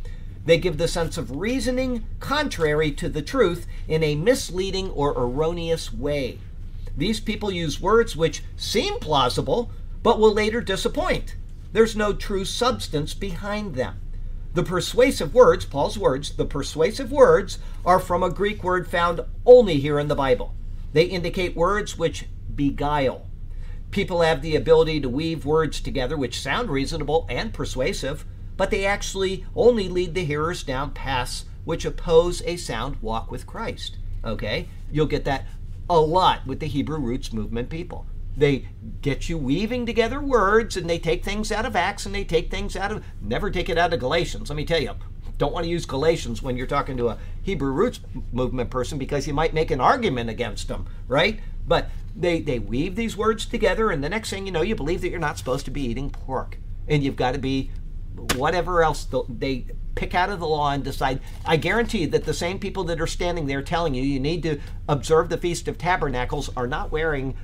[0.44, 5.92] They give the sense of reasoning contrary to the truth in a misleading or erroneous
[5.92, 6.38] way.
[6.96, 9.70] These people use words which seem plausible,
[10.02, 11.36] but will later disappoint.
[11.72, 14.00] There's no true substance behind them.
[14.52, 19.80] The persuasive words, Paul's words, the persuasive words are from a Greek word found only
[19.80, 20.54] here in the Bible.
[20.92, 23.26] They indicate words which beguile.
[23.90, 28.24] People have the ability to weave words together which sound reasonable and persuasive,
[28.56, 33.46] but they actually only lead the hearers down paths which oppose a sound walk with
[33.46, 33.96] Christ.
[34.24, 34.68] Okay?
[34.90, 35.46] You'll get that
[35.88, 38.06] a lot with the Hebrew roots movement people.
[38.36, 38.68] They
[39.00, 42.50] get you weaving together words and they take things out of Acts and they take
[42.50, 44.48] things out of, never take it out of Galatians.
[44.50, 44.92] Let me tell you,
[45.38, 48.00] don't want to use Galatians when you're talking to a Hebrew roots
[48.32, 51.40] movement person because you might make an argument against them, right?
[51.66, 55.00] But they, they weave these words together and the next thing you know, you believe
[55.02, 56.58] that you're not supposed to be eating pork
[56.88, 57.70] and you've got to be
[58.36, 61.20] whatever else they pick out of the law and decide.
[61.44, 64.42] I guarantee you that the same people that are standing there telling you you need
[64.42, 64.58] to
[64.88, 67.34] observe the Feast of Tabernacles are not wearing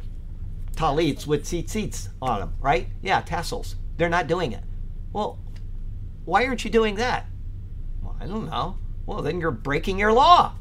[0.74, 2.88] talits with tzitzits on them, right?
[3.02, 3.76] Yeah, tassels.
[3.97, 4.64] They're not doing it.
[5.12, 5.38] Well,
[6.24, 7.26] why aren't you doing that?
[8.02, 8.78] Well, I don't know.
[9.06, 10.55] Well, then you're breaking your law.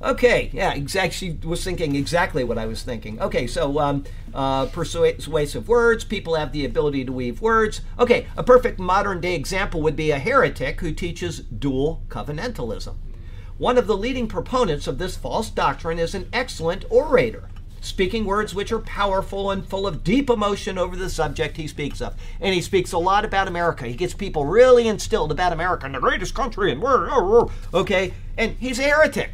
[0.00, 1.38] Okay, yeah, exactly.
[1.42, 3.20] Was thinking exactly what I was thinking.
[3.20, 6.04] Okay, so um, uh, persuasive words.
[6.04, 7.80] People have the ability to weave words.
[7.98, 12.94] Okay, a perfect modern day example would be a heretic who teaches dual covenantalism.
[13.58, 17.48] One of the leading proponents of this false doctrine is an excellent orator,
[17.80, 22.00] speaking words which are powerful and full of deep emotion over the subject he speaks
[22.00, 22.14] of.
[22.40, 23.88] And he speaks a lot about America.
[23.88, 28.14] He gets people really instilled about America and the greatest country and we're okay.
[28.36, 29.32] And he's a heretic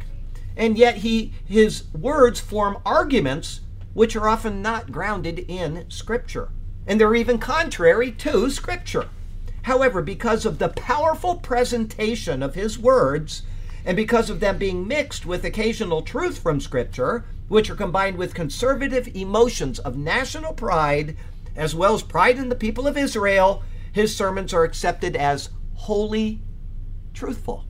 [0.57, 3.61] and yet he his words form arguments
[3.93, 6.49] which are often not grounded in scripture.
[6.85, 9.09] And they're even contrary to scripture.
[9.63, 13.43] However because of the powerful presentation of his words
[13.85, 18.33] and because of them being mixed with occasional truth from scripture which are combined with
[18.33, 21.15] conservative emotions of national pride
[21.55, 26.41] as well as pride in the people of Israel his sermons are accepted as wholly
[27.13, 27.65] truthful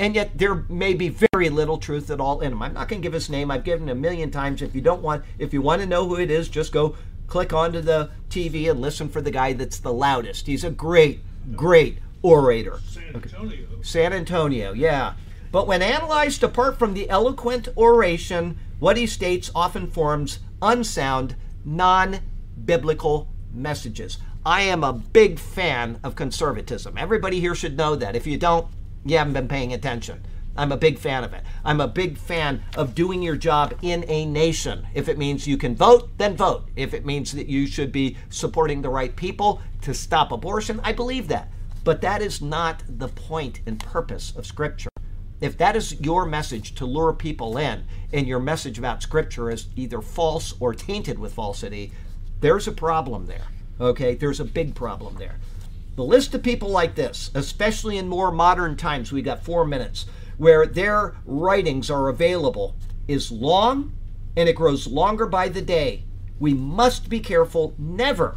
[0.00, 2.62] and yet there may be very little truth at all in him.
[2.62, 3.50] I'm not going to give his name.
[3.50, 4.62] I've given him a million times.
[4.62, 6.96] If you don't want, if you want to know who it is, just go
[7.26, 10.46] click onto the TV and listen for the guy that's the loudest.
[10.46, 11.20] He's a great,
[11.54, 12.80] great orator.
[12.86, 13.66] San Antonio.
[13.82, 15.14] San Antonio, yeah.
[15.50, 21.34] But when analyzed apart from the eloquent oration, what he states often forms unsound,
[21.64, 22.20] non
[22.64, 24.18] biblical messages.
[24.44, 26.96] I am a big fan of conservatism.
[26.96, 28.16] Everybody here should know that.
[28.16, 28.68] If you don't,
[29.04, 30.24] you haven't been paying attention.
[30.56, 31.44] I'm a big fan of it.
[31.64, 34.86] I'm a big fan of doing your job in a nation.
[34.92, 36.68] If it means you can vote, then vote.
[36.74, 40.92] If it means that you should be supporting the right people to stop abortion, I
[40.92, 41.52] believe that.
[41.84, 44.90] But that is not the point and purpose of Scripture.
[45.40, 49.66] If that is your message to lure people in, and your message about Scripture is
[49.76, 51.92] either false or tainted with falsity,
[52.40, 53.46] there's a problem there.
[53.80, 54.16] Okay?
[54.16, 55.38] There's a big problem there.
[55.98, 60.06] The list of people like this, especially in more modern times, we got four minutes,
[60.36, 62.76] where their writings are available,
[63.08, 63.94] is long
[64.36, 66.04] and it grows longer by the day.
[66.38, 68.36] We must be careful never,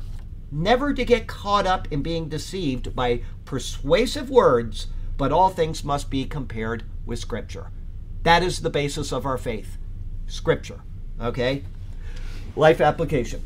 [0.51, 6.09] never to get caught up in being deceived by persuasive words, but all things must
[6.09, 7.67] be compared with Scripture.
[8.23, 9.77] That is the basis of our faith
[10.25, 10.81] Scripture.
[11.21, 11.61] Okay?
[12.55, 13.43] Life application.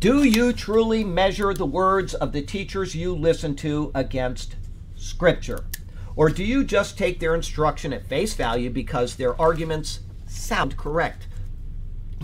[0.00, 4.56] Do you truly measure the words of the teachers you listen to against
[4.96, 5.64] Scripture?
[6.16, 11.28] Or do you just take their instruction at face value because their arguments sound correct?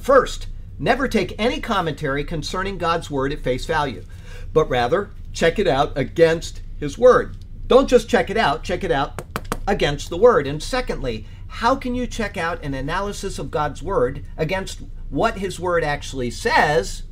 [0.01, 0.49] First,
[0.79, 4.05] never take any commentary concerning God's Word at face value,
[4.53, 7.37] but rather check it out against His Word.
[7.69, 9.23] Don't just check it out, check it out
[9.69, 10.47] against the Word.
[10.49, 15.61] And secondly, how can you check out an analysis of God's Word against what His
[15.61, 17.05] Word actually says?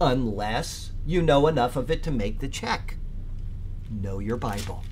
[0.00, 2.96] Unless you know enough of it to make the check.
[3.90, 4.84] Know your Bible.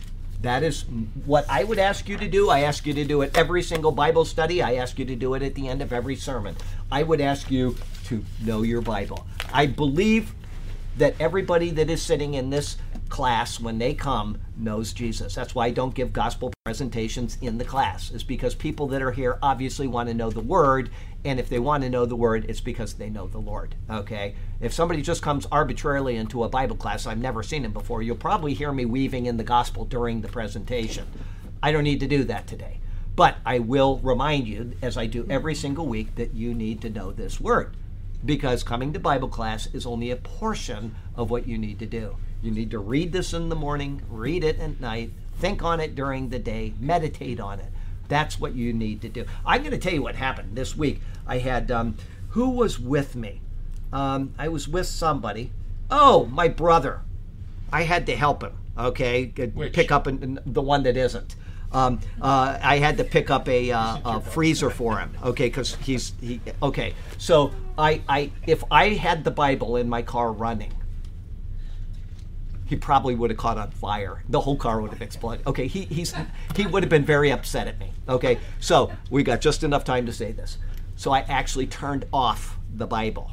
[0.42, 0.84] That is
[1.24, 2.50] what I would ask you to do.
[2.50, 4.62] I ask you to do it every single Bible study.
[4.62, 6.56] I ask you to do it at the end of every sermon.
[6.90, 9.26] I would ask you to know your Bible.
[9.52, 10.34] I believe
[10.98, 12.76] that everybody that is sitting in this
[13.08, 15.34] class when they come knows Jesus.
[15.34, 18.10] That's why I don't give gospel presentations in the class.
[18.10, 20.90] Is because people that are here obviously want to know the word
[21.26, 23.74] and if they want to know the word it's because they know the Lord.
[23.90, 24.34] Okay?
[24.60, 28.16] If somebody just comes arbitrarily into a Bible class I've never seen him before, you'll
[28.16, 31.06] probably hear me weaving in the gospel during the presentation.
[31.62, 32.78] I don't need to do that today.
[33.16, 36.90] But I will remind you as I do every single week that you need to
[36.90, 37.76] know this word
[38.24, 42.16] because coming to Bible class is only a portion of what you need to do.
[42.42, 45.94] You need to read this in the morning, read it at night, think on it
[45.94, 47.72] during the day, meditate on it.
[48.08, 49.24] That's what you need to do.
[49.44, 51.00] I'm going to tell you what happened this week.
[51.26, 51.96] I had, um,
[52.30, 53.40] who was with me?
[53.92, 55.52] Um, I was with somebody.
[55.90, 57.02] Oh, my brother.
[57.72, 59.26] I had to help him, okay?
[59.54, 59.72] Which?
[59.72, 61.34] Pick up an, an- the one that isn't.
[61.72, 65.46] Um, uh, I had to pick up a, uh, a freezer for him, okay?
[65.48, 66.40] Because he's he.
[66.62, 70.72] Okay, so I, I if I had the Bible in my car running,
[72.66, 74.22] he probably would have caught on fire.
[74.28, 75.46] The whole car would have exploded.
[75.46, 76.14] Okay, he he's
[76.54, 77.92] he would have been very upset at me.
[78.08, 80.58] Okay, so we got just enough time to say this.
[80.96, 83.30] So I actually turned off the Bible,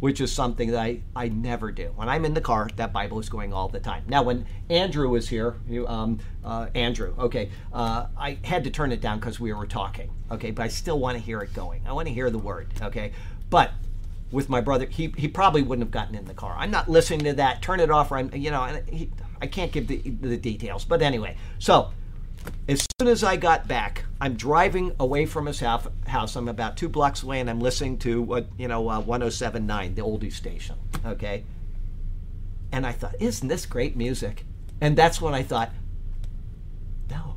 [0.00, 1.92] which is something that I, I never do.
[1.96, 4.04] When I'm in the car, that Bible is going all the time.
[4.06, 8.92] Now, when Andrew was here, you, um, uh, Andrew, okay, uh, I had to turn
[8.92, 10.10] it down because we were talking.
[10.30, 11.82] Okay, but I still want to hear it going.
[11.86, 12.68] I want to hear the word.
[12.82, 13.12] Okay,
[13.48, 13.70] but
[14.36, 16.54] with my brother, he, he probably wouldn't have gotten in the car.
[16.58, 17.62] I'm not listening to that.
[17.62, 18.10] Turn it off.
[18.10, 19.10] Or I'm, you know, he,
[19.40, 20.84] I can't give the, the details.
[20.84, 21.90] But anyway, so
[22.68, 25.88] as soon as I got back, I'm driving away from his house.
[26.06, 26.36] house.
[26.36, 30.02] I'm about two blocks away, and I'm listening to what you know, uh, 107.9, the
[30.02, 30.76] oldie station.
[31.06, 31.44] Okay,
[32.72, 34.44] and I thought, isn't this great music?
[34.82, 35.70] And that's when I thought,
[37.08, 37.36] no.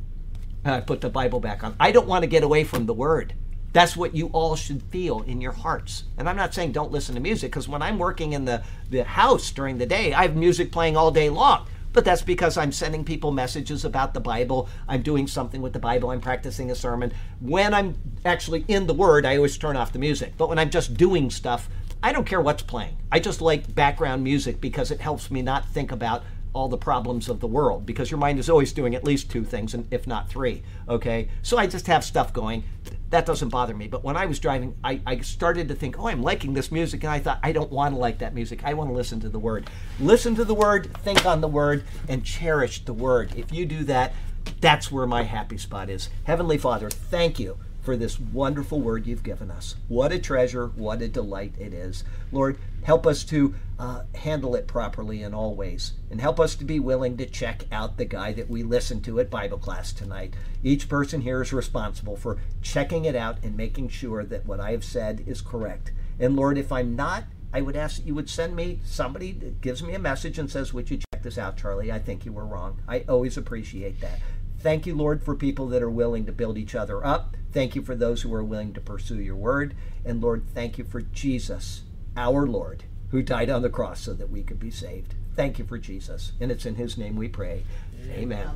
[0.66, 1.78] And I put the Bible back on.
[1.80, 3.36] I don't want to get away from the Word.
[3.72, 6.06] That's what you all should feel in your hearts.
[6.18, 9.04] And I'm not saying don't listen to music, because when I'm working in the, the
[9.04, 11.68] house during the day, I have music playing all day long.
[11.92, 14.70] But that's because I'm sending people messages about the Bible.
[14.88, 16.12] I'm doing something with the Bible.
[16.12, 17.12] I'm practicing a sermon.
[17.42, 20.34] When I'm actually in the Word, I always turn off the music.
[20.38, 21.68] But when I'm just doing stuff,
[22.02, 22.98] I don't care what's playing.
[23.12, 26.24] I just like background music because it helps me not think about
[26.54, 29.44] all the problems of the world because your mind is always doing at least two
[29.44, 30.64] things, and if not three.
[30.88, 32.64] Okay, so I just have stuff going.
[33.10, 33.88] That doesn't bother me.
[33.88, 37.04] But when I was driving, I, I started to think, oh, I'm liking this music,
[37.04, 38.64] and I thought I don't want to like that music.
[38.64, 39.70] I want to listen to the word.
[40.00, 43.34] Listen to the word, think on the word, and cherish the word.
[43.36, 44.14] If you do that,
[44.62, 46.10] that's where my happy spot is.
[46.24, 47.58] Heavenly Father, thank you
[47.90, 49.76] for this wonderful word you've given us.
[49.88, 52.04] What a treasure, what a delight it is.
[52.32, 56.66] Lord, help us to uh, handle it properly in all ways, and help us to
[56.66, 60.36] be willing to check out the guy that we listened to at Bible class tonight.
[60.64, 64.70] Each person here is responsible for checking it out and making sure that what I
[64.70, 65.92] have said is correct.
[66.20, 69.62] And Lord, if I'm not, I would ask that you would send me somebody that
[69.62, 71.92] gives me a message and says, Would you check this out, Charlie?
[71.92, 72.84] I think you were wrong.
[72.88, 74.20] I always appreciate that.
[74.60, 77.38] Thank you, Lord, for people that are willing to build each other up.
[77.52, 79.74] Thank you for those who are willing to pursue your word.
[80.06, 81.84] And Lord, thank you for Jesus,
[82.18, 85.16] our Lord, who died on the cross so that we could be saved.
[85.36, 86.34] Thank you for Jesus.
[86.42, 87.64] And it's in his name we pray.
[88.12, 88.50] Amen.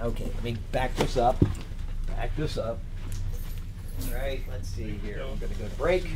[0.00, 1.36] Okay, let me back this up.
[2.08, 2.78] Back this up.
[4.08, 5.18] All right, let's see here.
[5.18, 6.06] We're going to go to break.